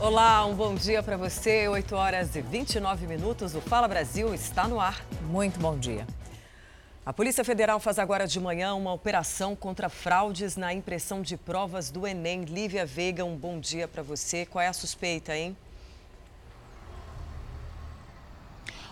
Olá, 0.00 0.46
um 0.46 0.54
bom 0.54 0.76
dia 0.76 1.02
para 1.02 1.16
você. 1.16 1.66
8 1.66 1.96
horas 1.96 2.36
e 2.36 2.40
29 2.40 3.04
minutos. 3.08 3.56
O 3.56 3.60
Fala 3.60 3.88
Brasil 3.88 4.32
está 4.32 4.68
no 4.68 4.78
ar. 4.78 5.04
Muito 5.22 5.58
bom 5.58 5.76
dia. 5.76 6.06
A 7.04 7.12
Polícia 7.12 7.44
Federal 7.44 7.80
faz 7.80 7.98
agora 7.98 8.24
de 8.24 8.38
manhã 8.38 8.74
uma 8.74 8.92
operação 8.92 9.56
contra 9.56 9.88
fraudes 9.88 10.56
na 10.56 10.72
impressão 10.72 11.20
de 11.20 11.36
provas 11.36 11.90
do 11.90 12.06
Enem. 12.06 12.42
Lívia 12.42 12.86
Veiga, 12.86 13.24
um 13.24 13.36
bom 13.36 13.58
dia 13.58 13.88
para 13.88 14.00
você. 14.00 14.46
Qual 14.46 14.62
é 14.62 14.68
a 14.68 14.72
suspeita, 14.72 15.36
hein? 15.36 15.56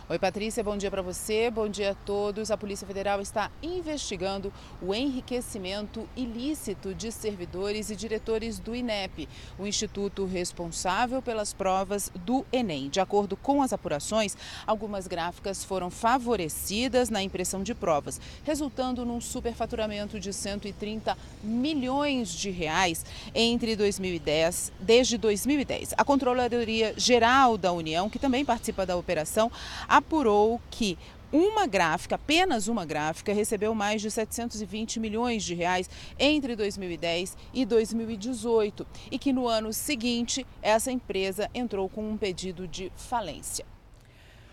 Oi, 0.09 0.21
Patrícia, 0.21 0.63
bom 0.63 0.77
dia 0.77 0.89
para 0.89 1.03
você, 1.03 1.51
bom 1.51 1.69
dia 1.69 1.91
a 1.91 1.95
todos. 1.97 2.53
A 2.53 2.57
Polícia 2.57 2.87
Federal 2.87 3.21
está 3.21 3.51
investigando 3.61 4.53
o 4.81 4.95
enriquecimento 4.95 6.09
ilícito 6.17 6.95
de 6.95 7.11
servidores 7.11 7.91
e 7.91 7.97
diretores 7.97 8.61
do 8.61 8.73
INEP, 8.73 9.29
o 9.59 9.67
instituto 9.67 10.25
responsável 10.25 11.21
pelas 11.21 11.53
provas 11.53 12.09
do 12.25 12.47
Enem. 12.53 12.89
De 12.89 13.01
acordo 13.01 13.37
com 13.37 13.61
as 13.61 13.73
apurações, 13.73 14.37
algumas 14.65 15.09
gráficas 15.09 15.65
foram 15.65 15.91
favorecidas 15.91 17.11
na 17.11 17.21
impressão 17.21 17.65
de 17.65 17.75
provas, 17.75 18.21
resultando 18.45 19.05
num 19.05 19.21
superfaturamento 19.21 20.21
de 20.21 20.33
130 20.33 21.19
milhões 21.43 22.31
de 22.31 22.51
reais 22.51 23.05
entre 23.35 23.75
2010, 23.75 24.71
desde 24.79 25.19
2010. 25.19 25.95
A 25.99 26.05
Controladoria 26.05 26.95
Geral 26.97 27.59
da 27.59 27.73
União, 27.73 28.09
que 28.09 28.21
também 28.21 28.45
participa 28.45 28.87
da 28.87 28.97
operação, 28.97 29.51
apurou 29.97 30.61
que 30.71 30.99
uma 31.33 31.67
gráfica, 31.67 32.15
apenas 32.15 32.69
uma 32.69 32.85
gráfica, 32.85 33.33
recebeu 33.33 33.75
mais 33.75 34.01
de 34.01 34.11
720 34.11 35.01
milhões 35.01 35.43
de 35.43 35.55
reais 35.55 35.89
entre 36.19 36.55
2010 36.55 37.37
e 37.53 37.65
2018 37.65 38.87
e 39.11 39.19
que 39.19 39.33
no 39.33 39.49
ano 39.49 39.73
seguinte 39.73 40.47
essa 40.63 40.93
empresa 40.93 41.51
entrou 41.55 41.89
com 41.89 42.09
um 42.09 42.17
pedido 42.17 42.69
de 42.69 42.93
falência. 42.95 43.65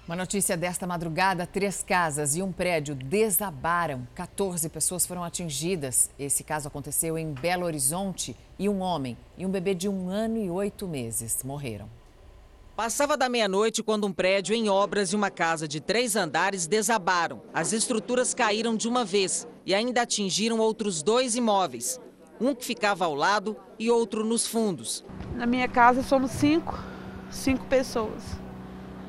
Uma 0.06 0.16
notícia 0.16 0.58
desta 0.58 0.88
madrugada: 0.88 1.46
três 1.46 1.84
casas 1.84 2.36
e 2.36 2.42
um 2.42 2.52
prédio 2.52 2.96
desabaram. 2.96 4.08
14 4.16 4.68
pessoas 4.70 5.06
foram 5.06 5.24
atingidas. 5.24 6.10
Esse 6.18 6.44
caso 6.44 6.68
aconteceu 6.68 7.18
em 7.18 7.34
Belo 7.34 7.66
Horizonte 7.66 8.36
e 8.58 8.68
um 8.68 8.82
homem 8.82 9.18
e 9.38 9.46
um 9.46 9.50
bebê 9.50 9.76
de 9.76 9.88
um 9.88 10.10
ano 10.10 10.38
e 10.38 10.50
oito 10.50 10.88
meses 10.88 11.44
morreram. 11.44 12.03
Passava 12.76 13.16
da 13.16 13.30
meia-noite 13.30 13.84
quando 13.84 14.08
um 14.08 14.12
prédio 14.12 14.56
em 14.56 14.68
obras 14.68 15.14
e 15.14 15.16
uma 15.16 15.30
casa 15.30 15.68
de 15.68 15.80
três 15.80 16.16
andares 16.16 16.66
desabaram. 16.66 17.44
As 17.54 17.72
estruturas 17.72 18.34
caíram 18.34 18.76
de 18.76 18.88
uma 18.88 19.06
vez 19.06 19.48
e 19.64 19.76
ainda 19.76 20.02
atingiram 20.02 20.58
outros 20.58 21.04
dois 21.04 21.36
imóveis. 21.36 22.02
Um 22.42 22.56
que 22.56 22.66
ficava 22.66 23.06
ao 23.06 23.14
lado 23.14 23.56
e 23.78 23.92
outro 23.92 24.26
nos 24.26 24.48
fundos. 24.48 25.06
Na 25.36 25.46
minha 25.46 25.68
casa 25.68 26.02
somos 26.02 26.32
cinco, 26.32 26.84
cinco 27.30 27.64
pessoas. 27.68 28.24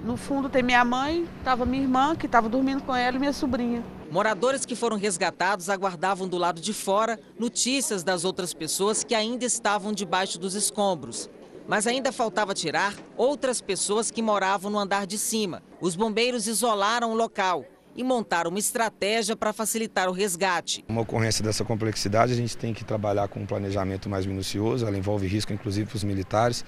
No 0.05 0.19
fundo 0.19 0.51
tem 0.51 0.63
minha 0.63 0.85
mãe, 0.85 1.27
estava 1.39 1.65
minha 1.65 1.83
irmã, 1.83 2.15
que 2.15 2.27
estava 2.27 2.51
dormindo 2.51 2.83
com 2.83 2.95
ela, 2.95 3.17
e 3.17 3.19
minha 3.19 3.33
sobrinha. 3.33 3.83
Moradores 4.11 4.67
que 4.67 4.77
foram 4.77 4.99
resgatados 4.99 5.71
aguardavam 5.71 6.29
do 6.29 6.37
lado 6.37 6.61
de 6.61 6.75
fora 6.75 7.19
notícias 7.39 8.05
das 8.05 8.27
outras 8.27 8.53
pessoas 8.53 9.03
que 9.03 9.15
ainda 9.15 9.47
estavam 9.47 9.91
debaixo 9.91 10.39
dos 10.39 10.55
escombros 10.55 11.31
mas 11.67 11.87
ainda 11.87 12.13
faltava 12.13 12.55
tirar 12.55 12.95
outras 13.17 13.61
pessoas 13.61 14.11
que 14.11 14.23
moravam 14.23 14.71
no 14.71 14.79
andar 14.79 15.07
de 15.07 15.19
cima. 15.19 15.63
Os 15.81 15.97
bombeiros 15.97 16.47
isolaram 16.47 17.13
o 17.13 17.15
local 17.15 17.65
e 17.97 18.03
montaram 18.03 18.51
uma 18.51 18.59
estratégia 18.59 19.37
para 19.37 19.53
facilitar 19.53 20.09
o 20.09 20.13
resgate. 20.13 20.85
Uma 20.89 21.03
ocorrência 21.03 21.45
dessa 21.45 21.65
complexidade, 21.65 22.33
a 22.33 22.37
gente 22.37 22.57
tem 22.57 22.75
que 22.75 22.85
trabalhar 22.85 23.29
com 23.29 23.41
um 23.41 23.47
planejamento 23.47 24.09
mais 24.09 24.27
minucioso, 24.27 24.87
ela 24.87 24.97
envolve 24.97 25.27
risco 25.27 25.53
inclusive 25.53 25.89
para 25.89 25.97
os 25.97 26.05
militares. 26.05 26.65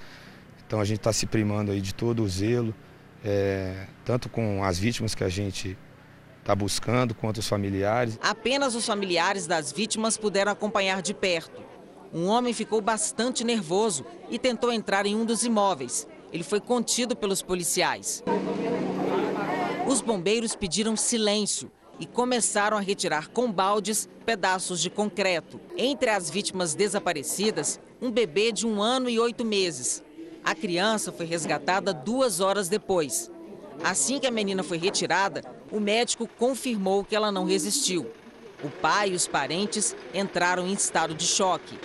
Então 0.67 0.81
a 0.81 0.85
gente 0.85 0.99
está 0.99 1.13
se 1.13 1.27
primando 1.27 1.73
aí 1.73 1.81
de 1.81 1.95
todo 1.95 2.23
o 2.23 2.29
zelo, 2.29 2.75
é, 3.25 3.87
tanto 4.05 4.29
com 4.29 4.63
as 4.65 4.79
vítimas 4.79 5.15
que 5.15 5.25
a 5.25 5.29
gente 5.29 5.77
está 6.41 6.55
buscando, 6.55 7.13
quanto 7.15 7.39
os 7.39 7.49
familiares. 7.49 8.19
Apenas 8.23 8.77
os 8.77 8.87
familiares 8.87 9.49
das 9.49 9.73
vítimas 9.73 10.17
puderam 10.17 10.53
acompanhar 10.53 11.03
de 11.03 11.13
perto. 11.13 11.61
Um 12.17 12.29
homem 12.29 12.55
ficou 12.55 12.81
bastante 12.81 13.45
nervoso 13.45 14.03
e 14.31 14.39
tentou 14.39 14.73
entrar 14.73 15.05
em 15.05 15.15
um 15.15 15.27
dos 15.27 15.45
imóveis. 15.45 16.09
Ele 16.33 16.43
foi 16.43 16.61
contido 16.61 17.15
pelos 17.15 17.43
policiais. 17.43 18.25
Os 19.87 20.01
bombeiros 20.01 20.57
pediram 20.57 20.97
silêncio 20.97 21.71
e 22.01 22.07
começaram 22.07 22.79
a 22.79 22.81
retirar 22.81 23.29
com 23.29 23.53
baldes 23.53 24.09
pedaços 24.25 24.81
de 24.81 24.89
concreto. 24.89 25.61
Entre 25.77 26.09
as 26.09 26.31
vítimas 26.31 26.75
desaparecidas, 26.75 27.79
um 28.01 28.11
bebê 28.11 28.51
de 28.51 28.67
um 28.67 28.81
ano 28.81 29.11
e 29.11 29.21
oito 29.21 29.45
meses. 29.45 30.03
A 30.43 30.55
criança 30.55 31.13
foi 31.13 31.27
resgatada 31.27 31.93
duas 31.93 32.41
horas 32.41 32.67
depois. 32.67 33.31
Assim 33.85 34.19
que 34.19 34.27
a 34.27 34.31
menina 34.31 34.63
foi 34.63 34.79
retirada, 34.79 35.45
o 35.71 35.79
médico 35.79 36.27
confirmou 36.27 37.05
que 37.05 37.15
ela 37.15 37.31
não 37.31 37.45
resistiu. 37.45 38.11
O 38.65 38.71
pai 38.71 39.11
e 39.11 39.15
os 39.15 39.29
parentes 39.29 39.95
entraram 40.15 40.67
em 40.67 40.73
estado 40.73 41.15
de 41.15 41.27
choque. 41.27 41.79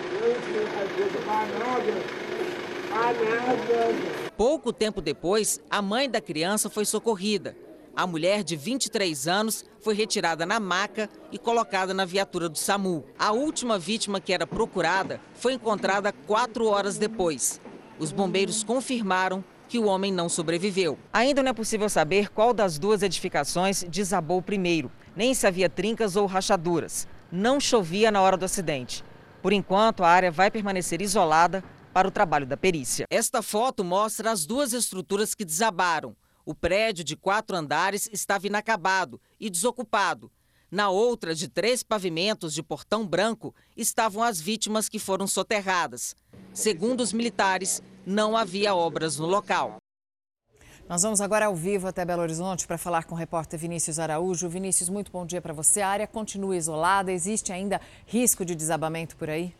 Pouco 4.36 4.72
tempo 4.72 5.00
depois, 5.00 5.60
a 5.70 5.80
mãe 5.80 6.08
da 6.08 6.20
criança 6.20 6.68
foi 6.68 6.84
socorrida. 6.84 7.56
A 7.94 8.06
mulher 8.06 8.42
de 8.42 8.56
23 8.56 9.28
anos 9.28 9.64
foi 9.80 9.94
retirada 9.94 10.46
na 10.46 10.58
maca 10.58 11.10
e 11.30 11.38
colocada 11.38 11.92
na 11.92 12.04
viatura 12.04 12.48
do 12.48 12.56
SAMU. 12.56 13.04
A 13.18 13.32
última 13.32 13.78
vítima 13.78 14.20
que 14.20 14.32
era 14.32 14.46
procurada 14.46 15.20
foi 15.34 15.52
encontrada 15.52 16.12
quatro 16.26 16.66
horas 16.66 16.96
depois. 16.96 17.60
Os 17.98 18.10
bombeiros 18.10 18.64
confirmaram 18.64 19.44
que 19.68 19.78
o 19.78 19.84
homem 19.84 20.12
não 20.12 20.28
sobreviveu. 20.28 20.98
Ainda 21.12 21.42
não 21.42 21.50
é 21.50 21.54
possível 21.54 21.88
saber 21.88 22.30
qual 22.30 22.54
das 22.54 22.78
duas 22.78 23.02
edificações 23.02 23.84
desabou 23.84 24.40
primeiro 24.40 24.90
nem 25.14 25.34
se 25.34 25.46
havia 25.46 25.68
trincas 25.68 26.16
ou 26.16 26.26
rachaduras. 26.26 27.06
Não 27.30 27.60
chovia 27.60 28.10
na 28.10 28.20
hora 28.20 28.36
do 28.36 28.44
acidente. 28.44 29.04
Por 29.42 29.52
enquanto, 29.52 30.04
a 30.04 30.08
área 30.08 30.30
vai 30.30 30.52
permanecer 30.52 31.02
isolada 31.02 31.64
para 31.92 32.06
o 32.06 32.12
trabalho 32.12 32.46
da 32.46 32.56
perícia. 32.56 33.06
Esta 33.10 33.42
foto 33.42 33.82
mostra 33.82 34.30
as 34.30 34.46
duas 34.46 34.72
estruturas 34.72 35.34
que 35.34 35.44
desabaram. 35.44 36.16
O 36.46 36.54
prédio 36.54 37.02
de 37.04 37.16
quatro 37.16 37.56
andares 37.56 38.08
estava 38.12 38.46
inacabado 38.46 39.20
e 39.40 39.50
desocupado. 39.50 40.30
Na 40.70 40.88
outra, 40.88 41.34
de 41.34 41.48
três 41.48 41.82
pavimentos 41.82 42.54
de 42.54 42.62
portão 42.62 43.06
branco, 43.06 43.54
estavam 43.76 44.22
as 44.22 44.40
vítimas 44.40 44.88
que 44.88 44.98
foram 44.98 45.26
soterradas. 45.26 46.16
Segundo 46.54 47.00
os 47.00 47.12
militares, 47.12 47.82
não 48.06 48.36
havia 48.36 48.74
obras 48.74 49.18
no 49.18 49.26
local. 49.26 49.76
Nós 50.92 51.04
vamos 51.04 51.22
agora 51.22 51.46
ao 51.46 51.56
vivo 51.56 51.88
até 51.88 52.04
Belo 52.04 52.20
Horizonte 52.20 52.66
para 52.66 52.76
falar 52.76 53.04
com 53.04 53.14
o 53.14 53.18
repórter 53.18 53.58
Vinícius 53.58 53.98
Araújo. 53.98 54.46
Vinícius, 54.46 54.90
muito 54.90 55.10
bom 55.10 55.24
dia 55.24 55.40
para 55.40 55.54
você. 55.54 55.80
A 55.80 55.88
área 55.88 56.06
continua 56.06 56.54
isolada, 56.54 57.10
existe 57.10 57.50
ainda 57.50 57.80
risco 58.04 58.44
de 58.44 58.54
desabamento 58.54 59.16
por 59.16 59.30
aí? 59.30 59.54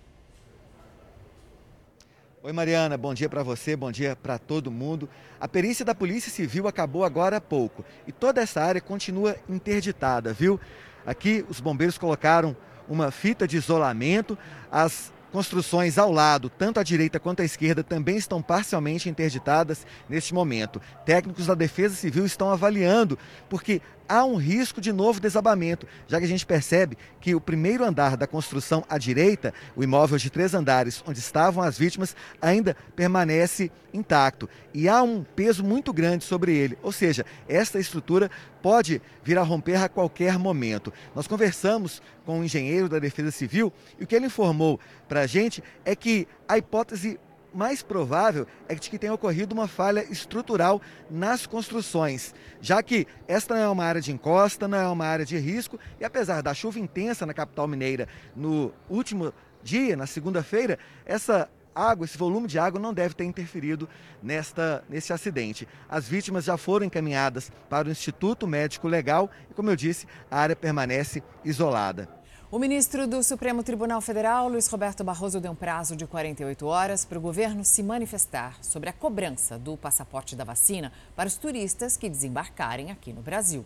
Oi, 2.42 2.52
Mariana, 2.52 2.98
bom 2.98 3.14
dia 3.14 3.30
para 3.30 3.42
você, 3.42 3.74
bom 3.74 3.90
dia 3.90 4.14
para 4.14 4.38
todo 4.38 4.70
mundo. 4.70 5.08
A 5.40 5.48
perícia 5.48 5.86
da 5.86 5.94
Polícia 5.94 6.30
Civil 6.30 6.68
acabou 6.68 7.02
agora 7.02 7.38
há 7.38 7.40
pouco 7.40 7.82
e 8.06 8.12
toda 8.12 8.42
essa 8.42 8.60
área 8.60 8.82
continua 8.82 9.34
interditada, 9.48 10.34
viu? 10.34 10.60
Aqui 11.06 11.46
os 11.48 11.60
bombeiros 11.60 11.96
colocaram 11.96 12.54
uma 12.86 13.10
fita 13.10 13.48
de 13.48 13.56
isolamento, 13.56 14.36
as 14.70 15.10
Construções 15.32 15.96
ao 15.96 16.12
lado, 16.12 16.50
tanto 16.50 16.78
à 16.78 16.82
direita 16.82 17.18
quanto 17.18 17.40
à 17.40 17.44
esquerda, 17.44 17.82
também 17.82 18.16
estão 18.16 18.42
parcialmente 18.42 19.08
interditadas 19.08 19.86
neste 20.06 20.34
momento. 20.34 20.78
Técnicos 21.06 21.46
da 21.46 21.54
Defesa 21.54 21.94
Civil 21.94 22.26
estão 22.26 22.50
avaliando, 22.50 23.18
porque 23.48 23.80
há 24.12 24.26
um 24.26 24.36
risco 24.36 24.78
de 24.78 24.92
novo 24.92 25.18
desabamento, 25.18 25.86
já 26.06 26.18
que 26.18 26.26
a 26.26 26.28
gente 26.28 26.44
percebe 26.44 26.98
que 27.18 27.34
o 27.34 27.40
primeiro 27.40 27.82
andar 27.82 28.14
da 28.14 28.26
construção 28.26 28.84
à 28.86 28.98
direita, 28.98 29.54
o 29.74 29.82
imóvel 29.82 30.18
de 30.18 30.28
três 30.28 30.52
andares 30.52 31.02
onde 31.06 31.18
estavam 31.18 31.64
as 31.64 31.78
vítimas, 31.78 32.14
ainda 32.40 32.76
permanece 32.94 33.72
intacto. 33.90 34.50
E 34.74 34.86
há 34.86 35.02
um 35.02 35.24
peso 35.24 35.64
muito 35.64 35.94
grande 35.94 36.24
sobre 36.24 36.54
ele, 36.54 36.76
ou 36.82 36.92
seja, 36.92 37.24
esta 37.48 37.78
estrutura 37.78 38.30
pode 38.60 39.00
vir 39.24 39.38
a 39.38 39.42
romper 39.42 39.76
a 39.76 39.88
qualquer 39.88 40.38
momento. 40.38 40.92
Nós 41.14 41.26
conversamos 41.26 42.02
com 42.26 42.40
um 42.40 42.44
engenheiro 42.44 42.90
da 42.90 42.98
Defesa 42.98 43.30
Civil 43.30 43.72
e 43.98 44.04
o 44.04 44.06
que 44.06 44.14
ele 44.14 44.26
informou 44.26 44.78
para 45.08 45.20
a 45.22 45.26
gente 45.26 45.64
é 45.86 45.96
que 45.96 46.28
a 46.46 46.58
hipótese 46.58 47.18
mais 47.54 47.82
provável 47.82 48.46
é 48.68 48.74
de 48.74 48.88
que 48.88 48.98
tenha 48.98 49.14
ocorrido 49.14 49.54
uma 49.54 49.68
falha 49.68 50.04
estrutural 50.10 50.80
nas 51.10 51.46
construções, 51.46 52.34
já 52.60 52.82
que 52.82 53.06
esta 53.28 53.54
não 53.54 53.62
é 53.62 53.68
uma 53.68 53.84
área 53.84 54.00
de 54.00 54.12
encosta, 54.12 54.66
não 54.66 54.78
é 54.78 54.88
uma 54.88 55.06
área 55.06 55.24
de 55.24 55.36
risco, 55.38 55.78
e 56.00 56.04
apesar 56.04 56.42
da 56.42 56.54
chuva 56.54 56.78
intensa 56.78 57.26
na 57.26 57.34
capital 57.34 57.68
mineira 57.68 58.08
no 58.34 58.72
último 58.88 59.32
dia, 59.62 59.96
na 59.96 60.06
segunda-feira, 60.06 60.78
essa 61.04 61.48
água, 61.74 62.04
esse 62.04 62.18
volume 62.18 62.46
de 62.46 62.58
água 62.58 62.80
não 62.80 62.92
deve 62.92 63.14
ter 63.14 63.24
interferido 63.24 63.88
nesta, 64.22 64.84
nesse 64.88 65.12
acidente. 65.12 65.66
As 65.88 66.06
vítimas 66.06 66.44
já 66.44 66.56
foram 66.56 66.86
encaminhadas 66.86 67.50
para 67.68 67.88
o 67.88 67.90
Instituto 67.90 68.46
Médico 68.46 68.88
Legal 68.88 69.30
e, 69.50 69.54
como 69.54 69.70
eu 69.70 69.76
disse, 69.76 70.06
a 70.30 70.38
área 70.38 70.56
permanece 70.56 71.22
isolada. 71.44 72.21
O 72.52 72.58
ministro 72.58 73.06
do 73.06 73.22
Supremo 73.22 73.62
Tribunal 73.62 74.02
Federal, 74.02 74.46
Luiz 74.46 74.68
Roberto 74.68 75.02
Barroso, 75.02 75.40
deu 75.40 75.52
um 75.52 75.54
prazo 75.54 75.96
de 75.96 76.06
48 76.06 76.66
horas 76.66 77.02
para 77.02 77.16
o 77.16 77.20
governo 77.20 77.64
se 77.64 77.82
manifestar 77.82 78.62
sobre 78.62 78.90
a 78.90 78.92
cobrança 78.92 79.58
do 79.58 79.74
passaporte 79.74 80.36
da 80.36 80.44
vacina 80.44 80.92
para 81.16 81.26
os 81.26 81.38
turistas 81.38 81.96
que 81.96 82.10
desembarcarem 82.10 82.90
aqui 82.90 83.10
no 83.10 83.22
Brasil. 83.22 83.64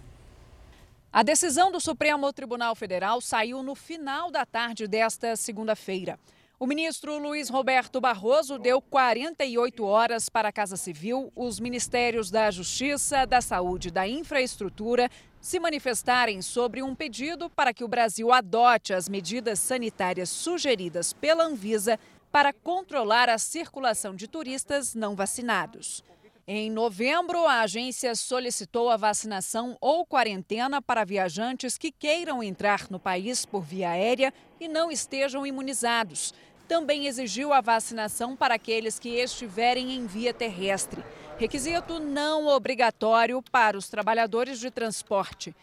A 1.12 1.24
decisão 1.24 1.72
do 1.72 1.80
Supremo 1.80 2.32
Tribunal 2.32 2.76
Federal 2.76 3.20
saiu 3.20 3.60
no 3.60 3.74
final 3.74 4.30
da 4.30 4.46
tarde 4.46 4.86
desta 4.86 5.34
segunda-feira. 5.34 6.16
O 6.58 6.66
ministro 6.66 7.18
Luiz 7.18 7.50
Roberto 7.50 8.00
Barroso 8.00 8.58
deu 8.58 8.80
48 8.80 9.84
horas 9.84 10.30
para 10.30 10.48
a 10.48 10.52
Casa 10.52 10.74
Civil, 10.74 11.30
os 11.36 11.60
ministérios 11.60 12.30
da 12.30 12.50
Justiça, 12.50 13.26
da 13.26 13.42
Saúde 13.42 13.88
e 13.88 13.90
da 13.90 14.08
Infraestrutura 14.08 15.10
se 15.38 15.60
manifestarem 15.60 16.40
sobre 16.40 16.82
um 16.82 16.94
pedido 16.94 17.50
para 17.50 17.74
que 17.74 17.84
o 17.84 17.88
Brasil 17.88 18.32
adote 18.32 18.94
as 18.94 19.06
medidas 19.06 19.58
sanitárias 19.58 20.30
sugeridas 20.30 21.12
pela 21.12 21.44
Anvisa 21.44 22.00
para 22.32 22.54
controlar 22.54 23.28
a 23.28 23.36
circulação 23.36 24.14
de 24.14 24.26
turistas 24.26 24.94
não 24.94 25.14
vacinados. 25.14 26.02
Em 26.48 26.70
novembro, 26.70 27.44
a 27.44 27.60
agência 27.60 28.14
solicitou 28.14 28.88
a 28.88 28.96
vacinação 28.96 29.76
ou 29.78 30.06
quarentena 30.06 30.80
para 30.80 31.04
viajantes 31.04 31.76
que 31.76 31.92
queiram 31.92 32.42
entrar 32.42 32.86
no 32.88 32.98
país 32.98 33.44
por 33.44 33.62
via 33.62 33.90
aérea 33.90 34.32
e 34.60 34.68
não 34.68 34.90
estejam 34.90 35.46
imunizados. 35.46 36.34
Também 36.68 37.06
exigiu 37.06 37.52
a 37.52 37.60
vacinação 37.60 38.34
para 38.34 38.54
aqueles 38.54 38.98
que 38.98 39.10
estiverem 39.10 39.92
em 39.92 40.06
via 40.06 40.34
terrestre. 40.34 41.04
Requisito 41.38 42.00
não 42.00 42.46
obrigatório 42.46 43.42
para 43.42 43.76
os 43.76 43.88
trabalhadores 43.88 44.58
de 44.58 44.70
transporte. 44.70 45.54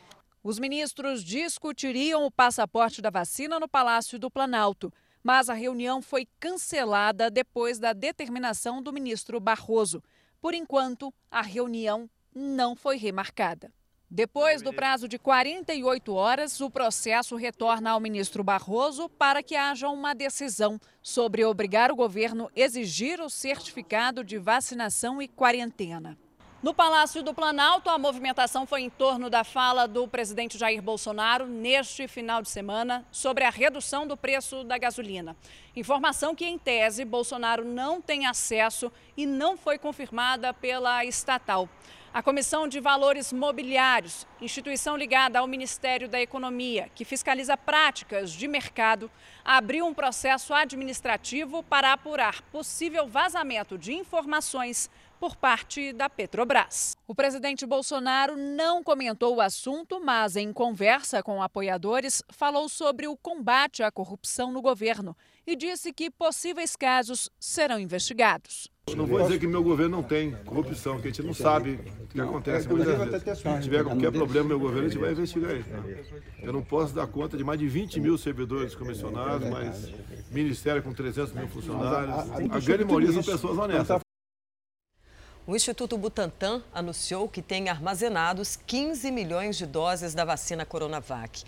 Os 0.43 0.59
ministros 0.59 1.23
discutiriam 1.23 2.25
o 2.25 2.31
passaporte 2.31 3.01
da 3.01 3.09
vacina 3.09 3.59
no 3.59 3.67
Palácio 3.67 4.19
do 4.19 4.29
Planalto, 4.29 4.91
mas 5.23 5.49
a 5.49 5.53
reunião 5.53 6.01
foi 6.01 6.27
cancelada 6.39 7.31
depois 7.31 7.79
da 7.79 7.93
determinação 7.93 8.81
do 8.81 8.91
ministro 8.93 9.39
Barroso. 9.39 10.03
Por 10.41 10.53
enquanto, 10.53 11.13
a 11.31 11.41
reunião 11.41 12.09
não 12.35 12.75
foi 12.75 12.97
remarcada. 12.97 13.71
Depois 14.15 14.61
do 14.61 14.71
prazo 14.71 15.07
de 15.07 15.17
48 15.17 16.13
horas, 16.13 16.61
o 16.61 16.69
processo 16.69 17.35
retorna 17.35 17.89
ao 17.89 17.99
ministro 17.99 18.43
Barroso 18.43 19.09
para 19.09 19.41
que 19.41 19.55
haja 19.55 19.89
uma 19.89 20.13
decisão 20.13 20.79
sobre 21.01 21.43
obrigar 21.43 21.91
o 21.91 21.95
governo 21.95 22.45
a 22.45 22.59
exigir 22.59 23.19
o 23.19 23.27
certificado 23.27 24.23
de 24.23 24.37
vacinação 24.37 25.19
e 25.19 25.27
quarentena. 25.27 26.15
No 26.61 26.75
Palácio 26.75 27.23
do 27.23 27.33
Planalto, 27.33 27.89
a 27.89 27.97
movimentação 27.97 28.67
foi 28.67 28.83
em 28.83 28.89
torno 28.89 29.31
da 29.31 29.43
fala 29.43 29.87
do 29.87 30.07
presidente 30.07 30.59
Jair 30.59 30.81
Bolsonaro 30.81 31.47
neste 31.47 32.07
final 32.07 32.39
de 32.43 32.49
semana 32.49 33.03
sobre 33.11 33.43
a 33.43 33.49
redução 33.49 34.05
do 34.05 34.15
preço 34.15 34.63
da 34.63 34.77
gasolina. 34.77 35.35
Informação 35.75 36.35
que, 36.35 36.45
em 36.45 36.59
tese, 36.59 37.03
Bolsonaro 37.03 37.65
não 37.65 37.99
tem 37.99 38.27
acesso 38.27 38.91
e 39.17 39.25
não 39.25 39.57
foi 39.57 39.79
confirmada 39.79 40.53
pela 40.53 41.03
estatal. 41.03 41.67
A 42.13 42.21
Comissão 42.21 42.67
de 42.67 42.79
Valores 42.79 43.33
Mobiliários, 43.33 44.27
instituição 44.39 44.95
ligada 44.95 45.39
ao 45.39 45.47
Ministério 45.47 46.07
da 46.07 46.21
Economia, 46.21 46.87
que 46.93 47.03
fiscaliza 47.03 47.57
práticas 47.57 48.31
de 48.31 48.47
mercado, 48.47 49.09
abriu 49.43 49.87
um 49.87 49.95
processo 49.95 50.53
administrativo 50.53 51.63
para 51.63 51.91
apurar 51.91 52.43
possível 52.51 53.07
vazamento 53.07 53.79
de 53.79 53.93
informações 53.93 54.91
por 55.19 55.35
parte 55.35 55.91
da 55.91 56.07
Petrobras. 56.07 56.95
O 57.07 57.15
presidente 57.15 57.65
Bolsonaro 57.65 58.37
não 58.37 58.83
comentou 58.83 59.37
o 59.37 59.41
assunto, 59.41 59.99
mas 59.99 60.35
em 60.35 60.53
conversa 60.53 61.23
com 61.23 61.41
apoiadores 61.41 62.21
falou 62.29 62.69
sobre 62.69 63.07
o 63.07 63.17
combate 63.17 63.81
à 63.81 63.89
corrupção 63.89 64.51
no 64.51 64.61
governo 64.61 65.17
e 65.45 65.55
disse 65.55 65.91
que 65.91 66.09
possíveis 66.09 66.75
casos 66.75 67.29
serão 67.39 67.79
investigados. 67.79 68.69
Não 68.95 69.05
vou 69.05 69.21
dizer 69.23 69.39
que 69.39 69.47
meu 69.47 69.63
governo 69.63 69.97
não 69.97 70.03
tem 70.03 70.31
corrupção, 70.45 70.99
que 70.99 71.07
a 71.07 71.11
gente 71.11 71.23
não 71.23 71.33
sabe 71.33 71.79
o 72.01 72.07
que 72.07 72.19
acontece. 72.19 72.67
Se 72.67 73.61
tiver 73.61 73.83
qualquer 73.83 74.11
problema 74.11 74.49
meu 74.49 74.59
governo, 74.59 74.87
a 74.87 74.89
gente 74.89 74.99
vai 74.99 75.11
investigar 75.13 75.55
isso. 75.55 75.69
Né? 75.69 76.03
Eu 76.41 76.51
não 76.51 76.61
posso 76.61 76.93
dar 76.93 77.07
conta 77.07 77.37
de 77.37 77.43
mais 77.43 77.59
de 77.59 77.67
20 77.67 78.01
mil 78.01 78.17
servidores 78.17 78.75
comissionados, 78.75 79.49
mas 79.49 79.89
ministério 80.31 80.83
com 80.83 80.93
300 80.93 81.33
mil 81.33 81.47
funcionários. 81.47 82.31
A 82.51 82.59
grande 82.59 82.83
maioria 82.83 83.13
são 83.13 83.23
pessoas 83.23 83.57
honestas. 83.57 84.01
O 85.45 85.55
Instituto 85.55 85.97
Butantan 85.97 86.63
anunciou 86.73 87.27
que 87.27 87.41
tem 87.41 87.67
armazenados 87.67 88.57
15 88.65 89.11
milhões 89.11 89.57
de 89.57 89.65
doses 89.65 90.13
da 90.13 90.23
vacina 90.23 90.65
Coronavac. 90.65 91.43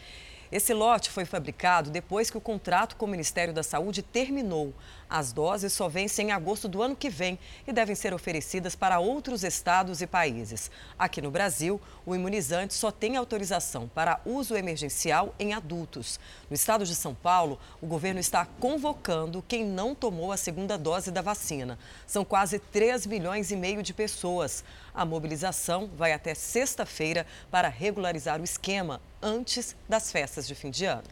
Esse 0.52 0.74
lote 0.74 1.10
foi 1.10 1.26
fabricado 1.26 1.90
depois 1.90 2.30
que 2.30 2.38
o 2.38 2.42
contrato 2.42 2.96
com 2.96 3.06
o 3.06 3.10
Ministério 3.10 3.54
da 3.54 3.64
Saúde 3.64 4.02
terminou. 4.02 4.74
As 5.16 5.32
doses 5.32 5.72
só 5.72 5.88
vencem 5.88 6.28
em 6.28 6.32
agosto 6.34 6.68
do 6.68 6.82
ano 6.82 6.94
que 6.94 7.10
vem 7.10 7.40
e 7.66 7.72
devem 7.72 7.96
ser 7.96 8.14
oferecidas 8.14 8.76
para 8.76 9.00
outros 9.00 9.46
estados 9.46 10.02
e 10.02 10.06
países. 10.06 10.70
Aqui 11.00 11.22
no 11.22 11.32
Brasil, 11.32 11.80
o 12.06 12.14
imunizante 12.14 12.74
só 12.74 12.92
tem 12.92 13.16
autorização 13.16 13.88
para 13.88 14.20
uso 14.26 14.58
emergencial 14.58 15.34
em 15.40 15.54
adultos. 15.54 16.20
No 16.50 16.54
estado 16.54 16.84
de 16.84 16.94
São 16.94 17.16
Paulo, 17.16 17.58
o 17.82 17.88
governo 17.88 18.20
está 18.20 18.46
convocando 18.60 19.42
quem 19.48 19.64
não 19.64 19.96
tomou 19.96 20.34
a 20.34 20.38
segunda 20.38 20.78
dose 20.78 21.12
da 21.12 21.22
vacina. 21.22 21.80
São 22.06 22.26
quase 22.26 22.60
3 22.60 23.08
milhões 23.08 23.52
e 23.52 23.56
meio 23.56 23.82
de 23.82 23.94
pessoas. 23.94 24.66
A 24.94 25.06
mobilização 25.06 25.90
vai 25.96 26.12
até 26.12 26.36
sexta-feira 26.36 27.26
para 27.50 27.70
regularizar 27.70 28.42
o 28.42 28.44
esquema 28.44 29.00
antes 29.22 29.78
das 29.88 30.12
festas 30.12 30.46
de 30.46 30.54
fim 30.54 30.70
de 30.70 30.84
ano. 30.84 31.08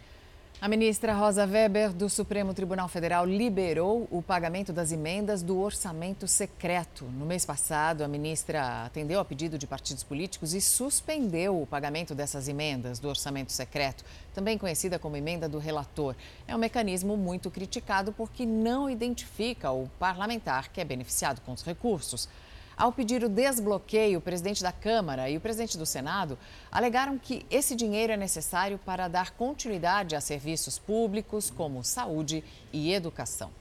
A 0.63 0.69
ministra 0.69 1.13
Rosa 1.13 1.45
Weber, 1.45 1.91
do 1.91 2.09
Supremo 2.09 2.53
Tribunal 2.53 2.87
Federal, 2.87 3.25
liberou 3.25 4.07
o 4.09 4.21
pagamento 4.21 4.71
das 4.71 4.93
emendas 4.93 5.43
do 5.43 5.59
orçamento 5.59 6.25
secreto. 6.25 7.03
No 7.03 7.25
mês 7.25 7.45
passado, 7.45 8.01
a 8.01 8.07
ministra 8.07 8.85
atendeu 8.85 9.19
a 9.19 9.25
pedido 9.25 9.57
de 9.57 9.67
partidos 9.67 10.05
políticos 10.05 10.53
e 10.53 10.61
suspendeu 10.61 11.61
o 11.61 11.67
pagamento 11.67 12.15
dessas 12.15 12.47
emendas 12.47 12.97
do 12.97 13.09
orçamento 13.09 13.51
secreto, 13.51 14.05
também 14.33 14.57
conhecida 14.57 14.97
como 14.97 15.17
emenda 15.17 15.49
do 15.49 15.59
relator. 15.59 16.15
É 16.47 16.55
um 16.55 16.59
mecanismo 16.59 17.17
muito 17.17 17.51
criticado 17.51 18.13
porque 18.13 18.45
não 18.45 18.89
identifica 18.89 19.69
o 19.69 19.89
parlamentar 19.99 20.69
que 20.71 20.79
é 20.79 20.85
beneficiado 20.85 21.41
com 21.41 21.51
os 21.51 21.61
recursos. 21.61 22.29
Ao 22.75 22.91
pedir 22.91 23.23
o 23.23 23.29
desbloqueio, 23.29 24.19
o 24.19 24.21
presidente 24.21 24.63
da 24.63 24.71
Câmara 24.71 25.29
e 25.29 25.37
o 25.37 25.41
presidente 25.41 25.77
do 25.77 25.85
Senado 25.85 26.37
alegaram 26.71 27.17
que 27.17 27.45
esse 27.49 27.75
dinheiro 27.75 28.13
é 28.13 28.17
necessário 28.17 28.79
para 28.79 29.07
dar 29.07 29.31
continuidade 29.31 30.15
a 30.15 30.21
serviços 30.21 30.79
públicos 30.79 31.49
como 31.49 31.83
saúde 31.83 32.43
e 32.71 32.93
educação. 32.93 33.51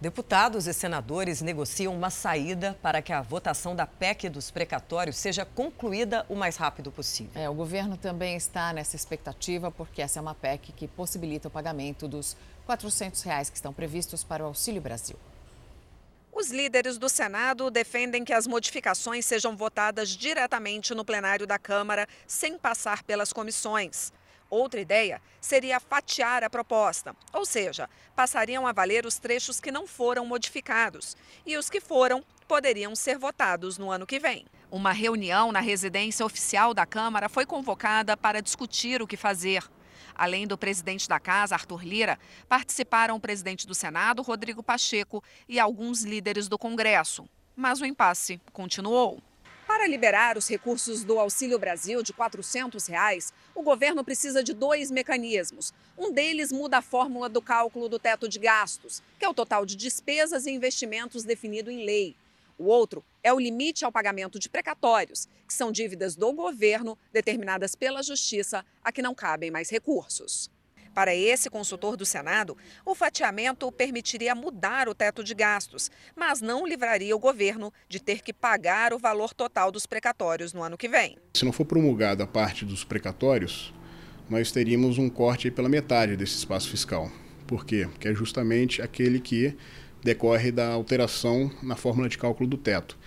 Deputados 0.00 0.66
e 0.66 0.72
senadores 0.72 1.42
negociam 1.42 1.94
uma 1.94 2.08
saída 2.08 2.74
para 2.80 3.02
que 3.02 3.12
a 3.12 3.20
votação 3.20 3.76
da 3.76 3.86
PEC 3.86 4.30
dos 4.30 4.50
precatórios 4.50 5.16
seja 5.16 5.44
concluída 5.44 6.24
o 6.26 6.34
mais 6.34 6.56
rápido 6.56 6.90
possível. 6.90 7.32
É, 7.34 7.50
o 7.50 7.54
governo 7.54 7.98
também 7.98 8.34
está 8.34 8.72
nessa 8.72 8.96
expectativa, 8.96 9.70
porque 9.70 10.00
essa 10.00 10.18
é 10.18 10.22
uma 10.22 10.34
PEC 10.34 10.72
que 10.72 10.88
possibilita 10.88 11.48
o 11.48 11.50
pagamento 11.50 12.08
dos 12.08 12.34
400 12.64 13.20
reais 13.22 13.50
que 13.50 13.56
estão 13.56 13.74
previstos 13.74 14.24
para 14.24 14.42
o 14.42 14.46
Auxílio 14.46 14.80
Brasil. 14.80 15.16
Os 16.40 16.50
líderes 16.50 16.96
do 16.96 17.06
Senado 17.06 17.70
defendem 17.70 18.24
que 18.24 18.32
as 18.32 18.46
modificações 18.46 19.26
sejam 19.26 19.54
votadas 19.54 20.08
diretamente 20.08 20.94
no 20.94 21.04
plenário 21.04 21.46
da 21.46 21.58
Câmara, 21.58 22.08
sem 22.26 22.56
passar 22.56 23.02
pelas 23.02 23.30
comissões. 23.30 24.10
Outra 24.48 24.80
ideia 24.80 25.20
seria 25.38 25.78
fatiar 25.78 26.42
a 26.42 26.48
proposta, 26.48 27.14
ou 27.34 27.44
seja, 27.44 27.90
passariam 28.16 28.66
a 28.66 28.72
valer 28.72 29.04
os 29.04 29.18
trechos 29.18 29.60
que 29.60 29.70
não 29.70 29.86
foram 29.86 30.24
modificados 30.24 31.14
e 31.44 31.58
os 31.58 31.68
que 31.68 31.78
foram 31.78 32.24
poderiam 32.48 32.96
ser 32.96 33.18
votados 33.18 33.76
no 33.76 33.90
ano 33.90 34.06
que 34.06 34.18
vem. 34.18 34.46
Uma 34.70 34.92
reunião 34.92 35.52
na 35.52 35.60
residência 35.60 36.24
oficial 36.24 36.72
da 36.72 36.86
Câmara 36.86 37.28
foi 37.28 37.44
convocada 37.44 38.16
para 38.16 38.40
discutir 38.40 39.02
o 39.02 39.06
que 39.06 39.16
fazer. 39.16 39.62
Além 40.14 40.46
do 40.46 40.58
presidente 40.58 41.08
da 41.08 41.18
casa, 41.18 41.54
Arthur 41.54 41.84
Lira, 41.84 42.18
participaram 42.48 43.16
o 43.16 43.20
presidente 43.20 43.66
do 43.66 43.74
Senado, 43.74 44.22
Rodrigo 44.22 44.62
Pacheco, 44.62 45.22
e 45.48 45.58
alguns 45.58 46.02
líderes 46.02 46.48
do 46.48 46.58
Congresso. 46.58 47.28
Mas 47.56 47.80
o 47.80 47.86
impasse 47.86 48.40
continuou. 48.52 49.20
Para 49.66 49.86
liberar 49.86 50.36
os 50.36 50.48
recursos 50.48 51.04
do 51.04 51.18
Auxílio 51.18 51.56
Brasil 51.56 52.02
de 52.02 52.12
400 52.12 52.86
reais, 52.88 53.32
o 53.54 53.62
governo 53.62 54.02
precisa 54.02 54.42
de 54.42 54.52
dois 54.52 54.90
mecanismos. 54.90 55.72
Um 55.96 56.12
deles 56.12 56.50
muda 56.50 56.78
a 56.78 56.82
fórmula 56.82 57.28
do 57.28 57.40
cálculo 57.40 57.88
do 57.88 57.96
teto 57.96 58.28
de 58.28 58.40
gastos, 58.40 59.00
que 59.16 59.24
é 59.24 59.28
o 59.28 59.34
total 59.34 59.64
de 59.64 59.76
despesas 59.76 60.44
e 60.44 60.50
investimentos 60.50 61.22
definido 61.22 61.70
em 61.70 61.84
lei. 61.86 62.16
O 62.58 62.64
outro 62.64 63.04
é 63.22 63.32
o 63.32 63.38
limite 63.38 63.84
ao 63.84 63.92
pagamento 63.92 64.38
de 64.38 64.48
precatórios, 64.48 65.28
que 65.46 65.54
são 65.54 65.72
dívidas 65.72 66.16
do 66.16 66.32
governo 66.32 66.96
determinadas 67.12 67.74
pela 67.74 68.02
Justiça 68.02 68.64
a 68.82 68.90
que 68.90 69.02
não 69.02 69.14
cabem 69.14 69.50
mais 69.50 69.70
recursos. 69.70 70.50
Para 70.94 71.14
esse 71.14 71.48
consultor 71.48 71.96
do 71.96 72.04
Senado, 72.04 72.56
o 72.84 72.94
fatiamento 72.94 73.70
permitiria 73.70 74.34
mudar 74.34 74.88
o 74.88 74.94
teto 74.94 75.22
de 75.22 75.34
gastos, 75.34 75.90
mas 76.16 76.40
não 76.40 76.66
livraria 76.66 77.14
o 77.14 77.18
governo 77.18 77.72
de 77.88 78.00
ter 78.00 78.22
que 78.22 78.32
pagar 78.32 78.92
o 78.92 78.98
valor 78.98 79.32
total 79.32 79.70
dos 79.70 79.86
precatórios 79.86 80.52
no 80.52 80.62
ano 80.62 80.76
que 80.76 80.88
vem. 80.88 81.16
Se 81.34 81.44
não 81.44 81.52
for 81.52 81.64
promulgada 81.64 82.24
a 82.24 82.26
parte 82.26 82.64
dos 82.64 82.82
precatórios, 82.82 83.72
nós 84.28 84.50
teríamos 84.50 84.98
um 84.98 85.08
corte 85.08 85.50
pela 85.50 85.68
metade 85.68 86.16
desse 86.16 86.36
espaço 86.36 86.68
fiscal. 86.68 87.10
Por 87.46 87.64
quê? 87.64 87.88
Porque 87.90 88.08
é 88.08 88.14
justamente 88.14 88.82
aquele 88.82 89.20
que 89.20 89.56
decorre 90.02 90.50
da 90.50 90.68
alteração 90.68 91.50
na 91.62 91.76
fórmula 91.76 92.08
de 92.08 92.18
cálculo 92.18 92.48
do 92.48 92.56
teto, 92.56 92.98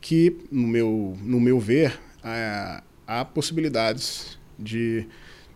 que, 0.00 0.36
no 0.50 0.66
meu, 0.66 1.16
no 1.22 1.40
meu 1.40 1.58
ver, 1.58 1.98
há, 2.22 2.82
há 3.06 3.24
possibilidades 3.24 4.38
de, 4.58 5.06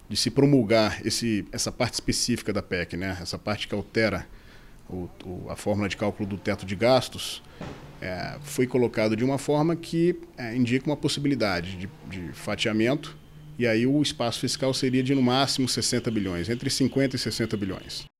de 0.08 0.16
se 0.16 0.30
promulgar 0.30 1.04
esse, 1.06 1.46
essa 1.52 1.72
parte 1.72 1.94
específica 1.94 2.52
da 2.52 2.62
PEC, 2.62 2.96
né? 2.96 3.18
essa 3.20 3.38
parte 3.38 3.68
que 3.68 3.74
altera 3.74 4.26
o, 4.88 5.08
o, 5.24 5.46
a 5.50 5.56
fórmula 5.56 5.88
de 5.88 5.96
cálculo 5.96 6.28
do 6.28 6.36
teto 6.36 6.66
de 6.66 6.76
gastos, 6.76 7.42
é, 8.00 8.36
foi 8.42 8.66
colocado 8.66 9.16
de 9.16 9.24
uma 9.24 9.38
forma 9.38 9.76
que 9.76 10.18
é, 10.36 10.54
indica 10.54 10.86
uma 10.86 10.96
possibilidade 10.96 11.76
de, 11.76 11.88
de 12.08 12.32
fatiamento, 12.32 13.16
e 13.58 13.66
aí 13.66 13.86
o 13.86 14.02
espaço 14.02 14.40
fiscal 14.40 14.74
seria 14.74 15.02
de 15.02 15.14
no 15.14 15.22
máximo 15.22 15.68
60 15.68 16.10
bilhões, 16.10 16.48
entre 16.48 16.68
50 16.68 17.16
e 17.16 17.18
60 17.18 17.56
bilhões. 17.56 18.11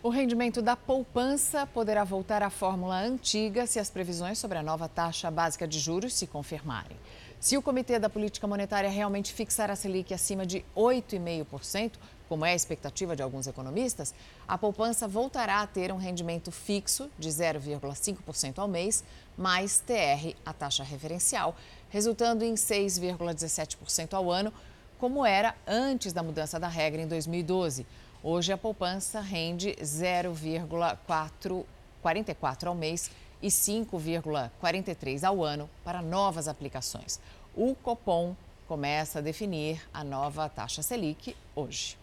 O 0.00 0.10
rendimento 0.10 0.62
da 0.62 0.76
poupança 0.76 1.66
poderá 1.66 2.04
voltar 2.04 2.40
à 2.40 2.48
fórmula 2.48 3.00
antiga 3.00 3.66
se 3.66 3.80
as 3.80 3.90
previsões 3.90 4.38
sobre 4.38 4.56
a 4.56 4.62
nova 4.62 4.88
taxa 4.88 5.28
básica 5.28 5.66
de 5.66 5.80
juros 5.80 6.14
se 6.14 6.24
confirmarem. 6.24 6.96
Se 7.40 7.56
o 7.56 7.62
Comitê 7.62 7.98
da 7.98 8.08
Política 8.08 8.46
Monetária 8.46 8.88
realmente 8.88 9.32
fixar 9.32 9.72
a 9.72 9.74
Selic 9.74 10.14
acima 10.14 10.46
de 10.46 10.64
8,5%, 10.76 11.94
como 12.28 12.46
é 12.46 12.52
a 12.52 12.54
expectativa 12.54 13.16
de 13.16 13.24
alguns 13.24 13.48
economistas, 13.48 14.14
a 14.46 14.56
poupança 14.56 15.08
voltará 15.08 15.62
a 15.62 15.66
ter 15.66 15.90
um 15.90 15.96
rendimento 15.96 16.52
fixo 16.52 17.10
de 17.18 17.28
0,5% 17.28 18.58
ao 18.58 18.68
mês, 18.68 19.02
mais 19.36 19.80
TR, 19.80 20.36
a 20.46 20.52
taxa 20.52 20.84
referencial, 20.84 21.56
resultando 21.90 22.44
em 22.44 22.54
6,17% 22.54 24.14
ao 24.14 24.30
ano, 24.30 24.52
como 24.96 25.26
era 25.26 25.56
antes 25.66 26.12
da 26.12 26.22
mudança 26.22 26.58
da 26.60 26.68
regra 26.68 27.02
em 27.02 27.08
2012. 27.08 27.84
Hoje 28.22 28.52
a 28.52 28.58
poupança 28.58 29.20
rende 29.20 29.74
0,44 29.80 32.66
ao 32.66 32.74
mês 32.74 33.12
e 33.40 33.46
5,43 33.46 35.22
ao 35.22 35.44
ano 35.44 35.70
para 35.84 36.02
novas 36.02 36.48
aplicações. 36.48 37.20
O 37.54 37.76
Copom 37.76 38.34
começa 38.66 39.20
a 39.20 39.22
definir 39.22 39.80
a 39.94 40.02
nova 40.02 40.48
taxa 40.48 40.82
Selic 40.82 41.36
hoje. 41.54 41.96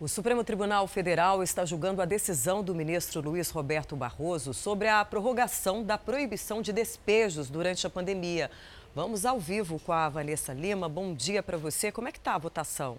O 0.00 0.08
Supremo 0.08 0.42
Tribunal 0.42 0.86
Federal 0.86 1.42
está 1.42 1.66
julgando 1.66 2.00
a 2.00 2.06
decisão 2.06 2.64
do 2.64 2.74
ministro 2.74 3.20
Luiz 3.20 3.50
Roberto 3.50 3.94
Barroso 3.94 4.54
sobre 4.54 4.88
a 4.88 5.04
prorrogação 5.04 5.84
da 5.84 5.98
proibição 5.98 6.62
de 6.62 6.72
despejos 6.72 7.50
durante 7.50 7.86
a 7.86 7.90
pandemia. 7.90 8.50
Vamos 8.94 9.26
ao 9.26 9.38
vivo 9.38 9.78
com 9.78 9.92
a 9.92 10.08
Vanessa 10.08 10.54
Lima. 10.54 10.88
Bom 10.88 11.12
dia 11.12 11.42
para 11.42 11.58
você. 11.58 11.92
Como 11.92 12.08
é 12.08 12.12
que 12.12 12.16
está 12.16 12.34
a 12.34 12.38
votação? 12.38 12.96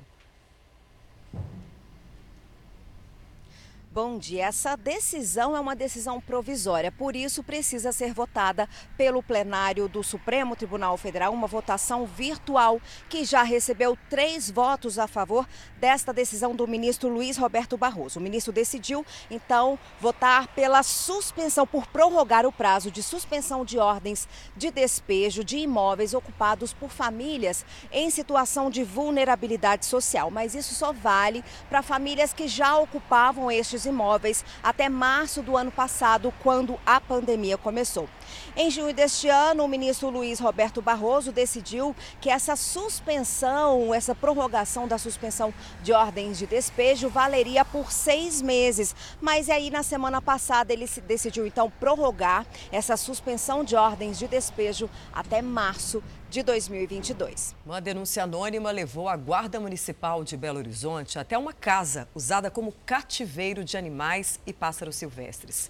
Bom 3.94 4.18
dia. 4.18 4.46
Essa 4.46 4.78
decisão 4.78 5.54
é 5.54 5.60
uma 5.60 5.76
decisão 5.76 6.22
provisória, 6.22 6.90
por 6.94 7.14
isso 7.14 7.44
precisa 7.44 7.92
ser 7.92 8.14
votada 8.14 8.70
pelo 8.96 9.22
plenário 9.22 9.90
do 9.90 10.02
Supremo 10.02 10.56
Tribunal 10.56 10.96
Federal, 10.96 11.34
uma 11.34 11.46
votação 11.46 12.06
virtual 12.06 12.80
que 13.10 13.26
já 13.26 13.44
recebeu 13.44 13.98
três 14.10 14.50
votos 14.50 14.98
a 14.98 15.08
favor 15.08 15.46
desta 15.78 16.14
decisão 16.14 16.56
do 16.56 16.66
ministro 16.66 17.10
Luiz 17.10 17.36
Roberto 17.36 17.76
Barroso. 17.76 18.18
O 18.18 18.22
ministro 18.22 18.54
decidiu, 18.54 19.06
então, 19.30 19.78
votar 20.00 20.48
pela 20.56 20.84
suspensão, 20.84 21.68
por 21.68 21.86
prorrogar 21.88 22.46
o 22.46 22.52
prazo 22.52 22.90
de 22.90 23.04
suspensão 23.04 23.66
de 23.66 23.78
ordens 23.78 24.26
de 24.56 24.72
despejo 24.72 25.44
de 25.44 25.58
imóveis 25.58 26.14
ocupados 26.14 26.72
por 26.72 26.92
famílias 26.92 27.66
em 27.92 28.10
situação 28.10 28.70
de 28.70 28.86
vulnerabilidade 28.86 29.86
social. 29.86 30.32
Mas 30.32 30.56
isso 30.56 30.74
só 30.74 30.94
vale 30.94 31.44
para 31.68 31.84
famílias 31.84 32.32
que 32.32 32.48
já 32.48 32.78
ocupavam 32.78 33.52
estes 33.52 33.81
imóveis 33.86 34.44
até 34.64 34.90
março 34.90 35.42
do 35.42 35.58
ano 35.58 35.72
passado, 35.72 36.34
quando 36.42 36.80
a 36.86 37.00
pandemia 37.00 37.58
começou. 37.58 38.08
Em 38.56 38.70
junho 38.70 38.94
deste 38.94 39.30
ano, 39.30 39.64
o 39.64 39.68
ministro 39.68 40.10
Luiz 40.10 40.40
Roberto 40.40 40.82
Barroso 40.82 41.32
decidiu 41.32 41.96
que 42.20 42.30
essa 42.30 42.56
suspensão, 42.56 43.94
essa 43.94 44.14
prorrogação 44.14 44.88
da 44.88 44.98
suspensão 44.98 45.54
de 45.84 45.94
ordens 45.94 46.38
de 46.38 46.46
despejo 46.46 47.10
valeria 47.10 47.64
por 47.64 47.92
seis 47.92 48.42
meses. 48.42 48.96
Mas 49.20 49.50
aí, 49.50 49.70
na 49.70 49.84
semana 49.84 50.22
passada, 50.22 50.74
ele 50.74 50.88
decidiu 51.08 51.46
então 51.46 51.72
prorrogar 51.80 52.46
essa 52.72 52.98
suspensão 52.98 53.64
de 53.64 53.76
ordens 53.76 54.20
de 54.20 54.28
despejo 54.28 54.90
até 55.14 55.42
março 55.42 56.04
de 56.32 56.42
2022. 56.44 57.54
Uma 57.66 57.82
denúncia 57.82 58.24
anônima 58.24 58.72
levou 58.72 59.10
a 59.10 59.18
Guarda 59.18 59.60
Municipal 59.60 60.24
de 60.24 60.38
Belo 60.38 60.60
Horizonte 60.60 61.20
até 61.20 61.38
uma 61.38 61.52
casa 61.52 62.08
usada 62.16 62.50
como 62.50 62.74
cativeiro 62.86 63.66
de 63.66 63.78
animais 63.78 64.40
e 64.46 64.54
pássaros 64.54 64.96
silvestres. 64.96 65.70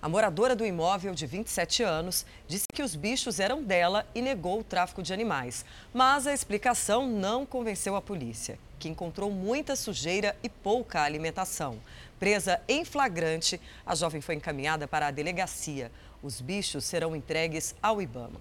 A 0.00 0.08
moradora 0.08 0.54
do 0.54 0.64
imóvel, 0.64 1.12
de 1.12 1.26
27 1.26 1.82
anos, 1.82 2.24
disse 2.46 2.66
que 2.72 2.84
os 2.84 2.94
bichos 2.94 3.40
eram 3.40 3.64
dela 3.64 4.06
e 4.14 4.22
negou 4.22 4.60
o 4.60 4.64
tráfico 4.64 5.02
de 5.02 5.12
animais. 5.12 5.64
Mas 5.92 6.24
a 6.24 6.32
explicação 6.32 7.08
não 7.08 7.44
convenceu 7.44 7.96
a 7.96 8.00
polícia, 8.00 8.60
que 8.78 8.88
encontrou 8.88 9.28
muita 9.28 9.74
sujeira 9.74 10.36
e 10.40 10.48
pouca 10.48 11.02
alimentação. 11.02 11.80
Presa 12.16 12.60
em 12.68 12.84
flagrante, 12.84 13.60
a 13.84 13.96
jovem 13.96 14.20
foi 14.20 14.36
encaminhada 14.36 14.86
para 14.86 15.08
a 15.08 15.10
delegacia. 15.10 15.90
Os 16.22 16.40
bichos 16.40 16.84
serão 16.84 17.16
entregues 17.16 17.74
ao 17.82 18.00
Ibama. 18.00 18.40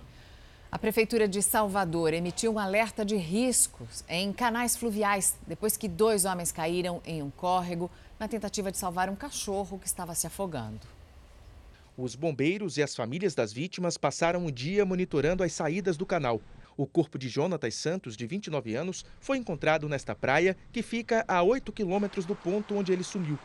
A 0.71 0.77
Prefeitura 0.77 1.27
de 1.27 1.41
Salvador 1.41 2.13
emitiu 2.13 2.53
um 2.53 2.59
alerta 2.59 3.03
de 3.03 3.15
riscos 3.15 4.03
em 4.07 4.31
canais 4.31 4.75
fluviais 4.75 5.33
depois 5.47 5.75
que 5.75 5.87
dois 5.87 6.23
homens 6.23 6.51
caíram 6.51 7.01
em 7.03 7.23
um 7.23 7.31
córrego 7.31 7.89
na 8.19 8.27
tentativa 8.27 8.71
de 8.71 8.77
salvar 8.77 9.09
um 9.09 9.15
cachorro 9.15 9.79
que 9.79 9.87
estava 9.87 10.13
se 10.13 10.27
afogando. 10.27 10.96
Os 11.97 12.13
bombeiros 12.13 12.77
e 12.77 12.83
as 12.83 12.95
famílias 12.95 13.33
das 13.33 13.51
vítimas 13.51 13.97
passaram 13.97 14.45
o 14.45 14.51
dia 14.51 14.85
monitorando 14.85 15.41
as 15.41 15.51
saídas 15.51 15.97
do 15.97 16.05
canal. 16.05 16.39
O 16.77 16.85
corpo 16.85 17.17
de 17.17 17.27
Jonatas 17.27 17.73
Santos, 17.73 18.15
de 18.15 18.27
29 18.27 18.75
anos, 18.75 19.03
foi 19.19 19.39
encontrado 19.39 19.89
nesta 19.89 20.13
praia 20.13 20.55
que 20.71 20.83
fica 20.83 21.25
a 21.27 21.41
8 21.41 21.71
quilômetros 21.71 22.23
do 22.23 22.35
ponto 22.35 22.75
onde 22.75 22.93
ele 22.93 23.03
sumiu. 23.03 23.39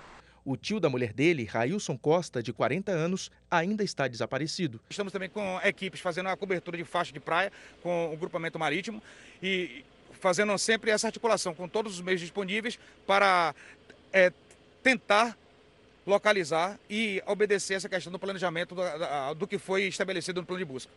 O 0.45 0.55
tio 0.55 0.79
da 0.79 0.91
mulher 0.91 1.15
dele, 1.15 1.45
Railson 1.45 1.97
Costa, 1.97 2.43
de 2.43 2.53
40 2.53 2.93
anos, 2.93 3.31
ainda 3.51 3.83
está 3.83 4.07
desaparecido. 4.07 4.79
Estamos 4.91 5.15
também 5.15 5.31
com 5.31 5.59
equipes 5.65 6.03
fazendo 6.03 6.29
a 6.29 6.37
cobertura 6.37 6.77
de 6.77 6.85
faixa 6.85 7.11
de 7.11 7.21
praia 7.21 7.51
com 7.83 8.13
o 8.13 8.17
grupamento 8.19 8.59
marítimo 8.59 9.03
e 9.43 9.83
fazendo 10.21 10.59
sempre 10.59 10.91
essa 10.91 11.07
articulação 11.07 11.55
com 11.55 11.67
todos 11.67 11.95
os 11.95 12.03
meios 12.03 12.21
disponíveis 12.21 12.79
para 13.07 13.55
é, 14.13 14.31
tentar 14.83 15.39
localizar 16.07 16.79
e 16.89 17.23
obedecer 17.27 17.75
essa 17.75 17.89
questão 17.89 18.13
do 18.13 18.19
planejamento 18.19 18.75
do, 18.75 18.83
do 19.37 19.47
que 19.47 19.59
foi 19.59 19.85
estabelecido 19.85 20.41
no 20.41 20.47
plano 20.47 20.59
de 20.59 20.65
busca. 20.65 20.93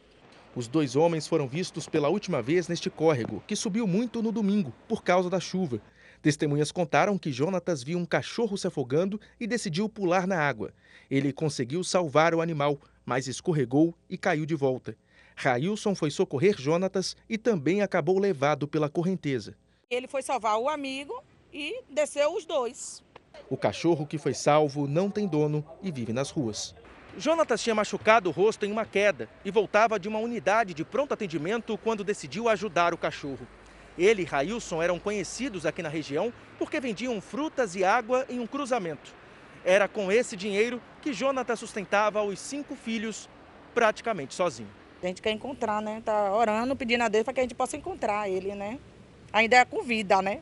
Os 0.56 0.68
dois 0.68 0.96
homens 0.96 1.28
foram 1.28 1.48
vistos 1.48 1.88
pela 1.88 2.08
última 2.08 2.42
vez 2.42 2.68
neste 2.68 2.90
córrego, 2.90 3.44
que 3.46 3.56
subiu 3.56 3.86
muito 3.86 4.24
no 4.24 4.32
domingo 4.32 4.74
por 4.88 5.04
causa 5.04 5.30
da 5.30 5.40
chuva. 5.40 5.82
Testemunhas 6.22 6.72
contaram 6.72 7.18
que 7.18 7.32
Jonatas 7.32 7.84
viu 7.84 8.00
um 8.00 8.06
cachorro 8.06 8.58
se 8.58 8.66
afogando 8.66 9.20
e 9.40 9.46
decidiu 9.46 9.90
pular 9.90 10.26
na 10.26 10.40
água. 10.40 10.74
Ele 11.12 11.34
conseguiu 11.34 11.84
salvar 11.84 12.34
o 12.34 12.42
animal, 12.42 12.80
mas 13.06 13.28
escorregou 13.28 13.94
e 14.10 14.18
caiu 14.18 14.46
de 14.46 14.56
volta. 14.56 14.98
Railson 15.36 15.94
foi 15.94 16.10
socorrer 16.10 16.56
Jonatas 16.58 17.16
e 17.30 17.38
também 17.38 17.82
acabou 17.82 18.18
levado 18.18 18.68
pela 18.68 18.90
correnteza. 18.90 19.56
Ele 19.90 20.08
foi 20.08 20.24
salvar 20.24 20.58
o 20.58 20.70
amigo 20.70 21.22
e 21.54 21.84
desceu 21.92 22.34
os 22.34 22.46
dois. 22.46 23.04
O 23.50 23.58
cachorro 23.58 24.06
que 24.06 24.18
foi 24.18 24.34
salvo 24.34 24.88
não 24.88 25.10
tem 25.10 25.28
dono 25.28 25.66
e 25.82 25.92
vive 25.92 26.14
nas 26.14 26.30
ruas. 26.30 26.76
Jonatas 27.18 27.64
tinha 27.64 27.74
machucado 27.74 28.30
o 28.30 28.32
rosto 28.32 28.66
em 28.66 28.72
uma 28.72 28.86
queda 28.86 29.30
e 29.46 29.52
voltava 29.52 29.98
de 29.98 30.08
uma 30.08 30.20
unidade 30.20 30.74
de 30.74 30.84
pronto 30.84 31.14
atendimento 31.14 31.78
quando 31.78 32.04
decidiu 32.04 32.50
ajudar 32.50 32.94
o 32.94 32.98
cachorro. 32.98 33.48
Ele 33.98 34.24
e 34.24 34.26
Railson 34.26 34.82
eram 34.82 35.00
conhecidos 35.00 35.66
aqui 35.66 35.82
na 35.82 35.88
região 35.88 36.34
porque 36.60 36.80
vendiam 36.80 37.22
frutas 37.22 37.76
e 37.76 37.84
água 37.84 38.26
em 38.30 38.40
um 38.40 38.48
cruzamento. 38.48 39.14
Era 39.64 39.88
com 39.88 40.12
esse 40.12 40.36
dinheiro 40.36 40.82
que 41.02 41.14
Jonathan 41.14 41.56
sustentava 41.56 42.22
os 42.22 42.40
cinco 42.40 42.76
filhos 42.76 43.30
praticamente 43.74 44.34
sozinho. 44.36 44.70
A 45.02 45.08
gente 45.08 45.22
quer 45.22 45.32
encontrar, 45.32 45.82
né? 45.82 46.02
Tá 46.04 46.34
orando, 46.34 46.76
pedindo 46.76 47.04
a 47.04 47.08
Deus 47.08 47.24
para 47.24 47.34
que 47.34 47.40
a 47.40 47.44
gente 47.44 47.56
possa 47.56 47.78
encontrar 47.78 48.30
ele, 48.30 48.54
né? 48.56 48.80
Ainda 49.32 49.58
é 49.58 49.66
com 49.66 49.84
vida, 49.84 50.22
né? 50.22 50.42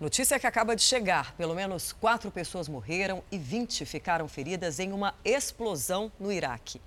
Notícia 0.00 0.40
que 0.40 0.46
acaba 0.46 0.74
de 0.74 0.80
chegar: 0.80 1.34
pelo 1.34 1.54
menos 1.54 1.92
quatro 1.92 2.30
pessoas 2.30 2.66
morreram 2.66 3.22
e 3.30 3.36
20 3.36 3.84
ficaram 3.84 4.26
feridas 4.26 4.80
em 4.80 4.92
uma 4.92 5.14
explosão 5.22 6.10
no 6.18 6.32
Iraque. 6.32 6.80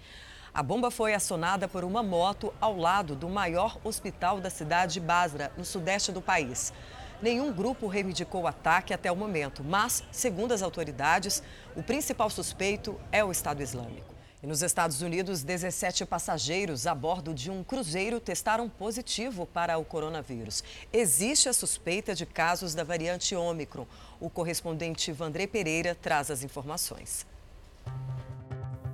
A 0.52 0.64
bomba 0.64 0.90
foi 0.90 1.14
acionada 1.14 1.68
por 1.68 1.84
uma 1.84 2.02
moto 2.02 2.52
ao 2.60 2.76
lado 2.76 3.16
do 3.16 3.30
maior 3.30 3.78
hospital 3.84 4.42
da 4.42 4.50
cidade 4.50 4.94
de 4.94 5.00
Basra, 5.00 5.52
no 5.56 5.64
sudeste 5.64 6.12
do 6.12 6.24
país. 6.24 6.74
Nenhum 7.22 7.54
grupo 7.54 7.86
reivindicou 7.86 8.42
o 8.42 8.48
ataque 8.48 8.96
até 8.96 9.12
o 9.12 9.16
momento, 9.16 9.64
mas, 9.64 10.04
segundo 10.12 10.52
as 10.52 10.64
autoridades, 10.64 11.44
o 11.76 11.84
principal 11.84 12.32
suspeito 12.32 13.00
é 13.12 13.24
o 13.24 13.32
Estado 13.32 13.62
Islâmico. 13.62 14.13
E 14.44 14.48
nos 14.48 14.62
Estados 14.62 15.02
Unidos, 15.02 15.42
17 15.42 16.06
passageiros 16.06 16.86
a 16.86 16.94
bordo 16.94 17.34
de 17.34 17.50
um 17.50 17.64
cruzeiro 17.64 18.20
testaram 18.20 18.68
positivo 18.68 19.46
para 19.46 19.78
o 19.78 19.86
coronavírus. 19.86 20.62
Existe 20.92 21.48
a 21.48 21.54
suspeita 21.54 22.14
de 22.14 22.26
casos 22.26 22.76
da 22.76 22.84
variante 22.84 23.38
Ômicron. 23.38 23.88
O 24.20 24.30
correspondente 24.30 25.14
Vandré 25.14 25.48
Pereira 25.48 25.96
traz 25.96 26.30
as 26.30 26.44
informações. 26.44 27.26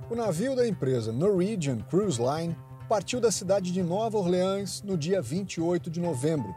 O 0.08 0.14
navio 0.14 0.54
da 0.54 0.68
empresa 0.68 1.10
Norwegian 1.10 1.80
Cruise 1.80 2.20
Line 2.22 2.56
partiu 2.88 3.20
da 3.20 3.32
cidade 3.32 3.72
de 3.72 3.82
Nova 3.82 4.18
Orleans 4.18 4.82
no 4.82 4.96
dia 4.96 5.20
28 5.20 5.90
de 5.90 5.98
novembro. 5.98 6.54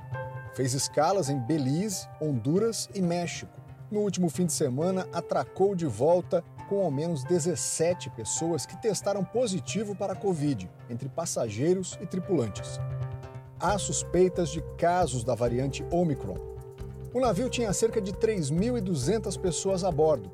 Fez 0.54 0.76
escalas 0.76 1.30
em 1.30 1.40
Belize, 1.40 2.08
Honduras 2.22 2.88
e 2.94 3.02
México. 3.02 3.52
No 3.90 4.02
último 4.02 4.30
fim 4.30 4.46
de 4.46 4.54
semana, 4.54 5.08
atracou 5.12 5.76
de 5.76 5.88
volta 5.88 6.44
com 6.74 6.84
ao 6.84 6.90
menos 6.90 7.24
17 7.24 8.10
pessoas 8.10 8.66
que 8.66 8.76
testaram 8.82 9.24
positivo 9.24 9.96
para 9.96 10.14
a 10.14 10.16
Covid, 10.16 10.68
entre 10.90 11.08
passageiros 11.08 12.00
e 12.02 12.08
tripulantes. 12.08 12.80
Há 13.60 13.78
suspeitas 13.78 14.50
de 14.50 14.60
casos 14.76 15.24
da 15.24 15.36
variante 15.36 15.86
Omicron. 15.92 16.36
O 17.14 17.20
navio 17.20 17.48
tinha 17.48 17.72
cerca 17.74 18.02
de 18.02 18.12
3.200 18.12 19.40
pessoas 19.40 19.84
a 19.84 19.92
bordo. 19.92 20.32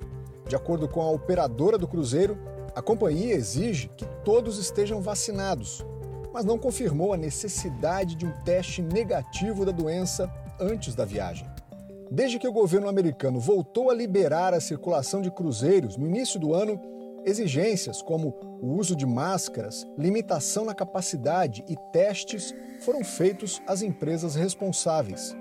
De 0.48 0.56
acordo 0.56 0.88
com 0.88 1.02
a 1.02 1.12
operadora 1.12 1.78
do 1.78 1.90
cruzeiro, 1.90 2.38
a 2.74 2.82
companhia 2.82 3.36
exige 3.36 3.90
que 3.98 4.06
todos 4.24 4.58
estejam 4.58 5.02
vacinados, 5.02 5.86
mas 6.34 6.46
não 6.46 6.58
confirmou 6.58 7.14
a 7.14 7.18
necessidade 7.18 8.16
de 8.16 8.26
um 8.26 8.32
teste 8.46 8.82
negativo 8.82 9.66
da 9.66 9.74
doença 9.74 10.32
antes 10.58 10.96
da 10.96 11.04
viagem. 11.04 11.46
Desde 12.12 12.40
que 12.40 12.48
o 12.48 12.52
governo 12.52 12.90
americano 12.90 13.40
voltou 13.40 13.92
a 13.92 13.94
liberar 13.94 14.52
a 14.52 14.60
circulação 14.60 15.22
de 15.22 15.30
cruzeiros 15.30 15.96
no 15.96 16.08
início 16.08 16.40
do 16.40 16.56
ano, 16.56 16.82
exigências 17.24 18.02
como 18.02 18.36
o 18.60 18.74
uso 18.80 18.96
de 18.96 19.06
máscaras, 19.06 19.86
limitação 19.96 20.66
na 20.66 20.74
capacidade 20.74 21.64
e 21.68 21.76
testes 21.94 22.52
foram 22.80 23.04
feitos 23.04 23.62
às 23.68 23.84
empresas 23.84 24.34
responsáveis. 24.34 25.36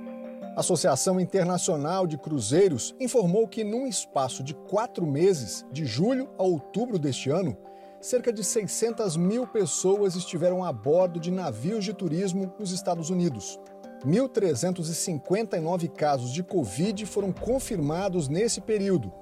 A 0.54 0.60
Associação 0.60 1.18
Internacional 1.18 2.06
de 2.06 2.18
Cruzeiros 2.18 2.94
informou 3.00 3.48
que, 3.48 3.64
num 3.64 3.86
espaço 3.86 4.42
de 4.42 4.52
quatro 4.52 5.06
meses, 5.06 5.64
de 5.72 5.86
julho 5.86 6.28
a 6.36 6.42
outubro 6.42 6.98
deste 6.98 7.30
ano, 7.30 7.56
cerca 7.98 8.30
de 8.30 8.44
600 8.44 9.16
mil 9.16 9.46
pessoas 9.46 10.16
estiveram 10.16 10.62
a 10.62 10.70
bordo 10.70 11.18
de 11.18 11.30
navios 11.30 11.84
de 11.84 11.94
turismo 11.94 12.52
nos 12.58 12.72
Estados 12.72 13.08
Unidos. 13.08 13.58
1.359 14.04 15.88
casos 15.90 16.32
de 16.32 16.42
Covid 16.42 17.04
foram 17.06 17.32
confirmados 17.32 18.28
nesse 18.28 18.60
período 18.60 19.12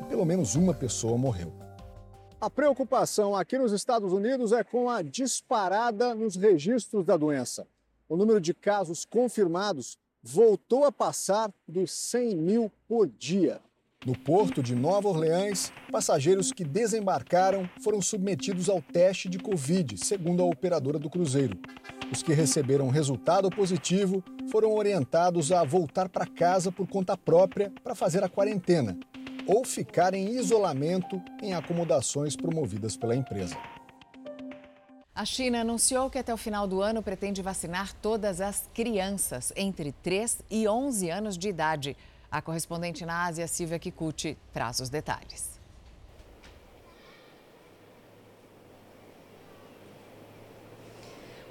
e 0.00 0.04
pelo 0.06 0.24
menos 0.24 0.54
uma 0.54 0.74
pessoa 0.74 1.16
morreu. 1.16 1.52
A 2.40 2.50
preocupação 2.50 3.34
aqui 3.34 3.56
nos 3.56 3.72
Estados 3.72 4.12
Unidos 4.12 4.52
é 4.52 4.62
com 4.62 4.90
a 4.90 5.02
disparada 5.02 6.14
nos 6.14 6.36
registros 6.36 7.04
da 7.04 7.16
doença. 7.16 7.66
O 8.08 8.16
número 8.16 8.40
de 8.40 8.52
casos 8.52 9.04
confirmados 9.04 9.96
voltou 10.22 10.84
a 10.84 10.92
passar 10.92 11.52
dos 11.66 11.92
100 11.92 12.36
mil 12.36 12.72
por 12.86 13.06
dia. 13.06 13.60
No 14.04 14.18
porto 14.18 14.62
de 14.62 14.74
Nova 14.74 15.08
Orleans, 15.08 15.72
passageiros 15.90 16.52
que 16.52 16.64
desembarcaram 16.64 17.66
foram 17.82 18.02
submetidos 18.02 18.68
ao 18.68 18.82
teste 18.82 19.30
de 19.30 19.38
Covid, 19.38 19.96
segundo 19.96 20.42
a 20.42 20.46
operadora 20.46 20.98
do 20.98 21.08
cruzeiro. 21.08 21.58
Os 22.14 22.22
que 22.22 22.32
receberam 22.32 22.90
resultado 22.90 23.50
positivo 23.50 24.22
foram 24.48 24.72
orientados 24.72 25.50
a 25.50 25.64
voltar 25.64 26.08
para 26.08 26.24
casa 26.24 26.70
por 26.70 26.86
conta 26.86 27.16
própria 27.16 27.72
para 27.82 27.92
fazer 27.92 28.22
a 28.22 28.28
quarentena 28.28 28.96
ou 29.48 29.64
ficar 29.64 30.14
em 30.14 30.28
isolamento 30.28 31.20
em 31.42 31.54
acomodações 31.54 32.36
promovidas 32.36 32.96
pela 32.96 33.16
empresa. 33.16 33.58
A 35.12 35.24
China 35.24 35.62
anunciou 35.62 36.08
que 36.08 36.16
até 36.16 36.32
o 36.32 36.36
final 36.36 36.68
do 36.68 36.80
ano 36.80 37.02
pretende 37.02 37.42
vacinar 37.42 37.92
todas 37.94 38.40
as 38.40 38.70
crianças 38.72 39.52
entre 39.56 39.90
3 39.90 40.38
e 40.48 40.68
11 40.68 41.10
anos 41.10 41.36
de 41.36 41.48
idade. 41.48 41.96
A 42.30 42.40
correspondente 42.40 43.04
na 43.04 43.24
Ásia, 43.24 43.48
Silvia 43.48 43.80
Kikuchi, 43.80 44.38
traz 44.52 44.78
os 44.78 44.88
detalhes. 44.88 45.53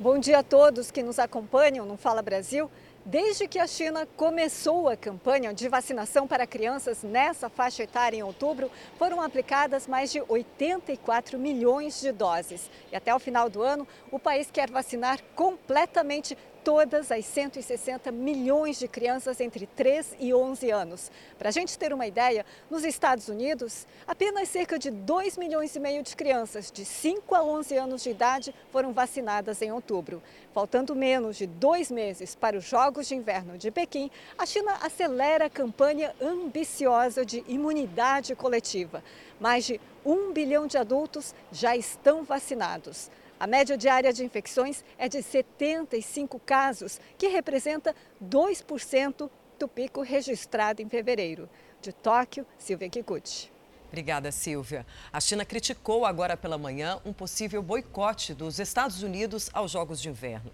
Bom 0.03 0.19
dia 0.19 0.39
a 0.39 0.43
todos 0.43 0.91
que 0.91 1.01
nos 1.01 1.17
acompanham 1.17 1.85
no 1.85 1.95
Fala 1.95 2.21
Brasil. 2.21 2.69
Desde 3.05 3.47
que 3.47 3.57
a 3.57 3.65
China 3.65 4.05
começou 4.17 4.89
a 4.89 4.97
campanha 4.97 5.53
de 5.53 5.69
vacinação 5.69 6.27
para 6.27 6.45
crianças 6.45 7.03
nessa 7.03 7.47
faixa 7.49 7.83
etária 7.83 8.17
em 8.17 8.21
outubro, 8.21 8.69
foram 8.99 9.21
aplicadas 9.21 9.87
mais 9.87 10.11
de 10.11 10.21
84 10.27 11.39
milhões 11.39 12.01
de 12.01 12.11
doses. 12.11 12.69
E 12.91 12.97
até 12.97 13.15
o 13.15 13.19
final 13.19 13.49
do 13.49 13.61
ano, 13.61 13.87
o 14.11 14.19
país 14.19 14.51
quer 14.51 14.69
vacinar 14.69 15.21
completamente 15.37 16.37
todas 16.63 17.11
as 17.11 17.25
160 17.25 18.11
milhões 18.11 18.79
de 18.79 18.87
crianças 18.87 19.41
entre 19.41 19.67
3 19.67 20.15
e 20.19 20.33
11 20.33 20.71
anos. 20.71 21.11
Para 21.37 21.49
a 21.49 21.51
gente 21.51 21.77
ter 21.77 21.93
uma 21.93 22.07
ideia, 22.07 22.45
nos 22.69 22.83
Estados 22.83 23.27
Unidos, 23.27 23.85
apenas 24.07 24.49
cerca 24.49 24.79
de 24.79 24.89
2 24.89 25.37
milhões 25.37 25.75
e 25.75 25.79
meio 25.79 26.01
de 26.01 26.15
crianças 26.15 26.71
de 26.71 26.85
5 26.85 27.35
a 27.35 27.43
11 27.43 27.75
anos 27.77 28.03
de 28.03 28.09
idade 28.09 28.55
foram 28.71 28.93
vacinadas 28.93 29.61
em 29.61 29.71
outubro. 29.71 30.23
Faltando 30.53 30.95
menos 30.95 31.37
de 31.37 31.47
dois 31.47 31.91
meses 31.91 32.35
para 32.35 32.57
os 32.57 32.63
Jogos 32.63 33.07
de 33.07 33.15
Inverno 33.15 33.57
de 33.57 33.69
Pequim, 33.69 34.09
a 34.37 34.45
China 34.45 34.77
acelera 34.81 35.45
a 35.45 35.49
campanha 35.49 36.15
ambiciosa 36.21 37.25
de 37.25 37.43
imunidade 37.47 38.35
coletiva. 38.35 39.03
Mais 39.39 39.65
de 39.65 39.81
um 40.05 40.31
bilhão 40.31 40.67
de 40.67 40.77
adultos 40.77 41.33
já 41.51 41.75
estão 41.75 42.23
vacinados. 42.23 43.09
A 43.43 43.47
média 43.47 43.77
diária 43.77 44.13
de 44.13 44.23
infecções 44.23 44.85
é 44.97 45.09
de 45.09 45.21
75 45.21 46.39
casos, 46.39 46.97
que 47.17 47.27
representa 47.27 47.93
2% 48.23 49.29
do 49.59 49.67
pico 49.67 50.01
registrado 50.01 50.81
em 50.81 50.87
fevereiro. 50.87 51.49
De 51.81 51.91
Tóquio, 51.91 52.47
Silvia 52.57 52.89
Kikuchi. 52.89 53.51
Obrigada, 53.89 54.31
Silvia. 54.31 54.85
A 55.11 55.19
China 55.19 55.43
criticou 55.43 56.05
agora 56.05 56.37
pela 56.37 56.57
manhã 56.57 57.01
um 57.03 57.11
possível 57.11 57.61
boicote 57.61 58.33
dos 58.33 58.59
Estados 58.59 59.03
Unidos 59.03 59.49
aos 59.51 59.71
Jogos 59.71 59.99
de 59.99 60.07
Inverno. 60.07 60.49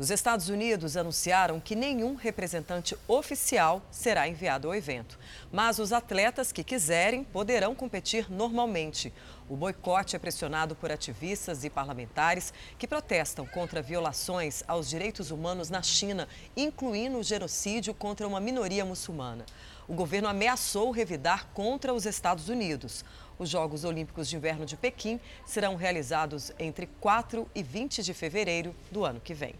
Os 0.00 0.08
Estados 0.08 0.48
Unidos 0.48 0.96
anunciaram 0.96 1.60
que 1.60 1.76
nenhum 1.76 2.14
representante 2.14 2.96
oficial 3.06 3.82
será 3.90 4.26
enviado 4.26 4.66
ao 4.66 4.74
evento, 4.74 5.18
mas 5.52 5.78
os 5.78 5.92
atletas 5.92 6.50
que 6.50 6.64
quiserem 6.64 7.22
poderão 7.22 7.74
competir 7.74 8.32
normalmente. 8.32 9.12
O 9.46 9.54
boicote 9.54 10.16
é 10.16 10.18
pressionado 10.18 10.74
por 10.74 10.90
ativistas 10.90 11.64
e 11.64 11.68
parlamentares 11.68 12.50
que 12.78 12.86
protestam 12.86 13.44
contra 13.44 13.82
violações 13.82 14.64
aos 14.66 14.88
direitos 14.88 15.30
humanos 15.30 15.68
na 15.68 15.82
China, 15.82 16.26
incluindo 16.56 17.18
o 17.18 17.22
genocídio 17.22 17.92
contra 17.92 18.26
uma 18.26 18.40
minoria 18.40 18.86
muçulmana. 18.86 19.44
O 19.86 19.92
governo 19.92 20.28
ameaçou 20.28 20.90
revidar 20.90 21.48
contra 21.52 21.92
os 21.92 22.06
Estados 22.06 22.48
Unidos. 22.48 23.04
Os 23.38 23.50
Jogos 23.50 23.84
Olímpicos 23.84 24.30
de 24.30 24.36
Inverno 24.36 24.64
de 24.64 24.78
Pequim 24.78 25.20
serão 25.44 25.76
realizados 25.76 26.52
entre 26.58 26.86
4 26.86 27.46
e 27.54 27.62
20 27.62 28.02
de 28.02 28.14
fevereiro 28.14 28.74
do 28.90 29.04
ano 29.04 29.20
que 29.20 29.34
vem. 29.34 29.54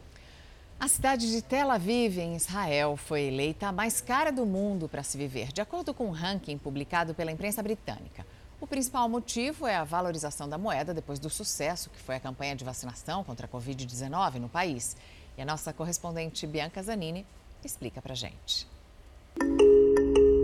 A 0.80 0.88
cidade 0.88 1.30
de 1.30 1.42
Tel 1.42 1.70
Aviv, 1.70 2.18
em 2.18 2.34
Israel, 2.34 2.96
foi 2.96 3.24
eleita 3.24 3.66
a 3.66 3.72
mais 3.72 4.00
cara 4.00 4.32
do 4.32 4.46
mundo 4.46 4.88
para 4.88 5.02
se 5.02 5.18
viver, 5.18 5.52
de 5.52 5.60
acordo 5.60 5.92
com 5.92 6.06
um 6.06 6.10
ranking 6.10 6.56
publicado 6.56 7.12
pela 7.12 7.30
imprensa 7.30 7.62
britânica. 7.62 8.26
O 8.58 8.66
principal 8.66 9.06
motivo 9.06 9.66
é 9.66 9.76
a 9.76 9.84
valorização 9.84 10.48
da 10.48 10.56
moeda 10.56 10.94
depois 10.94 11.18
do 11.18 11.28
sucesso 11.28 11.90
que 11.90 12.00
foi 12.00 12.16
a 12.16 12.20
campanha 12.20 12.56
de 12.56 12.64
vacinação 12.64 13.22
contra 13.22 13.44
a 13.44 13.48
Covid-19 13.48 14.36
no 14.36 14.48
país. 14.48 14.96
E 15.36 15.42
a 15.42 15.44
nossa 15.44 15.70
correspondente 15.70 16.46
Bianca 16.46 16.82
Zanini 16.82 17.26
explica 17.62 18.00
para 18.00 18.14
gente. 18.14 18.66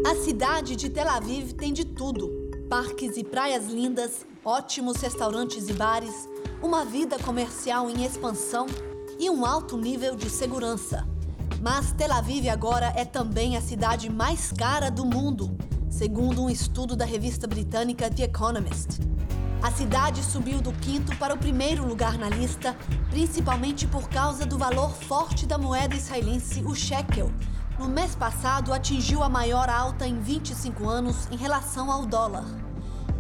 A 0.07 0.17
cidade 0.17 0.77
de 0.77 0.91
Tel 0.91 1.09
Aviv 1.09 1.55
tem 1.55 1.73
de 1.73 1.87
tudo: 1.87 2.31
parques 2.69 3.17
e 3.17 3.25
praias 3.25 3.69
lindas, 3.69 4.27
ótimos 4.45 4.99
restaurantes 4.99 5.67
e 5.71 5.73
bares, 5.73 6.29
uma 6.63 6.85
vida 6.85 7.19
comercial 7.21 7.89
em 7.89 8.05
expansão 8.05 8.67
e 9.19 9.31
um 9.31 9.45
alto 9.45 9.77
nível 9.77 10.17
de 10.17 10.29
segurança. 10.29 11.07
Mas 11.61 11.93
Tel 11.93 12.13
Aviv 12.13 12.49
agora 12.49 12.93
é 12.95 13.05
também 13.05 13.57
a 13.57 13.61
cidade 13.61 14.11
mais 14.11 14.53
cara 14.53 14.91
do 14.91 15.05
mundo, 15.05 15.57
segundo 15.89 16.43
um 16.43 16.51
estudo 16.51 16.95
da 16.95 17.05
revista 17.05 17.47
britânica 17.47 18.11
The 18.11 18.25
Economist. 18.25 19.01
A 19.63 19.71
cidade 19.71 20.23
subiu 20.23 20.61
do 20.61 20.73
quinto 20.73 21.17
para 21.17 21.35
o 21.35 21.39
primeiro 21.39 21.87
lugar 21.87 22.19
na 22.19 22.29
lista, 22.29 22.77
principalmente 23.11 23.87
por 23.87 24.09
causa 24.09 24.45
do 24.45 24.59
valor 24.59 24.91
forte 24.91 25.47
da 25.47 25.57
moeda 25.57 25.95
israelense, 25.95 26.63
o 26.63 26.75
shekel. 26.75 27.33
No 27.79 27.89
mês 27.89 28.15
passado, 28.15 28.73
atingiu 28.73 29.23
a 29.23 29.29
maior 29.29 29.69
alta 29.69 30.07
em 30.07 30.21
25 30.21 30.89
anos 30.89 31.27
em 31.31 31.37
relação 31.37 31.91
ao 31.91 32.07
dólar. 32.07 32.45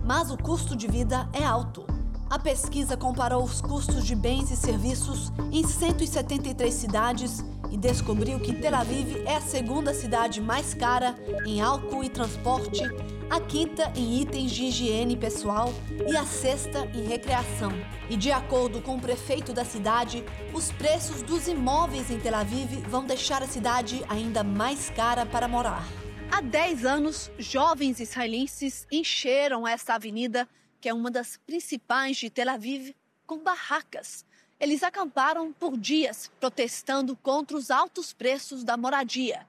Mas 0.04 0.30
o 0.30 0.36
custo 0.36 0.76
de 0.76 0.86
vida 0.86 1.28
é 1.32 1.42
alto. 1.42 1.95
A 2.28 2.40
pesquisa 2.40 2.96
comparou 2.96 3.44
os 3.44 3.60
custos 3.60 4.04
de 4.04 4.16
bens 4.16 4.50
e 4.50 4.56
serviços 4.56 5.32
em 5.52 5.64
173 5.64 6.74
cidades 6.74 7.44
e 7.70 7.76
descobriu 7.76 8.40
que 8.40 8.52
Tel 8.52 8.74
Aviv 8.74 9.22
é 9.24 9.36
a 9.36 9.40
segunda 9.40 9.94
cidade 9.94 10.40
mais 10.40 10.74
cara 10.74 11.14
em 11.46 11.60
álcool 11.60 12.02
e 12.02 12.08
transporte 12.08 12.82
a 13.30 13.40
quinta 13.40 13.92
em 13.94 14.20
itens 14.20 14.50
de 14.50 14.64
higiene 14.64 15.16
pessoal 15.16 15.72
e 16.08 16.16
a 16.16 16.24
sexta 16.24 16.80
em 16.94 17.06
recreação. 17.06 17.72
E 18.10 18.16
de 18.16 18.32
acordo 18.32 18.80
com 18.82 18.96
o 18.96 19.00
prefeito 19.00 19.52
da 19.52 19.64
cidade, 19.64 20.24
os 20.52 20.70
preços 20.72 21.22
dos 21.22 21.46
imóveis 21.46 22.10
em 22.10 22.18
Tel 22.18 22.34
Aviv 22.34 22.84
vão 22.88 23.04
deixar 23.04 23.42
a 23.42 23.48
cidade 23.48 24.04
ainda 24.08 24.42
mais 24.42 24.90
cara 24.90 25.24
para 25.24 25.48
morar. 25.48 25.86
Há 26.30 26.40
10 26.40 26.84
anos, 26.84 27.30
jovens 27.38 28.00
israelenses 28.00 28.86
encheram 28.90 29.66
esta 29.66 29.94
avenida, 29.94 30.46
que 30.86 30.90
é 30.90 30.94
uma 30.94 31.10
das 31.10 31.36
principais 31.36 32.16
de 32.16 32.30
Tel 32.30 32.48
Aviv, 32.48 32.94
com 33.26 33.38
barracas. 33.38 34.24
Eles 34.60 34.84
acamparam 34.84 35.52
por 35.52 35.76
dias 35.76 36.30
protestando 36.38 37.16
contra 37.16 37.56
os 37.56 37.72
altos 37.72 38.12
preços 38.12 38.62
da 38.62 38.76
moradia. 38.76 39.44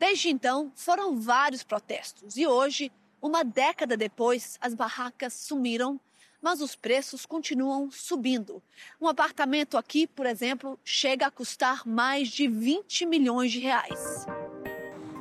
Desde 0.00 0.30
então, 0.30 0.72
foram 0.74 1.20
vários 1.20 1.62
protestos 1.62 2.36
e 2.36 2.44
hoje, 2.44 2.90
uma 3.22 3.44
década 3.44 3.96
depois, 3.96 4.58
as 4.60 4.74
barracas 4.74 5.32
sumiram, 5.32 6.00
mas 6.42 6.60
os 6.60 6.74
preços 6.74 7.24
continuam 7.24 7.88
subindo. 7.92 8.60
Um 9.00 9.06
apartamento 9.06 9.78
aqui, 9.78 10.08
por 10.08 10.26
exemplo, 10.26 10.76
chega 10.84 11.28
a 11.28 11.30
custar 11.30 11.86
mais 11.86 12.26
de 12.26 12.48
20 12.48 13.06
milhões 13.06 13.52
de 13.52 13.60
reais. 13.60 14.26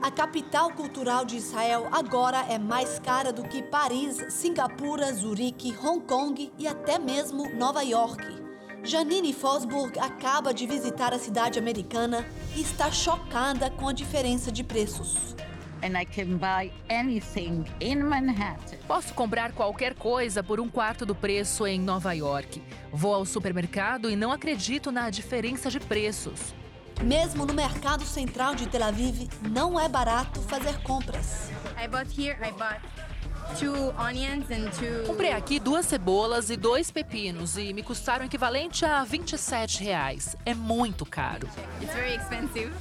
A 0.02 0.10
capital 0.10 0.72
cultural 0.72 1.26
de 1.26 1.36
Israel 1.36 1.90
agora 1.92 2.46
é 2.50 2.58
mais 2.58 3.00
cara 3.00 3.34
do 3.34 3.44
que 3.44 3.62
Paris, 3.62 4.16
Singapura, 4.30 5.12
Zurique, 5.12 5.76
Hong 5.84 6.06
Kong 6.06 6.52
e 6.58 6.68
até 6.68 6.98
mesmo 6.98 7.54
Nova 7.54 7.84
York. 7.84 8.24
Janine 8.82 9.34
Fosburg 9.34 10.00
acaba 10.00 10.54
de 10.54 10.66
visitar 10.66 11.14
a 11.14 11.20
cidade 11.20 11.60
americana 11.60 12.26
e 12.56 12.62
está 12.62 12.90
chocada 12.90 13.70
com 13.70 13.90
a 13.90 13.94
diferença 13.94 14.50
de 14.50 14.64
preços. 14.64 15.36
Posso 18.88 19.14
comprar 19.14 19.52
qualquer 19.52 19.96
coisa 19.96 20.42
por 20.42 20.62
um 20.62 20.70
quarto 20.70 21.06
do 21.06 21.14
preço 21.14 21.68
em 21.68 21.78
Nova 21.78 22.14
York. 22.14 22.64
Vou 22.92 23.14
ao 23.14 23.26
supermercado 23.26 24.10
e 24.10 24.16
não 24.16 24.32
acredito 24.32 24.94
na 24.94 25.10
diferença 25.10 25.70
de 25.70 25.80
preços. 25.80 26.54
Mesmo 27.04 27.46
no 27.46 27.54
mercado 27.54 28.06
central 28.06 28.56
de 28.56 28.68
Tel 28.68 28.84
Aviv, 28.84 29.30
não 29.50 29.80
é 29.80 29.88
barato 29.88 30.42
fazer 30.42 30.82
compras. 30.82 31.50
Comprei 35.08 35.32
aqui 35.32 35.60
duas 35.60 35.86
cebolas 35.86 36.50
e 36.50 36.58
dois 36.58 36.92
pepinos 36.92 37.58
e 37.58 37.74
me 37.74 37.82
custaram 37.82 38.26
equivalente 38.26 38.86
a 38.86 39.04
27 39.04 39.84
reais. 39.84 40.36
É 40.46 40.54
muito 40.54 41.06
caro. 41.06 41.48
It's 41.82 41.94
very 41.94 42.16
expensive. 42.16 42.72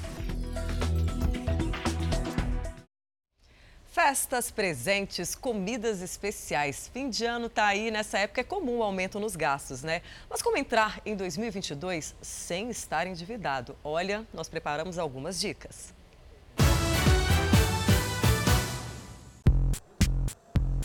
Festas, 4.01 4.49
presentes, 4.49 5.35
comidas 5.35 6.01
especiais. 6.03 6.89
Fim 6.95 7.11
de 7.11 7.25
ano 7.25 7.49
tá 7.49 7.67
aí, 7.67 7.91
nessa 7.91 8.17
época 8.17 8.43
é 8.43 8.45
comum 8.45 8.79
o 8.79 8.83
aumento 8.85 9.19
nos 9.19 9.35
gastos, 9.35 9.83
né? 9.83 10.03
Mas 10.31 10.41
como 10.41 10.57
entrar 10.57 11.03
em 11.05 11.17
2022 11.17 12.15
sem 12.23 12.71
estar 12.71 13.09
endividado? 13.09 13.77
Olha, 13.83 14.25
nós 14.33 14.49
preparamos 14.49 15.01
algumas 15.01 15.41
dicas. 15.41 15.93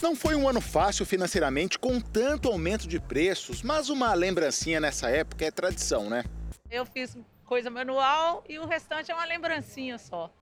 Não 0.01 0.15
foi 0.15 0.33
um 0.33 0.49
ano 0.49 0.59
fácil 0.59 1.05
financeiramente 1.05 1.77
com 1.77 2.01
tanto 2.01 2.49
aumento 2.49 2.87
de 2.87 2.99
preços, 2.99 3.61
mas 3.61 3.89
uma 3.89 4.11
lembrancinha 4.15 4.79
nessa 4.79 5.11
época 5.11 5.45
é 5.45 5.51
tradição, 5.51 6.09
né? 6.09 6.23
Eu 6.67 6.83
fiz 6.83 7.15
coisa 7.45 7.69
manual 7.69 8.43
e 8.49 8.57
o 8.57 8.65
restante 8.65 9.11
é 9.11 9.13
uma 9.13 9.25
lembrancinha 9.25 9.99
só. 9.99 10.33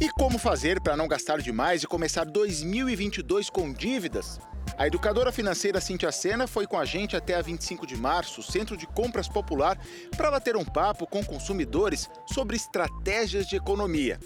E 0.00 0.08
como 0.10 0.38
fazer 0.38 0.80
para 0.80 0.96
não 0.96 1.08
gastar 1.08 1.40
demais 1.40 1.82
e 1.82 1.86
começar 1.86 2.24
2022 2.24 3.50
com 3.50 3.72
dívidas? 3.72 4.38
A 4.76 4.86
educadora 4.86 5.32
financeira 5.32 5.80
Cintia 5.80 6.12
Sena 6.12 6.46
foi 6.46 6.68
com 6.68 6.78
a 6.78 6.84
gente 6.84 7.16
até 7.16 7.34
a 7.34 7.42
25 7.42 7.84
de 7.84 7.96
março, 7.96 8.40
Centro 8.40 8.76
de 8.76 8.86
Compras 8.86 9.26
Popular, 9.26 9.76
para 10.16 10.30
bater 10.30 10.56
um 10.56 10.64
papo 10.64 11.04
com 11.04 11.24
consumidores 11.24 12.08
sobre 12.32 12.54
estratégias 12.54 13.48
de 13.48 13.56
economia. 13.56 14.20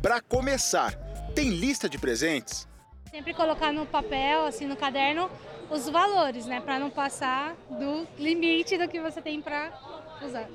Para 0.00 0.22
começar, 0.22 0.94
tem 1.34 1.50
lista 1.50 1.90
de 1.90 1.98
presentes? 1.98 2.66
Sempre 3.10 3.34
colocar 3.34 3.70
no 3.70 3.84
papel, 3.84 4.46
assim, 4.46 4.64
no 4.64 4.78
caderno, 4.78 5.30
os 5.70 5.90
valores, 5.90 6.46
né? 6.46 6.58
Para 6.58 6.78
não 6.78 6.88
passar 6.88 7.54
do 7.68 8.08
limite 8.18 8.78
do 8.78 8.88
que 8.88 8.98
você 8.98 9.20
tem 9.20 9.42
para 9.42 9.78
usar. 10.22 10.48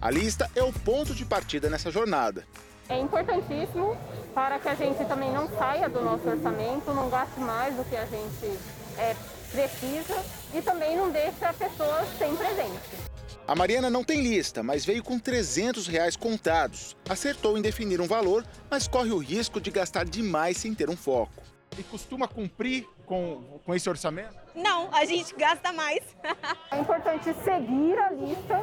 A 0.00 0.10
lista 0.10 0.50
é 0.54 0.62
o 0.62 0.72
ponto 0.72 1.14
de 1.14 1.26
partida 1.26 1.68
nessa 1.68 1.90
jornada 1.90 2.46
é 2.88 2.98
importantíssimo 2.98 3.96
para 4.34 4.58
que 4.58 4.68
a 4.68 4.74
gente 4.74 5.04
também 5.04 5.32
não 5.32 5.48
saia 5.48 5.88
do 5.88 6.00
nosso 6.00 6.28
orçamento, 6.28 6.92
não 6.92 7.08
gaste 7.08 7.40
mais 7.40 7.74
do 7.74 7.84
que 7.84 7.96
a 7.96 8.04
gente 8.04 8.58
é, 8.98 9.14
precisa 9.50 10.22
e 10.54 10.62
também 10.62 10.96
não 10.96 11.10
deixe 11.10 11.44
a 11.44 11.52
pessoa 11.52 12.04
sem 12.18 12.36
presente. 12.36 13.06
A 13.48 13.54
Mariana 13.54 13.88
não 13.88 14.02
tem 14.02 14.22
lista, 14.22 14.62
mas 14.62 14.84
veio 14.84 15.04
com 15.04 15.18
300 15.18 15.86
reais 15.86 16.16
contados. 16.16 16.96
Acertou 17.08 17.56
em 17.56 17.62
definir 17.62 18.00
um 18.00 18.06
valor, 18.06 18.44
mas 18.68 18.88
corre 18.88 19.12
o 19.12 19.18
risco 19.18 19.60
de 19.60 19.70
gastar 19.70 20.04
demais 20.04 20.56
sem 20.56 20.74
ter 20.74 20.90
um 20.90 20.96
foco. 20.96 21.42
E 21.78 21.82
costuma 21.84 22.26
cumprir 22.26 22.88
com, 23.04 23.60
com 23.64 23.74
esse 23.74 23.88
orçamento? 23.88 24.34
Não, 24.54 24.88
a 24.92 25.04
gente 25.04 25.34
gasta 25.36 25.72
mais. 25.72 26.00
é 26.72 26.80
importante 26.80 27.32
seguir 27.44 27.98
a 27.98 28.10
lista 28.10 28.60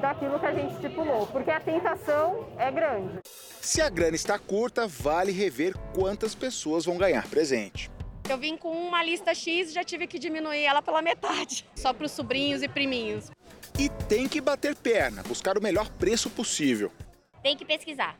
daquilo 0.00 0.38
que 0.40 0.46
a 0.46 0.54
gente 0.54 0.74
estipulou, 0.74 1.26
porque 1.28 1.50
a 1.50 1.60
tentação 1.60 2.48
é 2.58 2.70
grande. 2.70 3.20
Se 3.66 3.80
a 3.82 3.88
grana 3.88 4.14
está 4.14 4.38
curta, 4.38 4.86
vale 4.86 5.32
rever 5.32 5.76
quantas 5.92 6.36
pessoas 6.36 6.84
vão 6.84 6.96
ganhar 6.96 7.26
presente. 7.26 7.90
Eu 8.30 8.38
vim 8.38 8.56
com 8.56 8.70
uma 8.70 9.02
lista 9.02 9.34
X 9.34 9.70
e 9.70 9.72
já 9.72 9.82
tive 9.82 10.06
que 10.06 10.20
diminuir 10.20 10.62
ela 10.62 10.80
pela 10.80 11.02
metade, 11.02 11.68
só 11.74 11.92
para 11.92 12.06
os 12.06 12.12
sobrinhos 12.12 12.62
e 12.62 12.68
priminhos. 12.68 13.28
E 13.76 13.88
tem 14.08 14.28
que 14.28 14.40
bater 14.40 14.76
perna, 14.76 15.24
buscar 15.24 15.58
o 15.58 15.60
melhor 15.60 15.88
preço 15.88 16.30
possível. 16.30 16.92
Tem 17.42 17.56
que 17.56 17.64
pesquisar. 17.64 18.16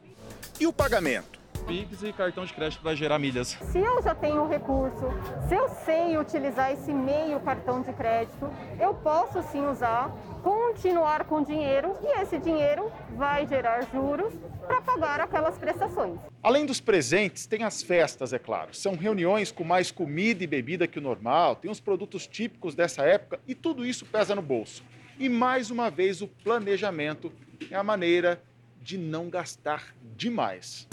E 0.59 0.66
o 0.66 0.72
pagamento? 0.72 1.38
Pix 1.64 2.02
e 2.02 2.12
cartão 2.12 2.44
de 2.44 2.52
crédito 2.52 2.82
para 2.82 2.96
gerar 2.96 3.20
milhas. 3.20 3.56
Se 3.70 3.78
eu 3.78 4.02
já 4.02 4.16
tenho 4.16 4.48
recurso, 4.48 5.06
se 5.48 5.54
eu 5.54 5.68
sei 5.85 6.18
utilizar 6.18 6.72
esse 6.72 6.92
meio 6.92 7.38
cartão 7.38 7.82
de 7.82 7.92
crédito, 7.92 8.50
eu 8.80 8.94
posso 8.94 9.40
sim 9.52 9.64
usar, 9.64 10.12
continuar 10.46 11.24
com 11.24 11.42
dinheiro 11.42 11.96
e 12.00 12.20
esse 12.20 12.38
dinheiro 12.38 12.92
vai 13.16 13.44
gerar 13.48 13.82
juros 13.92 14.32
para 14.64 14.80
pagar 14.80 15.20
aquelas 15.20 15.59
prestações. 15.59 16.20
Além 16.40 16.64
dos 16.64 16.80
presentes, 16.80 17.46
tem 17.46 17.64
as 17.64 17.82
festas, 17.82 18.32
é 18.32 18.38
claro. 18.38 18.72
São 18.72 18.94
reuniões 18.94 19.50
com 19.50 19.64
mais 19.64 19.90
comida 19.90 20.44
e 20.44 20.46
bebida 20.46 20.87
que 20.87 21.00
o 21.00 21.02
normal, 21.02 21.56
tem 21.56 21.68
os 21.68 21.80
produtos 21.80 22.28
típicos 22.28 22.76
dessa 22.76 23.02
época 23.02 23.40
e 23.44 23.56
tudo 23.56 23.85
isso 23.85 24.06
pesa 24.06 24.37
no 24.37 24.42
bolso. 24.42 24.85
E 25.18 25.28
mais 25.28 25.68
uma 25.72 25.90
vez, 25.90 26.22
o 26.22 26.28
planejamento 26.28 27.32
é 27.68 27.74
a 27.74 27.82
maneira 27.82 28.40
de 28.80 28.96
não 28.96 29.28
gastar 29.28 29.96
demais. 30.14 30.87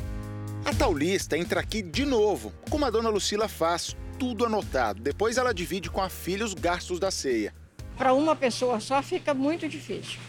A 0.65 0.73
taulista 0.73 1.37
entra 1.37 1.59
aqui 1.59 1.83
de 1.83 2.05
novo, 2.05 2.51
como 2.71 2.85
a 2.85 2.89
dona 2.89 3.09
Lucila 3.09 3.47
faz, 3.47 3.95
tudo 4.17 4.45
anotado. 4.45 4.99
Depois 4.99 5.37
ela 5.37 5.53
divide 5.53 5.91
com 5.91 6.01
a 6.01 6.09
filha 6.09 6.43
os 6.43 6.55
gastos 6.55 6.99
da 6.99 7.11
ceia. 7.11 7.53
Para 7.97 8.13
uma 8.13 8.35
pessoa 8.35 8.79
só 8.79 9.01
fica 9.01 9.33
muito 9.33 9.67
difícil. 9.67 10.19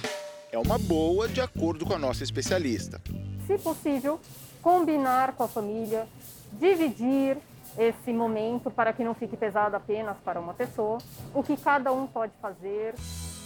É 0.52 0.58
uma 0.58 0.78
boa, 0.78 1.26
de 1.26 1.40
acordo 1.40 1.84
com 1.84 1.94
a 1.94 1.98
nossa 1.98 2.22
especialista. 2.22 3.00
Se 3.46 3.58
possível, 3.58 4.20
combinar 4.62 5.32
com 5.32 5.44
a 5.44 5.48
família, 5.48 6.06
dividir 6.52 7.38
esse 7.76 8.12
momento 8.12 8.70
para 8.70 8.92
que 8.92 9.02
não 9.02 9.14
fique 9.14 9.36
pesado 9.36 9.74
apenas 9.74 10.16
para 10.24 10.38
uma 10.38 10.54
pessoa, 10.54 10.98
o 11.34 11.42
que 11.42 11.56
cada 11.56 11.92
um 11.92 12.06
pode 12.06 12.32
fazer. 12.40 12.94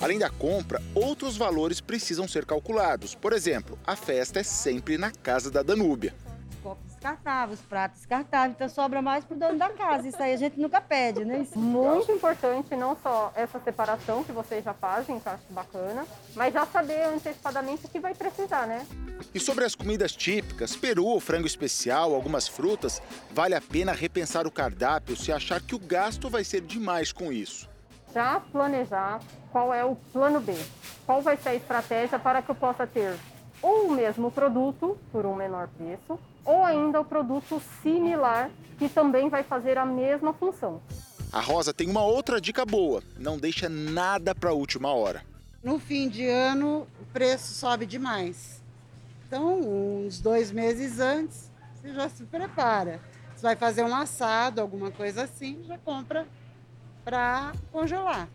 Além 0.01 0.19
da 0.19 0.29
compra, 0.29 0.83
outros 0.95 1.37
valores 1.37 1.81
precisam 1.81 2.29
ser 2.29 2.45
calculados. 2.45 3.15
Por 3.15 3.33
exemplo, 3.33 3.79
a 3.87 3.97
festa 3.97 4.41
é 4.41 4.43
sempre 4.43 4.99
na 4.99 5.11
casa 5.11 5.51
da 5.51 5.63
Danúbia 5.63 6.15
copos 6.99 7.09
descartáveis, 7.09 7.61
pratos 7.61 7.99
descartáveis, 7.99 8.55
então 8.55 8.69
sobra 8.69 9.01
mais 9.01 9.25
pro 9.25 9.37
dono 9.37 9.59
da 9.59 9.71
casa. 9.71 10.09
Isso 10.09 10.21
aí 10.23 10.33
a 10.33 10.37
gente 10.37 10.59
nunca 10.61 10.81
pede, 10.81 11.25
né? 11.25 11.41
Isso. 11.41 11.59
Muito 11.59 12.11
importante 12.13 12.75
não 12.77 12.97
só 13.03 13.33
essa 13.35 13.59
separação 13.61 14.25
que 14.25 14.33
vocês 14.33 14.65
já 14.65 14.75
fazem, 14.75 15.19
que 15.19 15.27
eu 15.27 15.33
acho 15.33 15.45
bacana, 15.51 16.07
mas 16.35 16.53
já 16.53 16.67
saber 16.67 17.03
antecipadamente 17.05 17.87
o 17.87 17.89
que 17.89 18.01
vai 18.01 18.15
precisar, 18.15 18.67
né? 18.67 18.87
E 19.35 19.41
sobre 19.41 19.65
as 19.65 19.75
comidas 19.75 20.13
típicas, 20.13 20.77
peru, 20.77 21.19
frango 21.21 21.47
especial, 21.47 22.15
algumas 22.15 22.47
frutas, 22.47 23.01
vale 23.31 23.55
a 23.55 23.61
pena 23.61 23.93
repensar 23.93 24.47
o 24.47 24.51
cardápio 24.51 25.17
se 25.17 25.33
achar 25.33 25.61
que 25.61 25.75
o 25.75 25.79
gasto 25.79 26.29
vai 26.29 26.45
ser 26.45 26.61
demais 26.61 27.13
com 27.13 27.33
isso. 27.33 27.69
Já 28.13 28.41
planejar 28.41 29.21
qual 29.53 29.73
é 29.73 29.85
o 29.85 29.95
plano 30.13 30.41
B, 30.41 30.55
qual 31.05 31.21
vai 31.21 31.37
ser 31.37 31.51
a 31.51 31.55
estratégia 31.55 32.19
para 32.19 32.43
que 32.43 32.51
eu 32.51 32.55
possa 32.55 32.87
ter 32.87 33.15
ou 33.63 33.87
o 33.87 33.91
mesmo 33.93 34.31
produto 34.31 34.97
por 35.11 35.27
um 35.27 35.35
menor 35.35 35.69
preço, 35.69 36.19
ou 36.49 36.65
ainda 36.65 36.99
o 36.99 37.05
produto 37.05 37.61
similar 37.83 38.51
que 38.79 38.89
também 38.89 39.29
vai 39.29 39.43
fazer 39.43 39.77
a 39.77 39.85
mesma 39.85 40.33
função. 40.33 40.81
A 41.31 41.41
Rosa 41.41 41.75
tem 41.75 41.91
uma 41.91 42.03
outra 42.03 42.41
dica 42.41 42.65
boa: 42.65 43.03
não 43.19 43.37
deixa 43.37 43.69
nada 43.69 44.35
para 44.35 44.49
a 44.49 44.55
última 44.55 44.91
hora. 44.91 45.23
No 45.63 45.79
fim 45.79 46.09
de 46.09 46.27
ano, 46.27 46.87
o 47.01 47.05
preço 47.13 47.53
sobe 47.53 47.85
demais. 47.85 48.63
Então, 49.27 49.61
uns 49.61 50.21
dois 50.21 50.51
meses 50.51 50.99
antes, 50.99 51.51
você 51.75 51.93
já 51.93 52.09
se 52.09 52.25
prepara. 52.25 52.99
Você 53.37 53.43
vai 53.43 53.55
fazer 53.55 53.83
um 53.83 53.95
assado, 53.95 54.63
alguma 54.63 54.91
coisa 54.91 55.25
assim, 55.25 55.63
já 55.67 55.77
compra 55.77 56.27
para 57.05 57.53
congelar. 57.71 58.27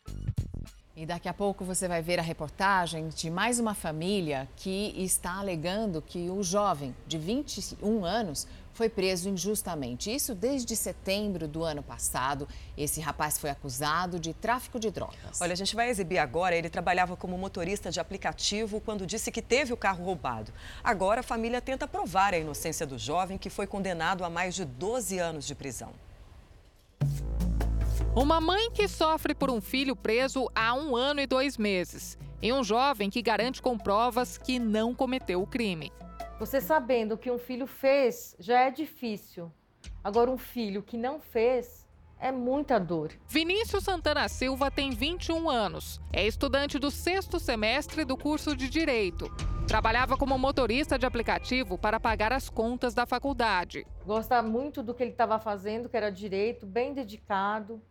E 0.96 1.08
daqui 1.08 1.28
a 1.28 1.34
pouco 1.34 1.66
você 1.66 1.88
vai 1.88 2.04
ver 2.04 2.20
a 2.20 2.22
reportagem 2.22 3.10
de 3.10 3.28
mais 3.28 3.60
uma 3.60 3.74
família 3.74 4.48
que 4.56 4.94
está 4.96 5.40
alegando 5.40 6.04
que 6.04 6.30
o 6.30 6.44
jovem 6.44 6.96
de 7.08 7.18
21 7.18 8.06
anos 8.06 8.48
foi 8.74 8.88
preso 8.88 9.28
injustamente. 9.28 10.14
Isso 10.14 10.36
desde 10.36 10.76
setembro 10.76 11.48
do 11.48 11.64
ano 11.64 11.82
passado. 11.82 12.48
Esse 12.78 13.02
rapaz 13.02 13.40
foi 13.40 13.50
acusado 13.50 14.20
de 14.20 14.36
tráfico 14.36 14.80
de 14.80 14.92
drogas. 14.92 15.42
Olha, 15.42 15.54
a 15.54 15.56
gente 15.56 15.76
vai 15.76 15.90
exibir 15.90 16.20
agora. 16.20 16.56
Ele 16.56 16.70
trabalhava 16.70 17.18
como 17.18 17.40
motorista 17.40 17.90
de 17.90 18.00
aplicativo 18.00 18.80
quando 18.80 19.08
disse 19.08 19.32
que 19.32 19.42
teve 19.42 19.74
o 19.74 19.78
carro 19.78 20.06
roubado. 20.06 20.54
Agora 20.84 21.22
a 21.22 21.24
família 21.24 21.60
tenta 21.60 21.88
provar 21.88 22.36
a 22.36 22.38
inocência 22.38 22.86
do 22.86 23.00
jovem 23.00 23.40
que 23.40 23.50
foi 23.50 23.66
condenado 23.66 24.24
a 24.24 24.30
mais 24.30 24.54
de 24.54 24.64
12 24.64 25.18
anos 25.18 25.48
de 25.48 25.56
prisão. 25.56 25.92
Uma 28.16 28.40
mãe 28.40 28.70
que 28.70 28.88
sofre 28.88 29.34
por 29.34 29.50
um 29.50 29.60
filho 29.60 29.96
preso 29.96 30.48
há 30.54 30.76
um 30.76 30.96
ano 30.96 31.20
e 31.20 31.26
dois 31.26 31.58
meses. 31.58 32.16
E 32.44 32.54
um 32.54 32.64
jovem 32.64 33.10
que 33.10 33.24
garante 33.24 33.60
com 33.60 33.76
provas 33.76 34.38
que 34.38 34.60
não 34.60 34.94
cometeu 34.94 35.42
o 35.42 35.48
crime. 35.48 35.92
Você 36.38 36.62
sabendo 36.62 37.16
o 37.16 37.18
que 37.18 37.32
um 37.32 37.40
filho 37.40 37.66
fez 37.66 38.36
já 38.38 38.60
é 38.60 38.70
difícil. 38.70 39.52
Agora, 40.04 40.30
um 40.30 40.38
filho 40.38 40.84
que 40.84 40.96
não 40.96 41.20
fez 41.20 41.88
é 42.20 42.32
muita 42.32 42.80
dor. 42.80 43.12
Vinícius 43.28 43.84
Santana 43.84 44.30
Silva 44.30 44.70
tem 44.70 44.92
21 44.92 45.50
anos. 45.50 46.00
É 46.12 46.24
estudante 46.28 46.78
do 46.78 46.92
sexto 46.92 47.40
semestre 47.40 48.06
do 48.06 48.16
curso 48.16 48.56
de 48.56 48.70
Direito. 48.70 49.26
Trabalhava 49.68 50.18
como 50.18 50.38
motorista 50.38 51.00
de 51.00 51.06
aplicativo 51.08 51.80
para 51.80 52.00
pagar 52.00 52.32
as 52.32 52.48
contas 52.48 52.94
da 52.94 53.08
faculdade. 53.08 53.88
Gosta 54.06 54.40
muito 54.44 54.84
do 54.84 54.94
que 54.94 55.02
ele 55.02 55.14
estava 55.14 55.40
fazendo, 55.40 55.90
que 55.90 55.98
era 55.98 56.12
direito, 56.12 56.68
bem 56.68 56.94
dedicado. 56.94 57.82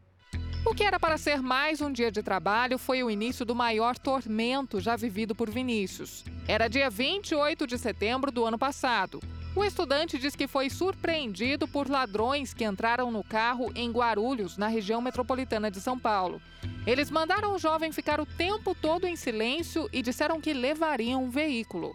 O 0.65 0.75
que 0.75 0.85
era 0.85 0.99
para 0.99 1.19
ser 1.19 1.43
mais 1.43 1.81
um 1.81 1.91
dia 1.91 2.11
de 2.11 2.23
trabalho 2.23 2.79
foi 2.79 3.03
o 3.03 3.11
início 3.11 3.45
do 3.45 3.53
maior 3.55 3.99
tormento 3.99 4.81
já 4.81 4.95
vivido 4.95 5.35
por 5.35 5.51
Vinícius. 5.51 6.25
Era 6.47 6.69
dia 6.69 6.89
28 6.89 7.67
de 7.67 7.77
setembro 7.77 8.31
do 8.31 8.45
ano 8.45 8.57
passado. 8.57 9.19
O 9.57 9.65
estudante 9.65 10.17
diz 10.19 10.37
que 10.37 10.47
foi 10.47 10.71
surpreendido 10.71 11.67
por 11.67 11.91
ladrões 11.91 12.55
que 12.55 12.65
entraram 12.65 13.11
no 13.11 13.25
carro 13.25 13.73
em 13.75 13.91
Guarulhos, 13.91 14.57
na 14.57 14.69
região 14.69 15.03
metropolitana 15.03 15.69
de 15.69 15.81
São 15.81 15.99
Paulo. 15.99 16.41
Eles 16.87 17.11
mandaram 17.11 17.57
o 17.57 17.59
jovem 17.59 17.91
ficar 17.91 18.21
o 18.21 18.25
tempo 18.25 18.73
todo 18.73 19.05
em 19.05 19.17
silêncio 19.17 19.91
e 19.93 20.01
disseram 20.01 20.41
que 20.41 20.55
levariam 20.55 21.25
um 21.25 21.29
veículo. 21.29 21.93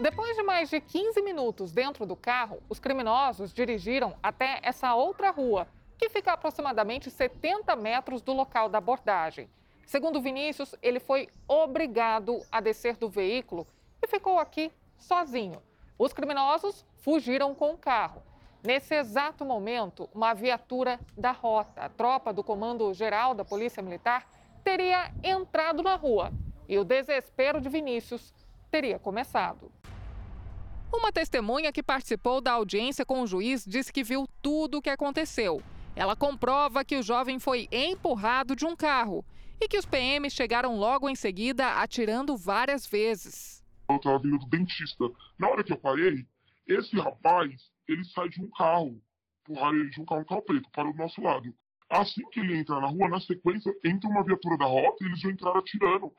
Depois 0.00 0.36
de 0.36 0.42
mais 0.42 0.68
de 0.68 0.80
15 0.80 1.22
minutos 1.22 1.72
dentro 1.72 2.04
do 2.04 2.16
carro, 2.16 2.60
os 2.68 2.80
criminosos 2.80 3.52
dirigiram 3.54 4.14
até 4.22 4.58
essa 4.62 4.94
outra 4.94 5.30
rua, 5.30 5.66
que 5.98 6.08
fica 6.08 6.30
a 6.30 6.34
aproximadamente 6.34 7.10
70 7.10 7.74
metros 7.74 8.22
do 8.22 8.32
local 8.32 8.68
da 8.68 8.78
abordagem. 8.78 9.50
Segundo 9.84 10.20
Vinícius, 10.20 10.74
ele 10.80 11.00
foi 11.00 11.28
obrigado 11.46 12.40
a 12.52 12.60
descer 12.60 12.96
do 12.96 13.08
veículo 13.08 13.66
e 14.00 14.06
ficou 14.06 14.38
aqui 14.38 14.70
sozinho. 14.96 15.60
Os 15.98 16.12
criminosos 16.12 16.86
fugiram 16.98 17.54
com 17.54 17.72
o 17.72 17.78
carro. 17.78 18.22
Nesse 18.62 18.94
exato 18.94 19.44
momento, 19.44 20.08
uma 20.14 20.34
viatura 20.34 21.00
da 21.16 21.32
rota, 21.32 21.82
a 21.82 21.88
tropa 21.88 22.32
do 22.32 22.44
Comando 22.44 22.92
Geral 22.94 23.34
da 23.34 23.44
Polícia 23.44 23.82
Militar, 23.82 24.28
teria 24.62 25.10
entrado 25.22 25.82
na 25.82 25.96
rua 25.96 26.32
e 26.68 26.78
o 26.78 26.84
desespero 26.84 27.60
de 27.60 27.68
Vinícius 27.68 28.34
teria 28.70 28.98
começado. 28.98 29.72
Uma 30.92 31.10
testemunha 31.10 31.72
que 31.72 31.82
participou 31.82 32.40
da 32.40 32.52
audiência 32.52 33.04
com 33.04 33.22
o 33.22 33.26
juiz 33.26 33.64
disse 33.64 33.92
que 33.92 34.04
viu 34.04 34.28
tudo 34.42 34.78
o 34.78 34.82
que 34.82 34.90
aconteceu 34.90 35.62
ela 35.98 36.14
comprova 36.14 36.84
que 36.84 36.96
o 36.96 37.02
jovem 37.02 37.40
foi 37.40 37.68
empurrado 37.72 38.54
de 38.54 38.64
um 38.64 38.76
carro 38.76 39.24
e 39.60 39.66
que 39.66 39.76
os 39.76 39.84
PMs 39.84 40.32
chegaram 40.32 40.76
logo 40.76 41.08
em 41.08 41.16
seguida 41.16 41.72
atirando 41.82 42.36
várias 42.36 42.86
vezes. 42.86 43.64
Eu 43.90 43.96
estava 43.96 44.20
vindo 44.20 44.38
do 44.38 44.46
dentista. 44.46 45.04
Na 45.36 45.48
hora 45.48 45.64
que 45.64 45.72
eu 45.72 45.76
parei, 45.76 46.24
esse 46.68 46.96
rapaz, 46.96 47.52
ele 47.88 48.04
sai 48.04 48.28
de 48.28 48.40
um 48.40 48.48
carro, 48.50 49.02
empurraram 49.40 49.76
ele 49.76 49.90
de 49.90 50.00
um 50.00 50.04
carro, 50.04 50.20
um 50.20 50.24
carro 50.24 50.42
preto, 50.42 50.70
para 50.70 50.88
o 50.88 50.94
nosso 50.94 51.20
lado. 51.20 51.52
Assim 51.90 52.22
que 52.30 52.38
ele 52.38 52.56
entra 52.56 52.78
na 52.78 52.86
rua, 52.86 53.08
na 53.08 53.18
sequência, 53.18 53.74
entra 53.84 54.08
uma 54.08 54.22
viatura 54.22 54.56
da 54.56 54.66
rota 54.66 55.02
e 55.02 55.06
eles 55.06 55.18
já 55.18 55.30
entraram 55.32 55.58
atirando. 55.58 56.12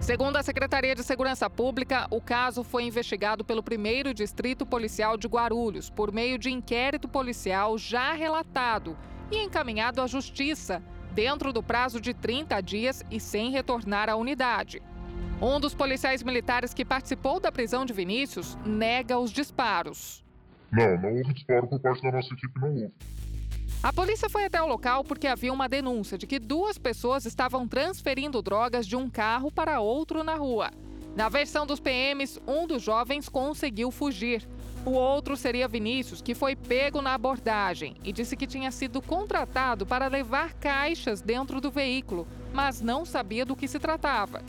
Segundo 0.00 0.36
a 0.36 0.42
Secretaria 0.42 0.94
de 0.94 1.04
Segurança 1.04 1.48
Pública, 1.50 2.06
o 2.10 2.22
caso 2.22 2.64
foi 2.64 2.84
investigado 2.84 3.44
pelo 3.44 3.62
primeiro 3.62 4.14
Distrito 4.14 4.64
Policial 4.64 5.14
de 5.18 5.28
Guarulhos 5.28 5.90
por 5.90 6.10
meio 6.10 6.38
de 6.38 6.50
inquérito 6.50 7.06
policial 7.06 7.76
já 7.76 8.14
relatado 8.14 8.96
e 9.30 9.36
encaminhado 9.36 10.00
à 10.00 10.06
Justiça, 10.06 10.82
dentro 11.12 11.52
do 11.52 11.62
prazo 11.62 12.00
de 12.00 12.14
30 12.14 12.60
dias 12.62 13.04
e 13.10 13.20
sem 13.20 13.50
retornar 13.50 14.08
à 14.08 14.16
unidade. 14.16 14.82
Um 15.40 15.60
dos 15.60 15.74
policiais 15.74 16.22
militares 16.22 16.72
que 16.72 16.84
participou 16.84 17.38
da 17.38 17.52
prisão 17.52 17.84
de 17.84 17.92
Vinícius 17.92 18.56
nega 18.64 19.18
os 19.18 19.30
disparos. 19.30 20.24
Não, 20.72 20.96
não 20.98 21.10
houve 21.10 21.34
disparo 21.34 21.68
por 21.68 21.78
parte 21.78 22.02
da 22.02 22.10
nossa 22.10 22.32
equipe, 22.32 22.58
não 22.58 22.70
houve. 22.70 22.92
A 23.82 23.94
polícia 23.94 24.28
foi 24.28 24.44
até 24.44 24.60
o 24.60 24.66
local 24.66 25.02
porque 25.02 25.26
havia 25.26 25.50
uma 25.50 25.66
denúncia 25.66 26.18
de 26.18 26.26
que 26.26 26.38
duas 26.38 26.76
pessoas 26.76 27.24
estavam 27.24 27.66
transferindo 27.66 28.42
drogas 28.42 28.86
de 28.86 28.94
um 28.94 29.08
carro 29.08 29.50
para 29.50 29.80
outro 29.80 30.22
na 30.22 30.34
rua. 30.34 30.70
Na 31.16 31.30
versão 31.30 31.64
dos 31.66 31.80
PMs, 31.80 32.38
um 32.46 32.66
dos 32.66 32.82
jovens 32.82 33.26
conseguiu 33.26 33.90
fugir. 33.90 34.46
O 34.84 34.90
outro 34.90 35.34
seria 35.34 35.66
Vinícius, 35.66 36.20
que 36.20 36.34
foi 36.34 36.54
pego 36.54 37.00
na 37.00 37.14
abordagem 37.14 37.96
e 38.04 38.12
disse 38.12 38.36
que 38.36 38.46
tinha 38.46 38.70
sido 38.70 39.00
contratado 39.00 39.86
para 39.86 40.08
levar 40.08 40.52
caixas 40.54 41.22
dentro 41.22 41.58
do 41.58 41.70
veículo, 41.70 42.28
mas 42.52 42.82
não 42.82 43.06
sabia 43.06 43.46
do 43.46 43.56
que 43.56 43.66
se 43.66 43.78
tratava. 43.78 44.42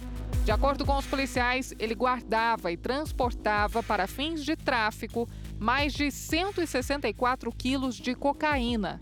De 0.44 0.52
acordo 0.52 0.86
com 0.86 0.98
os 0.98 1.06
policiais, 1.06 1.74
ele 1.80 1.96
guardava 1.96 2.70
e 2.70 2.76
transportava 2.76 3.82
para 3.82 4.08
fins 4.08 4.44
de 4.44 4.58
tráfico 4.58 5.26
mais 5.62 5.93
de 5.93 6.10
164 6.10 7.52
quilos 7.52 7.95
de 7.95 8.15
cocaína. 8.15 9.00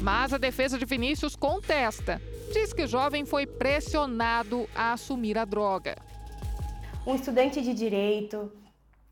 Mas 0.00 0.32
a 0.32 0.38
defesa 0.38 0.78
de 0.78 0.84
Vinícius 0.84 1.34
contesta. 1.34 2.22
Diz 2.52 2.72
que 2.72 2.84
o 2.84 2.86
jovem 2.86 3.24
foi 3.24 3.44
pressionado 3.44 4.68
a 4.76 4.92
assumir 4.92 5.36
a 5.36 5.44
droga. 5.44 5.96
Um 7.04 7.16
estudante 7.16 7.60
de 7.60 7.74
direito, 7.74 8.52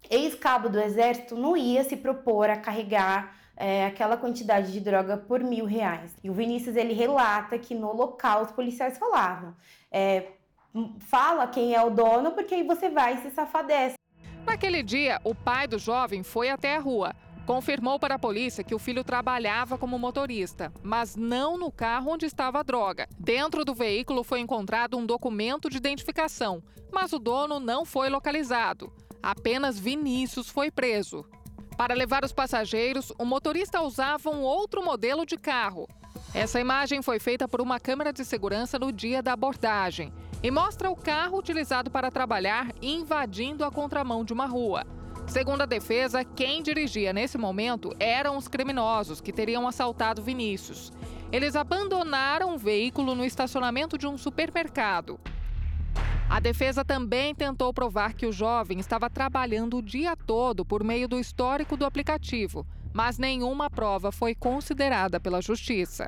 ex-cabo 0.08 0.68
do 0.68 0.78
exército, 0.78 1.34
não 1.34 1.56
ia 1.56 1.82
se 1.82 1.96
propor 1.96 2.48
a 2.48 2.56
carregar 2.56 3.36
é, 3.56 3.84
aquela 3.84 4.16
quantidade 4.16 4.70
de 4.70 4.78
droga 4.78 5.16
por 5.16 5.40
mil 5.40 5.64
reais. 5.64 6.14
E 6.22 6.30
o 6.30 6.32
Vinícius 6.32 6.76
ele 6.76 6.94
relata 6.94 7.58
que 7.58 7.74
no 7.74 7.92
local 7.92 8.42
os 8.42 8.52
policiais 8.52 8.96
falavam: 8.96 9.56
é, 9.90 10.28
fala 11.00 11.48
quem 11.48 11.74
é 11.74 11.82
o 11.82 11.90
dono, 11.90 12.30
porque 12.30 12.54
aí 12.54 12.62
você 12.62 12.88
vai 12.88 13.20
se 13.22 13.30
safar 13.32 13.66
dessa. 13.66 14.01
Naquele 14.46 14.82
dia, 14.82 15.20
o 15.24 15.34
pai 15.34 15.66
do 15.66 15.78
jovem 15.78 16.22
foi 16.22 16.50
até 16.50 16.76
a 16.76 16.80
rua. 16.80 17.14
Confirmou 17.46 17.98
para 17.98 18.14
a 18.14 18.18
polícia 18.18 18.62
que 18.62 18.74
o 18.74 18.78
filho 18.78 19.02
trabalhava 19.02 19.76
como 19.76 19.98
motorista, 19.98 20.72
mas 20.82 21.16
não 21.16 21.58
no 21.58 21.72
carro 21.72 22.12
onde 22.12 22.26
estava 22.26 22.60
a 22.60 22.62
droga. 22.62 23.08
Dentro 23.18 23.64
do 23.64 23.74
veículo 23.74 24.22
foi 24.22 24.40
encontrado 24.40 24.96
um 24.96 25.04
documento 25.04 25.68
de 25.68 25.76
identificação, 25.76 26.62
mas 26.92 27.12
o 27.12 27.18
dono 27.18 27.58
não 27.58 27.84
foi 27.84 28.08
localizado. 28.08 28.92
Apenas 29.22 29.78
Vinícius 29.78 30.48
foi 30.48 30.70
preso. 30.70 31.24
Para 31.76 31.94
levar 31.94 32.24
os 32.24 32.32
passageiros, 32.32 33.12
o 33.18 33.24
motorista 33.24 33.80
usava 33.80 34.30
um 34.30 34.42
outro 34.42 34.84
modelo 34.84 35.26
de 35.26 35.36
carro. 35.36 35.88
Essa 36.34 36.58
imagem 36.58 37.02
foi 37.02 37.18
feita 37.18 37.46
por 37.46 37.60
uma 37.60 37.78
câmera 37.78 38.10
de 38.10 38.24
segurança 38.24 38.78
no 38.78 38.90
dia 38.90 39.22
da 39.22 39.34
abordagem 39.34 40.10
e 40.42 40.50
mostra 40.50 40.90
o 40.90 40.96
carro 40.96 41.36
utilizado 41.36 41.90
para 41.90 42.10
trabalhar 42.10 42.72
invadindo 42.80 43.66
a 43.66 43.70
contramão 43.70 44.24
de 44.24 44.32
uma 44.32 44.46
rua. 44.46 44.86
Segundo 45.26 45.60
a 45.60 45.66
defesa, 45.66 46.24
quem 46.24 46.62
dirigia 46.62 47.12
nesse 47.12 47.36
momento 47.36 47.94
eram 48.00 48.38
os 48.38 48.48
criminosos 48.48 49.20
que 49.20 49.30
teriam 49.30 49.68
assaltado 49.68 50.22
Vinícius. 50.22 50.90
Eles 51.30 51.54
abandonaram 51.54 52.54
o 52.54 52.58
veículo 52.58 53.14
no 53.14 53.26
estacionamento 53.26 53.98
de 53.98 54.06
um 54.06 54.16
supermercado. 54.16 55.20
A 56.30 56.40
defesa 56.40 56.82
também 56.82 57.34
tentou 57.34 57.74
provar 57.74 58.14
que 58.14 58.24
o 58.24 58.32
jovem 58.32 58.80
estava 58.80 59.10
trabalhando 59.10 59.76
o 59.76 59.82
dia 59.82 60.16
todo 60.16 60.64
por 60.64 60.82
meio 60.82 61.06
do 61.06 61.20
histórico 61.20 61.76
do 61.76 61.84
aplicativo, 61.84 62.66
mas 62.90 63.18
nenhuma 63.18 63.68
prova 63.68 64.10
foi 64.10 64.34
considerada 64.34 65.20
pela 65.20 65.42
justiça. 65.42 66.06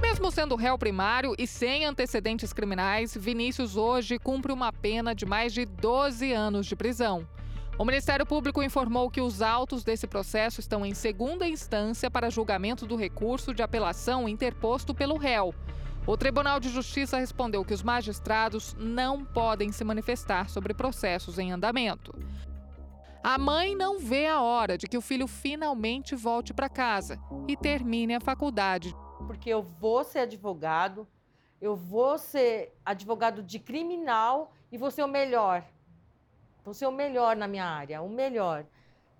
Mesmo 0.00 0.30
sendo 0.30 0.54
réu 0.56 0.78
primário 0.78 1.34
e 1.38 1.46
sem 1.46 1.84
antecedentes 1.84 2.52
criminais, 2.52 3.16
Vinícius 3.16 3.76
hoje 3.76 4.18
cumpre 4.18 4.52
uma 4.52 4.72
pena 4.72 5.14
de 5.14 5.26
mais 5.26 5.52
de 5.52 5.64
12 5.64 6.32
anos 6.32 6.66
de 6.66 6.76
prisão. 6.76 7.26
O 7.76 7.84
Ministério 7.84 8.26
Público 8.26 8.62
informou 8.62 9.10
que 9.10 9.20
os 9.20 9.42
autos 9.42 9.84
desse 9.84 10.06
processo 10.06 10.60
estão 10.60 10.84
em 10.84 10.94
segunda 10.94 11.46
instância 11.46 12.10
para 12.10 12.30
julgamento 12.30 12.86
do 12.86 12.96
recurso 12.96 13.54
de 13.54 13.62
apelação 13.62 14.28
interposto 14.28 14.94
pelo 14.94 15.16
réu. 15.16 15.54
O 16.06 16.16
Tribunal 16.16 16.58
de 16.58 16.70
Justiça 16.70 17.18
respondeu 17.18 17.64
que 17.64 17.74
os 17.74 17.82
magistrados 17.82 18.74
não 18.78 19.24
podem 19.24 19.70
se 19.70 19.84
manifestar 19.84 20.48
sobre 20.48 20.74
processos 20.74 21.38
em 21.38 21.52
andamento. 21.52 22.12
A 23.22 23.36
mãe 23.36 23.76
não 23.76 23.98
vê 23.98 24.26
a 24.26 24.40
hora 24.40 24.78
de 24.78 24.86
que 24.86 24.96
o 24.96 25.02
filho 25.02 25.26
finalmente 25.26 26.16
volte 26.16 26.54
para 26.54 26.68
casa 26.68 27.18
e 27.46 27.56
termine 27.56 28.14
a 28.14 28.20
faculdade. 28.20 28.94
Porque 29.28 29.50
eu 29.50 29.60
vou 29.62 30.02
ser 30.04 30.20
advogado, 30.20 31.06
eu 31.60 31.76
vou 31.76 32.16
ser 32.16 32.74
advogado 32.82 33.42
de 33.42 33.58
criminal 33.58 34.54
e 34.72 34.78
vou 34.78 34.90
ser 34.90 35.04
o 35.04 35.06
melhor. 35.06 35.62
Vou 36.64 36.72
ser 36.72 36.86
o 36.86 36.90
melhor 36.90 37.36
na 37.36 37.46
minha 37.46 37.66
área, 37.66 38.00
o 38.00 38.08
melhor. 38.08 38.64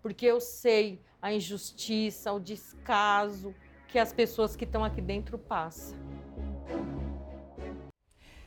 Porque 0.00 0.24
eu 0.24 0.40
sei 0.40 0.98
a 1.20 1.30
injustiça, 1.30 2.32
o 2.32 2.40
descaso 2.40 3.54
que 3.86 3.98
as 3.98 4.10
pessoas 4.10 4.56
que 4.56 4.64
estão 4.64 4.82
aqui 4.82 5.02
dentro 5.02 5.36
passam. 5.38 5.94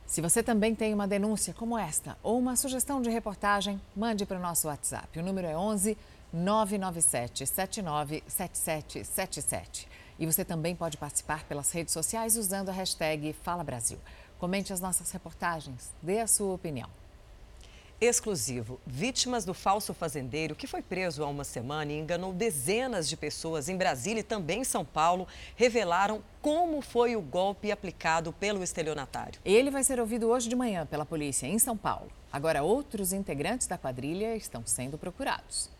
Se 0.04 0.20
você 0.20 0.42
também 0.42 0.74
tem 0.74 0.92
uma 0.92 1.06
denúncia 1.06 1.54
como 1.54 1.78
esta 1.78 2.18
ou 2.24 2.40
uma 2.40 2.56
sugestão 2.56 3.00
de 3.00 3.08
reportagem, 3.08 3.80
mande 3.94 4.26
para 4.26 4.36
o 4.36 4.42
nosso 4.42 4.66
WhatsApp. 4.66 5.16
O 5.16 5.22
número 5.22 5.46
é 5.46 5.56
11 5.56 5.96
997 6.32 7.46
79 7.46 8.24
7777. 8.26 9.91
E 10.22 10.26
você 10.26 10.44
também 10.44 10.76
pode 10.76 10.96
participar 10.96 11.42
pelas 11.46 11.72
redes 11.72 11.92
sociais 11.92 12.36
usando 12.36 12.68
a 12.68 12.72
hashtag 12.72 13.32
Fala 13.42 13.64
Brasil. 13.64 13.98
Comente 14.38 14.72
as 14.72 14.80
nossas 14.80 15.10
reportagens, 15.10 15.90
dê 16.00 16.20
a 16.20 16.28
sua 16.28 16.54
opinião 16.54 16.88
exclusivo. 18.00 18.80
Vítimas 18.84 19.44
do 19.44 19.54
falso 19.54 19.94
fazendeiro, 19.94 20.56
que 20.56 20.66
foi 20.66 20.82
preso 20.82 21.22
há 21.22 21.28
uma 21.28 21.44
semana 21.44 21.92
e 21.92 21.98
enganou 21.98 22.32
dezenas 22.32 23.08
de 23.08 23.16
pessoas 23.16 23.68
em 23.68 23.76
Brasília 23.76 24.20
e 24.20 24.24
também 24.24 24.60
em 24.60 24.64
São 24.64 24.84
Paulo, 24.84 25.26
revelaram 25.54 26.20
como 26.40 26.80
foi 26.80 27.14
o 27.14 27.20
golpe 27.20 27.70
aplicado 27.70 28.32
pelo 28.32 28.62
estelionatário. 28.62 29.40
Ele 29.44 29.70
vai 29.70 29.84
ser 29.84 30.00
ouvido 30.00 30.28
hoje 30.28 30.48
de 30.48 30.56
manhã 30.56 30.84
pela 30.84 31.06
polícia 31.06 31.46
em 31.46 31.60
São 31.60 31.76
Paulo. 31.76 32.10
Agora, 32.32 32.64
outros 32.64 33.12
integrantes 33.12 33.68
da 33.68 33.78
quadrilha 33.78 34.34
estão 34.34 34.62
sendo 34.66 34.98
procurados. 34.98 35.70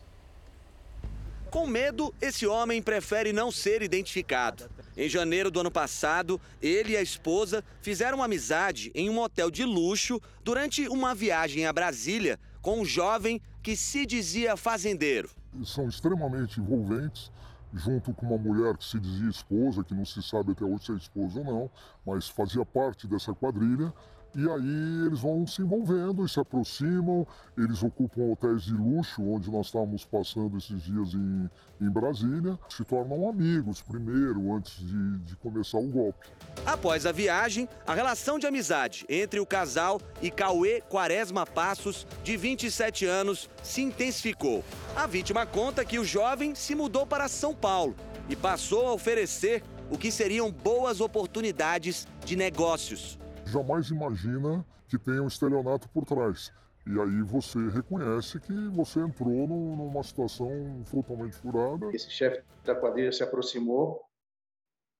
Com 1.53 1.67
medo, 1.67 2.11
esse 2.19 2.47
homem 2.47 2.81
prefere 2.81 3.31
não 3.31 3.51
ser 3.51 3.83
identificado. 3.83 4.67
Em 4.97 5.07
janeiro 5.07 5.51
do 5.51 5.59
ano 5.59 5.69
passado, 5.69 6.41
ele 6.59 6.93
e 6.93 6.97
a 6.97 7.01
esposa 7.03 7.63
fizeram 7.79 8.23
amizade 8.23 8.91
em 8.95 9.07
um 9.07 9.19
hotel 9.19 9.51
de 9.51 9.63
luxo 9.63 10.19
durante 10.43 10.87
uma 10.87 11.13
viagem 11.13 11.67
a 11.67 11.71
Brasília 11.71 12.39
com 12.59 12.81
um 12.81 12.83
jovem 12.83 13.39
que 13.61 13.75
se 13.75 14.03
dizia 14.03 14.57
fazendeiro. 14.57 15.29
São 15.63 15.87
extremamente 15.87 16.59
envolventes, 16.59 17.31
junto 17.71 18.15
com 18.15 18.25
uma 18.25 18.37
mulher 18.39 18.75
que 18.75 18.83
se 18.83 18.99
dizia 18.99 19.29
esposa, 19.29 19.83
que 19.83 19.93
não 19.93 20.05
se 20.05 20.23
sabe 20.23 20.53
até 20.53 20.65
hoje 20.65 20.85
se 20.85 20.91
é 20.91 20.95
esposa 20.95 21.37
ou 21.37 21.45
não, 21.45 21.71
mas 22.03 22.27
fazia 22.27 22.65
parte 22.65 23.05
dessa 23.05 23.31
quadrilha. 23.31 23.93
E 24.35 24.49
aí 24.49 25.05
eles 25.05 25.19
vão 25.19 25.45
se 25.45 25.61
envolvendo 25.61 26.25
e 26.25 26.29
se 26.29 26.39
aproximam, 26.39 27.25
eles 27.55 27.83
ocupam 27.83 28.31
hotéis 28.31 28.63
de 28.63 28.73
luxo, 28.73 29.21
onde 29.21 29.51
nós 29.51 29.67
estávamos 29.67 30.05
passando 30.05 30.57
esses 30.57 30.81
dias 30.81 31.13
em, 31.13 31.47
em 31.79 31.89
Brasília, 31.89 32.57
se 32.67 32.83
tornam 32.83 33.29
amigos 33.29 33.83
primeiro, 33.83 34.51
antes 34.55 34.75
de, 34.77 35.19
de 35.19 35.35
começar 35.35 35.77
o 35.77 35.87
golpe. 35.87 36.27
Após 36.65 37.05
a 37.05 37.11
viagem, 37.11 37.69
a 37.85 37.93
relação 37.93 38.39
de 38.39 38.47
amizade 38.47 39.05
entre 39.07 39.39
o 39.39 39.45
casal 39.45 40.01
e 40.19 40.31
Cauê 40.31 40.81
Quaresma 40.81 41.45
Passos, 41.45 42.07
de 42.23 42.35
27 42.35 43.05
anos, 43.05 43.47
se 43.61 43.83
intensificou. 43.83 44.63
A 44.95 45.05
vítima 45.05 45.45
conta 45.45 45.85
que 45.85 45.99
o 45.99 46.05
jovem 46.05 46.55
se 46.55 46.73
mudou 46.73 47.05
para 47.05 47.27
São 47.27 47.53
Paulo 47.53 47.95
e 48.27 48.35
passou 48.35 48.87
a 48.87 48.93
oferecer 48.93 49.61
o 49.91 49.97
que 49.97 50.11
seriam 50.11 50.51
boas 50.51 51.01
oportunidades 51.01 52.07
de 52.25 52.35
negócios 52.35 53.19
jamais 53.53 53.89
imagina 53.89 54.65
que 54.87 54.97
tem 54.97 55.19
um 55.19 55.27
estelionato 55.27 55.87
por 55.89 56.05
trás. 56.05 56.51
E 56.85 56.99
aí 56.99 57.21
você 57.21 57.59
reconhece 57.69 58.39
que 58.39 58.53
você 58.69 58.99
entrou 58.99 59.47
numa 59.47 60.03
situação 60.03 60.83
totalmente 60.91 61.35
furada. 61.35 61.89
Esse 61.93 62.09
chefe 62.09 62.43
da 62.65 62.75
quadrilha 62.75 63.11
se 63.11 63.23
aproximou, 63.23 64.01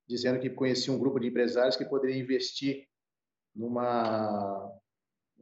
dizendo 0.08 0.39
que 0.39 0.50
conhecia 0.50 0.94
um 0.94 1.00
grupo 1.00 1.20
de 1.20 1.28
empresários 1.28 1.76
que 1.76 1.84
poderia 1.84 2.22
investir 2.22 2.88
numa 3.54 4.72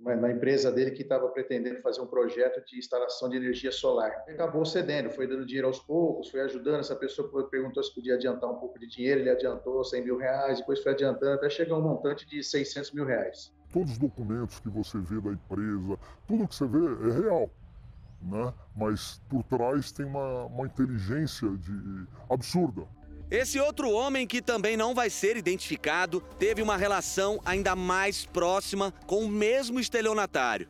na 0.02 0.32
empresa 0.32 0.72
dele 0.72 0.92
que 0.92 1.04
estava 1.04 1.28
pretendendo 1.30 1.80
fazer 1.80 2.02
um 2.02 2.08
projeto 2.08 2.66
de 2.66 2.78
instalação 2.78 3.30
de 3.30 3.38
energia 3.38 3.72
solar. 3.72 4.12
Acabou 4.28 4.66
cedendo, 4.66 5.12
foi 5.12 5.28
dando 5.28 5.46
dinheiro 5.46 5.68
aos 5.68 5.80
poucos, 5.80 6.30
foi 6.30 6.42
ajudando. 6.42 6.80
Essa 6.80 6.96
pessoa 6.96 7.48
perguntou 7.50 7.84
se 7.84 7.94
podia 7.94 8.16
adiantar 8.16 8.50
um 8.50 8.56
pouco 8.56 8.80
de 8.80 8.88
dinheiro, 8.88 9.20
ele 9.22 9.30
adiantou 9.30 9.84
100 9.84 10.04
mil 10.04 10.18
reais, 10.18 10.60
depois 10.60 10.82
foi 10.82 10.92
adiantando 10.92 11.34
até 11.34 11.50
chegar 11.50 11.78
um 11.78 11.82
montante 11.82 12.28
de 12.28 12.44
600 12.44 12.92
mil 12.94 13.06
reais. 13.06 13.54
Todos 13.72 13.92
os 13.92 13.98
documentos 13.98 14.60
que 14.60 14.70
você 14.70 14.98
vê 14.98 15.22
da 15.22 15.32
empresa, 15.32 15.98
tudo 16.28 16.48
que 16.48 16.56
você 16.56 16.66
vê 16.66 16.80
é 16.80 17.22
real. 17.22 17.50
Né? 18.22 18.54
Mas 18.76 19.22
por 19.30 19.44
trás 19.44 19.92
tem 19.92 20.06
uma, 20.06 20.46
uma 20.46 20.66
inteligência 20.66 21.48
de, 21.58 22.08
absurda. 22.30 22.86
Esse 23.32 23.62
outro 23.62 23.90
homem, 23.90 24.28
que 24.28 24.42
também 24.42 24.76
não 24.76 24.94
vai 24.94 25.10
ser 25.10 25.38
identificado, 25.38 26.20
teve 26.38 26.62
uma 26.62 26.76
relação 26.76 27.40
ainda 27.46 27.78
mais 27.78 28.26
próxima 28.26 28.94
com 29.08 29.24
o 29.24 29.30
mesmo 29.30 29.80
estelionatário. 29.80 30.68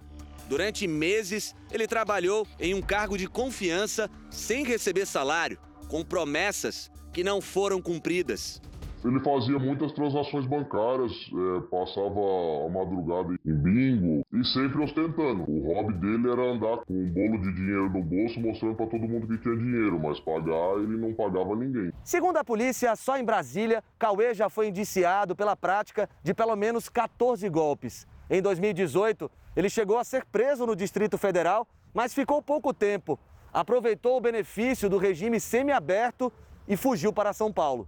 Durante 0.47 0.85
meses, 0.85 1.55
ele 1.71 1.87
trabalhou 1.87 2.47
em 2.59 2.75
um 2.75 2.81
cargo 2.81 3.17
de 3.17 3.25
confiança 3.25 4.07
sem 4.29 4.63
receber 4.63 5.07
salário, 5.07 5.57
com 5.87 6.05
promessas 6.05 6.91
que 7.11 7.23
não 7.23 7.41
foram 7.41 7.81
cumpridas. 7.81 8.61
Ele 9.03 9.19
fazia 9.19 9.57
muitas 9.57 9.91
transações 9.93 10.45
bancárias, 10.45 11.11
é, 11.11 11.61
passava 11.61 12.19
a 12.65 12.69
madrugada 12.69 13.35
em 13.45 13.53
bingo 13.53 14.25
e 14.31 14.45
sempre 14.45 14.83
ostentando. 14.83 15.43
O 15.47 15.73
hobby 15.73 15.93
dele 15.95 16.31
era 16.31 16.51
andar 16.51 16.77
com 16.85 16.93
um 16.93 17.09
bolo 17.09 17.41
de 17.41 17.53
dinheiro 17.53 17.89
no 17.89 18.03
bolso, 18.03 18.39
mostrando 18.39 18.75
para 18.75 18.87
todo 18.87 19.07
mundo 19.07 19.27
que 19.27 19.37
tinha 19.39 19.55
dinheiro, 19.55 19.99
mas 19.99 20.19
pagar 20.19 20.77
ele 20.77 20.97
não 20.97 21.13
pagava 21.13 21.55
ninguém. 21.55 21.91
Segundo 22.03 22.37
a 22.37 22.43
polícia, 22.43 22.95
só 22.95 23.17
em 23.17 23.23
Brasília, 23.23 23.83
Cauê 23.97 24.33
já 24.33 24.49
foi 24.49 24.67
indiciado 24.67 25.35
pela 25.35 25.55
prática 25.55 26.09
de 26.23 26.33
pelo 26.33 26.55
menos 26.55 26.87
14 26.87 27.47
golpes. 27.49 28.07
Em 28.29 28.41
2018, 28.41 29.29
ele 29.55 29.69
chegou 29.69 29.97
a 29.97 30.03
ser 30.03 30.25
preso 30.25 30.65
no 30.65 30.75
Distrito 30.75 31.17
Federal, 31.17 31.67
mas 31.93 32.13
ficou 32.13 32.41
pouco 32.41 32.73
tempo. 32.73 33.19
Aproveitou 33.51 34.17
o 34.17 34.21
benefício 34.21 34.89
do 34.89 34.97
regime 34.97 35.39
semiaberto 35.39 36.31
e 36.67 36.77
fugiu 36.77 37.11
para 37.11 37.33
São 37.33 37.51
Paulo. 37.51 37.87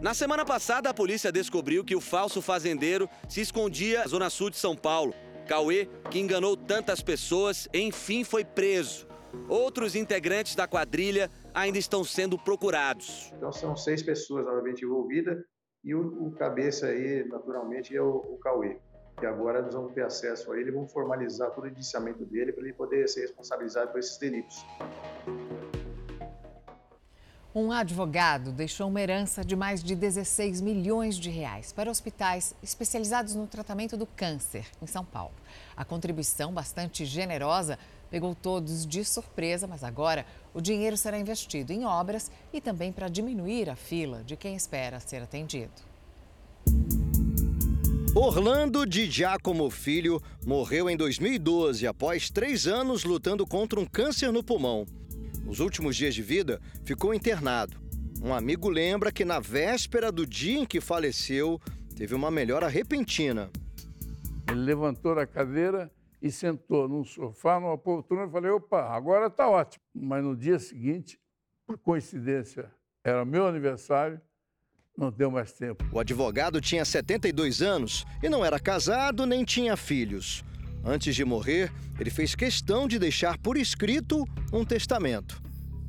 Na 0.00 0.12
semana 0.12 0.44
passada, 0.44 0.90
a 0.90 0.94
polícia 0.94 1.32
descobriu 1.32 1.82
que 1.82 1.96
o 1.96 2.00
falso 2.00 2.42
fazendeiro 2.42 3.08
se 3.28 3.40
escondia 3.40 4.00
na 4.00 4.06
zona 4.06 4.30
sul 4.30 4.50
de 4.50 4.56
São 4.58 4.76
Paulo. 4.76 5.14
Cauê, 5.48 5.88
que 6.10 6.18
enganou 6.18 6.56
tantas 6.56 7.00
pessoas, 7.00 7.66
enfim 7.72 8.22
foi 8.22 8.44
preso. 8.44 9.06
Outros 9.48 9.94
integrantes 9.94 10.54
da 10.54 10.68
quadrilha 10.68 11.30
ainda 11.54 11.78
estão 11.78 12.04
sendo 12.04 12.38
procurados. 12.38 13.32
Então 13.36 13.52
são 13.52 13.76
seis 13.76 14.02
pessoas 14.02 14.44
novamente 14.44 14.84
envolvidas 14.84 15.38
e 15.82 15.94
o, 15.94 16.26
o 16.26 16.32
cabeça 16.32 16.88
aí, 16.88 17.24
naturalmente, 17.26 17.96
é 17.96 18.02
o, 18.02 18.16
o 18.16 18.38
Cauê. 18.38 18.78
E 19.22 19.24
agora 19.24 19.62
nós 19.62 19.72
vamos 19.72 19.94
ter 19.94 20.02
acesso 20.02 20.52
a 20.52 20.60
ele, 20.60 20.70
vamos 20.70 20.92
formalizar 20.92 21.50
todo 21.52 21.64
o 21.64 21.68
indiciamento 21.68 22.24
dele 22.26 22.52
para 22.52 22.64
ele 22.64 22.74
poder 22.74 23.08
ser 23.08 23.22
responsabilizado 23.22 23.90
por 23.92 23.98
esses 23.98 24.18
delitos. 24.18 24.62
Um 27.58 27.72
advogado 27.72 28.52
deixou 28.52 28.86
uma 28.86 29.00
herança 29.00 29.42
de 29.42 29.56
mais 29.56 29.82
de 29.82 29.94
16 29.94 30.60
milhões 30.60 31.16
de 31.16 31.30
reais 31.30 31.72
para 31.72 31.90
hospitais 31.90 32.54
especializados 32.62 33.34
no 33.34 33.46
tratamento 33.46 33.96
do 33.96 34.04
câncer 34.04 34.66
em 34.82 34.86
São 34.86 35.02
Paulo. 35.02 35.32
A 35.74 35.82
contribuição, 35.82 36.52
bastante 36.52 37.06
generosa, 37.06 37.78
pegou 38.10 38.34
todos 38.34 38.86
de 38.86 39.02
surpresa, 39.06 39.66
mas 39.66 39.82
agora 39.82 40.26
o 40.52 40.60
dinheiro 40.60 40.98
será 40.98 41.18
investido 41.18 41.72
em 41.72 41.86
obras 41.86 42.30
e 42.52 42.60
também 42.60 42.92
para 42.92 43.08
diminuir 43.08 43.70
a 43.70 43.74
fila 43.74 44.22
de 44.22 44.36
quem 44.36 44.54
espera 44.54 45.00
ser 45.00 45.22
atendido. 45.22 45.72
Orlando 48.14 48.84
de 48.84 49.10
Giacomo 49.10 49.70
Filho 49.70 50.22
morreu 50.44 50.90
em 50.90 50.96
2012 50.96 51.86
após 51.86 52.28
três 52.28 52.66
anos 52.66 53.02
lutando 53.02 53.46
contra 53.46 53.80
um 53.80 53.86
câncer 53.86 54.30
no 54.30 54.44
pulmão. 54.44 54.86
Nos 55.46 55.60
últimos 55.60 55.94
dias 55.94 56.12
de 56.12 56.22
vida, 56.22 56.60
ficou 56.84 57.14
internado. 57.14 57.78
Um 58.20 58.34
amigo 58.34 58.68
lembra 58.68 59.12
que 59.12 59.24
na 59.24 59.38
véspera 59.38 60.10
do 60.10 60.26
dia 60.26 60.58
em 60.58 60.66
que 60.66 60.80
faleceu, 60.80 61.60
teve 61.94 62.16
uma 62.16 62.32
melhora 62.32 62.66
repentina. 62.66 63.48
Ele 64.50 64.58
levantou 64.58 65.14
da 65.14 65.24
cadeira 65.24 65.88
e 66.20 66.32
sentou 66.32 66.88
num 66.88 67.04
sofá, 67.04 67.60
numa 67.60 67.78
poltrona, 67.78 68.26
e 68.26 68.32
falei, 68.32 68.50
opa, 68.50 68.88
agora 68.88 69.28
está 69.28 69.48
ótimo. 69.48 69.84
Mas 69.94 70.24
no 70.24 70.36
dia 70.36 70.58
seguinte, 70.58 71.16
por 71.64 71.78
coincidência, 71.78 72.68
era 73.04 73.24
meu 73.24 73.46
aniversário, 73.46 74.20
não 74.98 75.12
deu 75.12 75.30
mais 75.30 75.52
tempo. 75.52 75.84
O 75.92 76.00
advogado 76.00 76.60
tinha 76.60 76.84
72 76.84 77.62
anos 77.62 78.04
e 78.20 78.28
não 78.28 78.44
era 78.44 78.58
casado 78.58 79.24
nem 79.24 79.44
tinha 79.44 79.76
filhos. 79.76 80.42
Antes 80.88 81.16
de 81.16 81.24
morrer, 81.24 81.72
ele 81.98 82.10
fez 82.10 82.36
questão 82.36 82.86
de 82.86 82.96
deixar 82.96 83.36
por 83.38 83.56
escrito 83.56 84.24
um 84.52 84.64
testamento. 84.64 85.42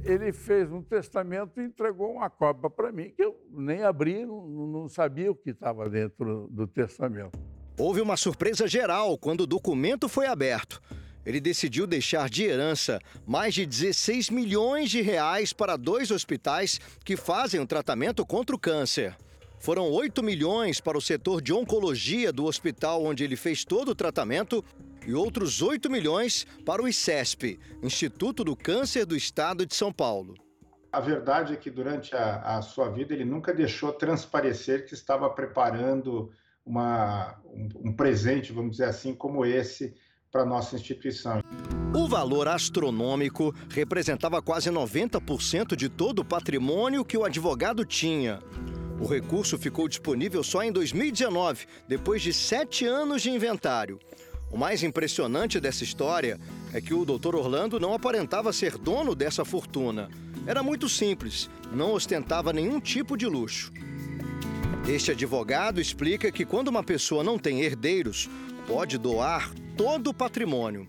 Ele 0.04 0.34
fez 0.34 0.72
um 0.72 0.82
testamento 0.82 1.62
e 1.62 1.66
entregou 1.66 2.14
uma 2.14 2.32
cópia 2.32 2.68
para 2.68 2.92
mim, 2.92 3.12
que 3.16 3.24
eu 3.24 3.40
nem 3.52 3.84
abri, 3.84 4.26
não, 4.26 4.48
não 4.48 4.90
sabia 4.90 5.30
o 5.30 5.36
que 5.36 5.52
estava 5.52 5.88
dentro 5.88 6.48
do 6.50 6.66
testamento. 6.66 7.38
Houve 7.78 8.02
uma 8.02 8.18
surpresa 8.18 8.68
geral 8.68 9.20
quando 9.20 9.42
o 9.42 9.48
documento 9.48 10.10
foi 10.10 10.26
aberto. 10.26 10.82
ele 11.24 11.40
decidiu 11.40 11.86
deixar 11.86 12.28
de 12.28 12.46
herança 12.46 13.00
mais 13.24 13.54
de 13.54 13.68
16 13.68 14.32
milhões 14.32 14.90
de 14.90 15.02
reais 15.02 15.54
para 15.54 15.78
dois 15.78 16.10
hospitais 16.10 16.80
que 17.06 17.16
fazem 17.16 17.60
o 17.60 17.68
tratamento 17.68 18.26
contra 18.26 18.56
o 18.56 18.60
câncer. 18.60 19.16
Foram 19.60 19.90
8 19.90 20.24
milhões 20.24 20.80
para 20.80 20.98
o 20.98 21.02
setor 21.02 21.42
de 21.42 21.52
oncologia 21.52 22.32
do 22.32 22.46
hospital 22.46 23.04
onde 23.04 23.24
ele 23.24 23.36
fez 23.36 23.66
todo 23.66 23.90
o 23.90 23.96
tratamento 23.96 24.64
e 25.08 25.14
outros 25.14 25.62
8 25.62 25.90
milhões 25.90 26.46
para 26.66 26.84
o 26.84 26.88
ICESP, 26.88 27.58
Instituto 27.82 28.44
do 28.44 28.56
Câncer 28.56 29.06
do 29.06 29.16
Estado 29.16 29.66
de 29.66 29.74
São 29.74 29.92
Paulo. 29.92 30.36
A 30.92 31.00
verdade 31.00 31.54
é 31.54 31.56
que 31.56 31.72
durante 31.72 32.14
a, 32.14 32.58
a 32.58 32.62
sua 32.62 32.90
vida 32.90 33.14
ele 33.14 33.24
nunca 33.24 33.54
deixou 33.54 33.94
transparecer 33.94 34.86
que 34.86 34.94
estava 34.94 35.30
preparando 35.30 36.30
uma, 36.66 37.40
um, 37.46 37.90
um 37.90 37.94
presente, 37.94 38.52
vamos 38.52 38.72
dizer 38.72 38.86
assim, 38.86 39.16
como 39.16 39.46
esse 39.46 39.96
para 40.30 40.46
nossa 40.46 40.76
instituição. 40.76 41.42
O 41.96 42.08
valor 42.08 42.50
astronômico 42.50 43.56
representava 43.70 44.42
quase 44.42 44.70
90% 44.70 45.76
de 45.76 45.88
todo 45.88 46.20
o 46.20 46.26
patrimônio 46.26 47.06
que 47.06 47.18
o 47.18 47.24
advogado 47.24 47.86
tinha. 47.86 48.40
O 49.00 49.06
recurso 49.08 49.58
ficou 49.58 49.88
disponível 49.88 50.44
só 50.44 50.64
em 50.64 50.72
2019, 50.72 51.66
depois 51.88 52.22
de 52.22 52.34
sete 52.34 52.86
anos 52.86 53.22
de 53.22 53.30
inventário. 53.30 54.00
O 54.50 54.58
mais 54.58 54.82
impressionante 54.82 55.60
dessa 55.60 55.84
história 55.84 56.40
é 56.74 56.80
que 56.80 56.94
o 56.94 57.04
Dr. 57.04 57.36
Orlando 57.36 57.80
não 57.80 57.94
aparentava 57.94 58.54
ser 58.54 58.78
dono 58.78 59.14
dessa 59.14 59.44
fortuna. 59.44 60.10
Era 60.46 60.64
muito 60.64 60.88
simples, 60.88 61.50
não 61.72 61.94
ostentava 61.94 62.54
nenhum 62.54 62.80
tipo 62.80 63.18
de 63.18 63.26
luxo. 63.26 63.72
Este 64.88 65.12
advogado 65.12 65.82
explica 65.82 66.32
que 66.32 66.46
quando 66.46 66.70
uma 66.70 66.82
pessoa 66.82 67.24
não 67.24 67.38
tem 67.38 67.62
herdeiros, 67.62 68.30
pode 68.66 68.98
doar 68.98 69.54
todo 69.76 70.12
o 70.12 70.14
patrimônio. 70.14 70.88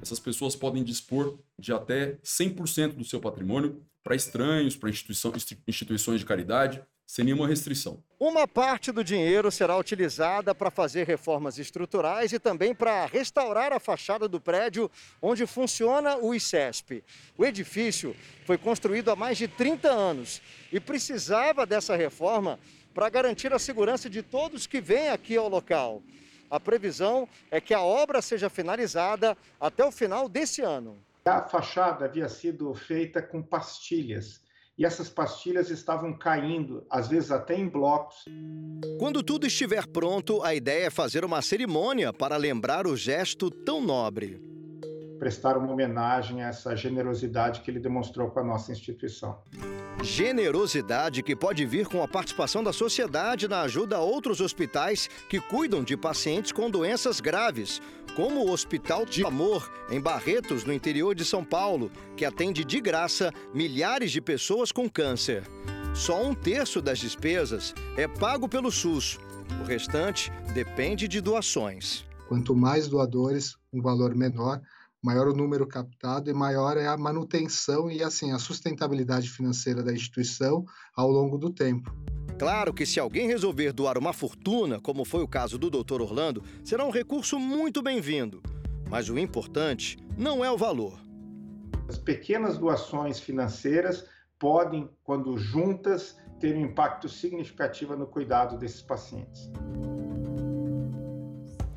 Essas 0.00 0.18
pessoas 0.18 0.56
podem 0.56 0.82
dispor 0.82 1.38
de 1.58 1.72
até 1.72 2.16
100% 2.24 2.94
do 2.94 3.04
seu 3.04 3.20
patrimônio 3.20 3.82
para 4.02 4.16
estranhos, 4.16 4.74
para 4.74 4.88
instituições 4.88 6.20
de 6.20 6.24
caridade, 6.24 6.82
sem 7.06 7.24
nenhuma 7.24 7.46
restrição. 7.46 8.02
Uma 8.18 8.48
parte 8.48 8.90
do 8.90 9.04
dinheiro 9.04 9.50
será 9.50 9.76
utilizada 9.78 10.52
para 10.52 10.72
fazer 10.72 11.06
reformas 11.06 11.56
estruturais 11.56 12.32
e 12.32 12.38
também 12.38 12.74
para 12.74 13.06
restaurar 13.06 13.72
a 13.72 13.78
fachada 13.78 14.26
do 14.26 14.40
prédio 14.40 14.90
onde 15.22 15.46
funciona 15.46 16.16
o 16.16 16.34
ICESP. 16.34 17.04
O 17.38 17.44
edifício 17.44 18.16
foi 18.44 18.58
construído 18.58 19.10
há 19.10 19.16
mais 19.16 19.38
de 19.38 19.46
30 19.46 19.88
anos 19.88 20.42
e 20.72 20.80
precisava 20.80 21.64
dessa 21.64 21.94
reforma 21.94 22.58
para 22.92 23.08
garantir 23.08 23.52
a 23.52 23.58
segurança 23.58 24.10
de 24.10 24.22
todos 24.22 24.66
que 24.66 24.80
vêm 24.80 25.10
aqui 25.10 25.36
ao 25.36 25.48
local. 25.48 26.02
A 26.50 26.58
previsão 26.58 27.28
é 27.50 27.60
que 27.60 27.74
a 27.74 27.80
obra 27.80 28.20
seja 28.20 28.50
finalizada 28.50 29.36
até 29.60 29.84
o 29.84 29.92
final 29.92 30.28
desse 30.28 30.62
ano. 30.62 30.98
A 31.24 31.42
fachada 31.42 32.04
havia 32.04 32.28
sido 32.28 32.72
feita 32.74 33.20
com 33.20 33.42
pastilhas 33.42 34.40
e 34.78 34.84
essas 34.84 35.08
pastilhas 35.08 35.70
estavam 35.70 36.12
caindo, 36.12 36.84
às 36.90 37.08
vezes 37.08 37.30
até 37.30 37.54
em 37.54 37.68
blocos. 37.68 38.24
Quando 38.98 39.22
tudo 39.22 39.46
estiver 39.46 39.86
pronto, 39.86 40.42
a 40.42 40.54
ideia 40.54 40.86
é 40.86 40.90
fazer 40.90 41.24
uma 41.24 41.40
cerimônia 41.40 42.12
para 42.12 42.36
lembrar 42.36 42.86
o 42.86 42.96
gesto 42.96 43.50
tão 43.50 43.80
nobre. 43.80 44.40
Prestar 45.18 45.56
uma 45.56 45.72
homenagem 45.72 46.42
a 46.42 46.48
essa 46.48 46.76
generosidade 46.76 47.62
que 47.62 47.70
ele 47.70 47.80
demonstrou 47.80 48.30
com 48.30 48.40
a 48.40 48.44
nossa 48.44 48.70
instituição. 48.70 49.38
Generosidade 50.02 51.22
que 51.22 51.34
pode 51.34 51.64
vir 51.64 51.86
com 51.86 52.02
a 52.02 52.08
participação 52.08 52.62
da 52.62 52.72
sociedade 52.72 53.48
na 53.48 53.62
ajuda 53.62 53.96
a 53.96 54.00
outros 54.00 54.40
hospitais 54.40 55.08
que 55.28 55.40
cuidam 55.40 55.82
de 55.82 55.96
pacientes 55.96 56.52
com 56.52 56.70
doenças 56.70 57.20
graves, 57.20 57.80
como 58.14 58.40
o 58.40 58.50
Hospital 58.50 59.04
de 59.04 59.24
Amor, 59.24 59.70
em 59.90 60.00
Barretos, 60.00 60.64
no 60.64 60.72
interior 60.72 61.14
de 61.14 61.24
São 61.24 61.44
Paulo, 61.44 61.90
que 62.16 62.24
atende 62.24 62.64
de 62.64 62.80
graça 62.80 63.32
milhares 63.54 64.12
de 64.12 64.20
pessoas 64.20 64.70
com 64.70 64.88
câncer. 64.88 65.42
Só 65.94 66.22
um 66.22 66.34
terço 66.34 66.82
das 66.82 66.98
despesas 66.98 67.74
é 67.96 68.06
pago 68.06 68.48
pelo 68.48 68.70
SUS. 68.70 69.18
O 69.60 69.64
restante 69.64 70.30
depende 70.52 71.08
de 71.08 71.20
doações. 71.20 72.04
Quanto 72.28 72.54
mais 72.54 72.86
doadores, 72.86 73.56
um 73.72 73.80
valor 73.80 74.14
menor, 74.14 74.60
maior 75.06 75.28
o 75.28 75.32
número 75.32 75.68
captado 75.68 76.28
e 76.28 76.34
maior 76.34 76.76
é 76.76 76.88
a 76.88 76.96
manutenção 76.96 77.88
e 77.88 78.02
assim 78.02 78.32
a 78.32 78.40
sustentabilidade 78.40 79.30
financeira 79.30 79.80
da 79.80 79.92
instituição 79.92 80.64
ao 80.96 81.08
longo 81.08 81.38
do 81.38 81.48
tempo. 81.48 81.94
Claro 82.36 82.74
que 82.74 82.84
se 82.84 82.98
alguém 82.98 83.28
resolver 83.28 83.72
doar 83.72 83.96
uma 83.96 84.12
fortuna, 84.12 84.80
como 84.80 85.04
foi 85.04 85.22
o 85.22 85.28
caso 85.28 85.58
do 85.58 85.70
Dr. 85.70 86.02
Orlando, 86.02 86.42
será 86.64 86.84
um 86.84 86.90
recurso 86.90 87.38
muito 87.38 87.80
bem-vindo. 87.80 88.42
Mas 88.90 89.08
o 89.08 89.16
importante 89.16 89.96
não 90.18 90.44
é 90.44 90.50
o 90.50 90.58
valor. 90.58 90.98
As 91.88 91.98
pequenas 91.98 92.58
doações 92.58 93.20
financeiras 93.20 94.04
podem, 94.40 94.90
quando 95.04 95.38
juntas, 95.38 96.16
ter 96.40 96.56
um 96.56 96.62
impacto 96.62 97.08
significativo 97.08 97.96
no 97.96 98.08
cuidado 98.08 98.58
desses 98.58 98.82
pacientes. 98.82 99.48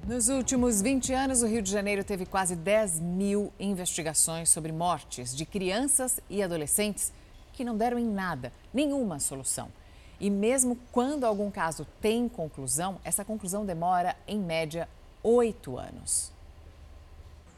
Nos 0.10 0.28
últimos 0.28 0.82
20 0.82 1.14
anos, 1.14 1.44
o 1.44 1.46
Rio 1.46 1.62
de 1.62 1.70
Janeiro 1.70 2.04
teve 2.04 2.26
quase 2.26 2.56
10 2.56 3.00
mil 3.00 3.54
investigações 3.60 4.50
sobre 4.50 4.72
mortes 4.72 5.36
de 5.36 5.46
crianças 5.46 6.20
e 6.28 6.42
adolescentes 6.42 7.14
que 7.54 7.64
não 7.64 7.78
deram 7.78 8.00
em 8.00 8.08
nada, 8.08 8.52
nenhuma 8.74 9.20
solução. 9.20 9.72
E 10.20 10.28
mesmo 10.32 10.80
quando 10.92 11.26
algum 11.26 11.52
caso 11.52 11.86
tem 12.02 12.28
conclusão, 12.28 13.00
essa 13.04 13.24
conclusão 13.24 13.64
demora, 13.64 14.18
em 14.28 14.40
média, 14.40 14.90
oito 15.22 15.78
anos. 15.78 16.34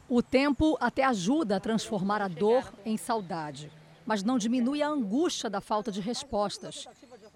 O 0.06 0.22
tempo 0.22 0.76
até 0.78 1.04
ajuda 1.04 1.56
a 1.56 1.60
transformar 1.60 2.20
a 2.20 2.28
dor 2.28 2.70
em 2.84 2.98
saudade, 2.98 3.72
mas 4.04 4.22
não 4.22 4.36
diminui 4.36 4.82
a 4.82 4.88
angústia 4.88 5.48
da 5.48 5.62
falta 5.62 5.90
de 5.90 6.02
respostas. 6.02 6.86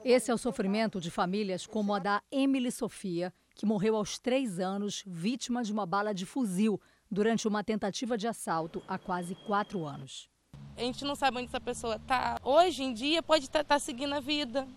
Esse 0.04 0.30
é 0.30 0.34
o 0.34 0.38
sofrimento 0.38 1.00
de 1.00 1.10
famílias 1.10 1.64
como 1.66 1.94
a 1.94 1.98
da 1.98 2.22
Emily 2.30 2.70
Sofia, 2.70 3.32
que 3.57 3.66
morreu 3.66 3.96
aos 3.96 4.18
três 4.18 4.61
anos, 4.61 5.02
vítima 5.07 5.64
de 5.64 5.72
uma 5.72 5.86
bala 5.86 6.14
de 6.14 6.26
fuzil 6.26 6.80
durante 7.11 7.48
uma 7.48 7.64
tentativa 7.64 8.16
de 8.16 8.28
assalto 8.28 8.82
há 8.86 8.98
quase 8.98 9.34
quatro 9.34 9.84
anos. 9.84 10.28
A 10.76 10.82
gente 10.82 11.04
não 11.04 11.16
sabe 11.16 11.38
onde 11.38 11.46
essa 11.46 11.61
pessoa 11.61 11.96
está. 11.96 12.38
Hoje 12.44 12.82
em 12.82 12.92
dia 12.92 13.22
pode 13.22 13.46
estar 13.46 13.64
tá, 13.64 13.74
tá 13.74 13.78
seguindo 13.78 14.12
a 14.12 14.20
vida 14.20 14.68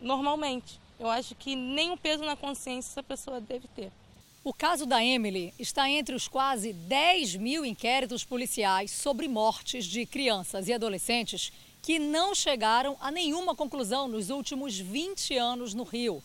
normalmente. 0.00 0.80
Eu 1.00 1.10
acho 1.10 1.34
que 1.34 1.56
nenhum 1.56 1.96
peso 1.96 2.24
na 2.24 2.36
consciência 2.36 2.90
essa 2.92 3.02
pessoa 3.02 3.40
deve 3.40 3.66
ter. 3.68 3.90
O 4.44 4.54
caso 4.54 4.86
da 4.86 5.04
Emily 5.04 5.52
está 5.58 5.88
entre 5.88 6.14
os 6.14 6.28
quase 6.28 6.72
10 6.72 7.36
mil 7.36 7.64
inquéritos 7.64 8.24
policiais 8.24 8.92
sobre 8.92 9.26
mortes 9.26 9.84
de 9.84 10.06
crianças 10.06 10.68
e 10.68 10.72
adolescentes 10.72 11.52
que 11.80 11.98
não 11.98 12.34
chegaram 12.34 12.96
a 13.00 13.10
nenhuma 13.10 13.54
conclusão 13.54 14.06
nos 14.06 14.30
últimos 14.30 14.78
20 14.78 15.36
anos 15.36 15.74
no 15.74 15.82
Rio. 15.82 16.22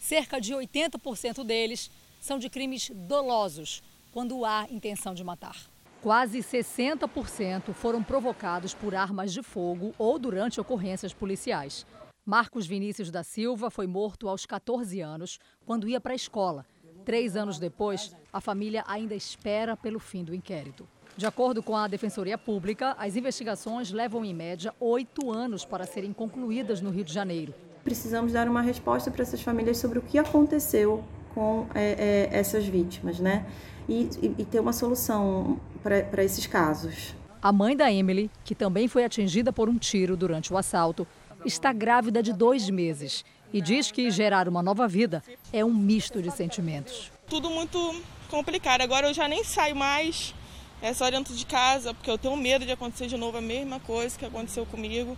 Cerca 0.00 0.40
de 0.40 0.54
80% 0.54 1.44
deles 1.44 1.90
são 2.20 2.38
de 2.38 2.48
crimes 2.48 2.90
dolosos, 2.90 3.82
quando 4.10 4.46
há 4.46 4.66
intenção 4.70 5.14
de 5.14 5.22
matar. 5.22 5.54
Quase 6.00 6.38
60% 6.38 7.74
foram 7.74 8.02
provocados 8.02 8.72
por 8.72 8.94
armas 8.94 9.30
de 9.30 9.42
fogo 9.42 9.94
ou 9.98 10.18
durante 10.18 10.58
ocorrências 10.58 11.12
policiais. 11.12 11.86
Marcos 12.24 12.66
Vinícius 12.66 13.10
da 13.10 13.22
Silva 13.22 13.70
foi 13.70 13.86
morto 13.86 14.26
aos 14.26 14.46
14 14.46 15.00
anos, 15.02 15.38
quando 15.66 15.86
ia 15.86 16.00
para 16.00 16.12
a 16.12 16.16
escola. 16.16 16.64
Três 17.04 17.36
anos 17.36 17.58
depois, 17.58 18.16
a 18.32 18.40
família 18.40 18.82
ainda 18.86 19.14
espera 19.14 19.76
pelo 19.76 19.98
fim 19.98 20.24
do 20.24 20.34
inquérito. 20.34 20.88
De 21.14 21.26
acordo 21.26 21.62
com 21.62 21.76
a 21.76 21.86
Defensoria 21.86 22.38
Pública, 22.38 22.96
as 22.98 23.16
investigações 23.16 23.92
levam 23.92 24.24
em 24.24 24.32
média 24.32 24.74
oito 24.80 25.30
anos 25.30 25.66
para 25.66 25.86
serem 25.86 26.12
concluídas 26.14 26.80
no 26.80 26.88
Rio 26.88 27.04
de 27.04 27.12
Janeiro 27.12 27.54
precisamos 27.84 28.32
dar 28.32 28.48
uma 28.48 28.62
resposta 28.62 29.10
para 29.10 29.22
essas 29.22 29.42
famílias 29.42 29.78
sobre 29.78 29.98
o 29.98 30.02
que 30.02 30.18
aconteceu 30.18 31.04
com 31.34 31.66
é, 31.74 32.28
é, 32.32 32.38
essas 32.38 32.66
vítimas, 32.66 33.18
né? 33.18 33.46
E, 33.88 34.08
e, 34.22 34.34
e 34.38 34.44
ter 34.44 34.60
uma 34.60 34.72
solução 34.72 35.58
para 35.82 36.22
esses 36.22 36.46
casos. 36.46 37.14
A 37.42 37.52
mãe 37.52 37.76
da 37.76 37.90
Emily, 37.90 38.30
que 38.44 38.54
também 38.54 38.86
foi 38.86 39.04
atingida 39.04 39.52
por 39.52 39.68
um 39.68 39.78
tiro 39.78 40.16
durante 40.16 40.52
o 40.52 40.58
assalto, 40.58 41.06
está 41.44 41.72
grávida 41.72 42.22
de 42.22 42.32
dois 42.32 42.68
meses 42.68 43.24
e 43.52 43.60
diz 43.60 43.90
que 43.90 44.10
gerar 44.10 44.48
uma 44.48 44.62
nova 44.62 44.86
vida 44.86 45.22
é 45.52 45.64
um 45.64 45.72
misto 45.72 46.22
de 46.22 46.30
sentimentos. 46.30 47.10
Tudo 47.28 47.50
muito 47.50 48.02
complicado. 48.28 48.82
Agora 48.82 49.08
eu 49.08 49.14
já 49.14 49.26
nem 49.26 49.42
saio 49.42 49.74
mais, 49.74 50.34
é 50.82 50.92
só 50.92 51.10
dentro 51.10 51.34
de 51.34 51.46
casa, 51.46 51.94
porque 51.94 52.10
eu 52.10 52.18
tenho 52.18 52.36
medo 52.36 52.64
de 52.64 52.72
acontecer 52.72 53.06
de 53.06 53.16
novo 53.16 53.38
a 53.38 53.40
mesma 53.40 53.80
coisa 53.80 54.18
que 54.18 54.24
aconteceu 54.24 54.66
comigo. 54.66 55.16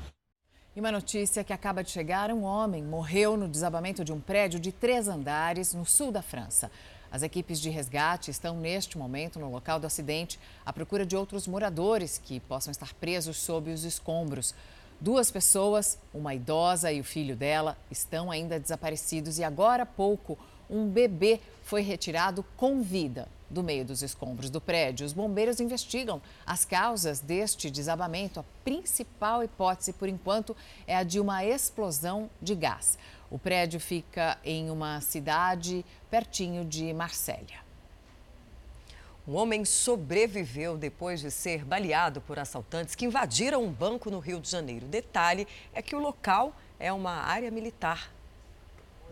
E 0.74 0.80
uma 0.80 0.90
notícia 0.90 1.44
que 1.44 1.52
acaba 1.52 1.84
de 1.84 1.90
chegar: 1.90 2.30
um 2.30 2.44
homem 2.44 2.82
morreu 2.82 3.36
no 3.36 3.46
desabamento 3.46 4.02
de 4.02 4.10
um 4.10 4.18
prédio 4.18 4.58
de 4.58 4.72
três 4.72 5.06
andares 5.06 5.74
no 5.74 5.84
sul 5.84 6.10
da 6.10 6.22
França. 6.22 6.70
As 7.10 7.22
equipes 7.22 7.60
de 7.60 7.68
resgate 7.68 8.30
estão 8.30 8.56
neste 8.56 8.96
momento 8.96 9.38
no 9.38 9.50
local 9.50 9.78
do 9.78 9.86
acidente 9.86 10.40
à 10.64 10.72
procura 10.72 11.04
de 11.04 11.14
outros 11.14 11.46
moradores 11.46 12.16
que 12.16 12.40
possam 12.40 12.70
estar 12.70 12.94
presos 12.94 13.36
sob 13.36 13.70
os 13.70 13.84
escombros. 13.84 14.54
Duas 14.98 15.30
pessoas, 15.30 15.98
uma 16.14 16.34
idosa 16.34 16.90
e 16.90 17.00
o 17.00 17.04
filho 17.04 17.36
dela, 17.36 17.76
estão 17.90 18.30
ainda 18.30 18.58
desaparecidos 18.58 19.38
e 19.38 19.44
agora 19.44 19.82
há 19.82 19.86
pouco 19.86 20.38
um 20.70 20.88
bebê 20.88 21.38
foi 21.62 21.82
retirado 21.82 22.42
com 22.56 22.80
vida 22.80 23.28
do 23.52 23.62
meio 23.62 23.84
dos 23.84 24.02
escombros 24.02 24.50
do 24.50 24.60
prédio. 24.60 25.06
Os 25.06 25.12
bombeiros 25.12 25.60
investigam 25.60 26.20
as 26.44 26.64
causas 26.64 27.20
deste 27.20 27.70
desabamento. 27.70 28.40
A 28.40 28.44
principal 28.64 29.44
hipótese, 29.44 29.92
por 29.92 30.08
enquanto, 30.08 30.56
é 30.86 30.96
a 30.96 31.02
de 31.02 31.20
uma 31.20 31.44
explosão 31.44 32.28
de 32.40 32.54
gás. 32.54 32.98
O 33.30 33.38
prédio 33.38 33.78
fica 33.78 34.38
em 34.44 34.70
uma 34.70 35.00
cidade 35.00 35.84
pertinho 36.10 36.64
de 36.64 36.92
Marsella. 36.92 37.62
Um 39.26 39.34
homem 39.36 39.64
sobreviveu 39.64 40.76
depois 40.76 41.20
de 41.20 41.30
ser 41.30 41.64
baleado 41.64 42.20
por 42.20 42.40
assaltantes 42.40 42.96
que 42.96 43.04
invadiram 43.04 43.62
um 43.62 43.70
banco 43.70 44.10
no 44.10 44.18
Rio 44.18 44.40
de 44.40 44.50
Janeiro. 44.50 44.86
Detalhe 44.86 45.46
é 45.72 45.80
que 45.80 45.94
o 45.94 46.00
local 46.00 46.52
é 46.78 46.92
uma 46.92 47.12
área 47.12 47.50
militar. 47.50 48.10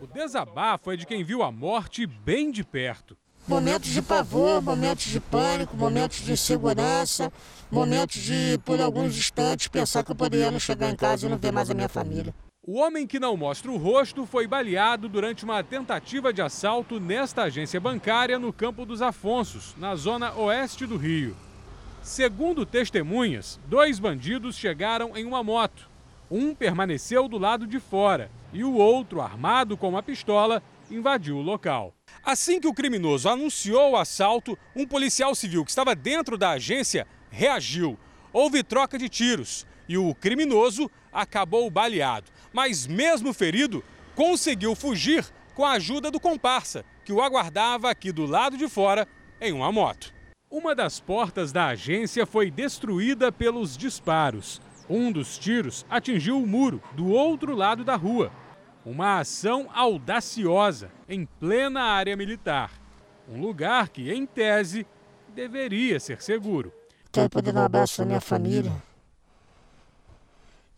O 0.01 0.07
desabafo 0.07 0.91
é 0.91 0.97
de 0.97 1.05
quem 1.05 1.23
viu 1.23 1.43
a 1.43 1.51
morte 1.51 2.05
bem 2.05 2.51
de 2.51 2.63
perto. 2.63 3.15
Momentos 3.51 3.89
de 3.89 4.01
pavor, 4.01 4.61
momentos 4.61 5.07
de 5.07 5.19
pânico, 5.19 5.75
momentos 5.75 6.21
de 6.21 6.31
insegurança, 6.31 7.29
momentos 7.69 8.21
de, 8.21 8.57
por 8.63 8.79
alguns 8.79 9.17
instantes, 9.17 9.67
pensar 9.67 10.05
que 10.05 10.11
eu 10.13 10.15
poderia 10.15 10.49
não 10.49 10.57
chegar 10.57 10.89
em 10.89 10.95
casa 10.95 11.27
e 11.27 11.29
não 11.29 11.37
ver 11.37 11.51
mais 11.51 11.69
a 11.69 11.73
minha 11.73 11.89
família. 11.89 12.33
O 12.65 12.79
homem 12.79 13.05
que 13.05 13.19
não 13.19 13.35
mostra 13.35 13.69
o 13.69 13.75
rosto 13.75 14.25
foi 14.25 14.47
baleado 14.47 15.09
durante 15.09 15.43
uma 15.43 15.61
tentativa 15.61 16.31
de 16.31 16.41
assalto 16.41 16.97
nesta 16.97 17.43
agência 17.43 17.77
bancária 17.77 18.39
no 18.39 18.53
Campo 18.53 18.85
dos 18.85 19.01
Afonsos, 19.01 19.75
na 19.77 19.97
zona 19.97 20.33
oeste 20.33 20.85
do 20.85 20.95
Rio. 20.95 21.35
Segundo 22.01 22.65
testemunhas, 22.65 23.59
dois 23.67 23.99
bandidos 23.99 24.55
chegaram 24.55 25.17
em 25.17 25.25
uma 25.25 25.43
moto. 25.43 25.89
Um 26.31 26.55
permaneceu 26.55 27.27
do 27.27 27.37
lado 27.37 27.67
de 27.67 27.81
fora 27.81 28.31
e 28.53 28.63
o 28.63 28.75
outro, 28.75 29.19
armado 29.19 29.75
com 29.75 29.89
uma 29.89 30.01
pistola, 30.01 30.63
invadiu 30.89 31.35
o 31.35 31.41
local. 31.41 31.93
Assim 32.23 32.59
que 32.59 32.67
o 32.67 32.73
criminoso 32.73 33.27
anunciou 33.27 33.91
o 33.91 33.97
assalto, 33.97 34.57
um 34.75 34.85
policial 34.85 35.33
civil 35.33 35.65
que 35.65 35.71
estava 35.71 35.95
dentro 35.95 36.37
da 36.37 36.51
agência 36.51 37.07
reagiu. 37.31 37.97
Houve 38.31 38.63
troca 38.63 38.97
de 38.97 39.09
tiros 39.09 39.65
e 39.89 39.97
o 39.97 40.13
criminoso 40.13 40.89
acabou 41.11 41.69
baleado. 41.69 42.31
Mas, 42.53 42.85
mesmo 42.85 43.33
ferido, 43.33 43.83
conseguiu 44.15 44.75
fugir 44.75 45.25
com 45.55 45.65
a 45.65 45.71
ajuda 45.71 46.11
do 46.11 46.19
comparsa, 46.19 46.85
que 47.03 47.11
o 47.11 47.21
aguardava 47.21 47.89
aqui 47.89 48.11
do 48.11 48.25
lado 48.25 48.55
de 48.55 48.69
fora 48.69 49.07
em 49.39 49.51
uma 49.51 49.71
moto. 49.71 50.13
Uma 50.49 50.75
das 50.75 50.99
portas 50.99 51.51
da 51.51 51.67
agência 51.67 52.25
foi 52.25 52.51
destruída 52.51 53.31
pelos 53.31 53.75
disparos. 53.75 54.61
Um 54.89 55.11
dos 55.11 55.37
tiros 55.37 55.85
atingiu 55.89 56.37
o 56.37 56.45
muro 56.45 56.81
do 56.93 57.09
outro 57.09 57.55
lado 57.55 57.83
da 57.83 57.95
rua. 57.95 58.31
Uma 58.85 59.19
ação 59.19 59.69
audaciosa 59.73 60.89
em 61.07 61.25
plena 61.25 61.81
área 61.81 62.15
militar. 62.17 62.71
Um 63.29 63.39
lugar 63.39 63.89
que, 63.89 64.11
em 64.11 64.25
tese, 64.25 64.85
deveria 65.29 65.99
ser 65.99 66.21
seguro. 66.21 66.73
Quero 67.11 67.29
poder 67.29 67.51
dar 67.51 67.61
um 67.61 67.65
abraço 67.65 68.01
à 68.01 68.05
minha 68.05 68.21
família, 68.21 68.71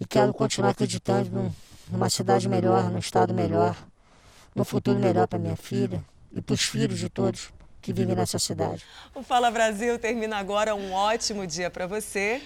e 0.03 0.05
quero 0.05 0.33
continuar 0.33 0.71
acreditando 0.71 1.53
numa 1.89 2.09
cidade 2.09 2.49
melhor, 2.49 2.89
num 2.89 2.99
estado 2.99 3.33
melhor, 3.33 3.75
num 4.53 4.65
futuro 4.65 4.99
melhor 4.99 5.27
para 5.27 5.39
minha 5.39 5.55
filha 5.55 6.03
e 6.31 6.41
para 6.41 6.53
os 6.53 6.63
filhos 6.63 6.99
de 6.99 7.09
todos 7.09 7.53
que 7.81 7.93
vivem 7.93 8.15
nessa 8.15 8.39
cidade. 8.39 8.85
O 9.13 9.23
Fala 9.23 9.49
Brasil 9.51 9.97
termina 9.99 10.37
agora. 10.37 10.75
Um 10.75 10.91
ótimo 10.91 11.45
dia 11.47 11.69
para 11.69 11.87
você 11.87 12.41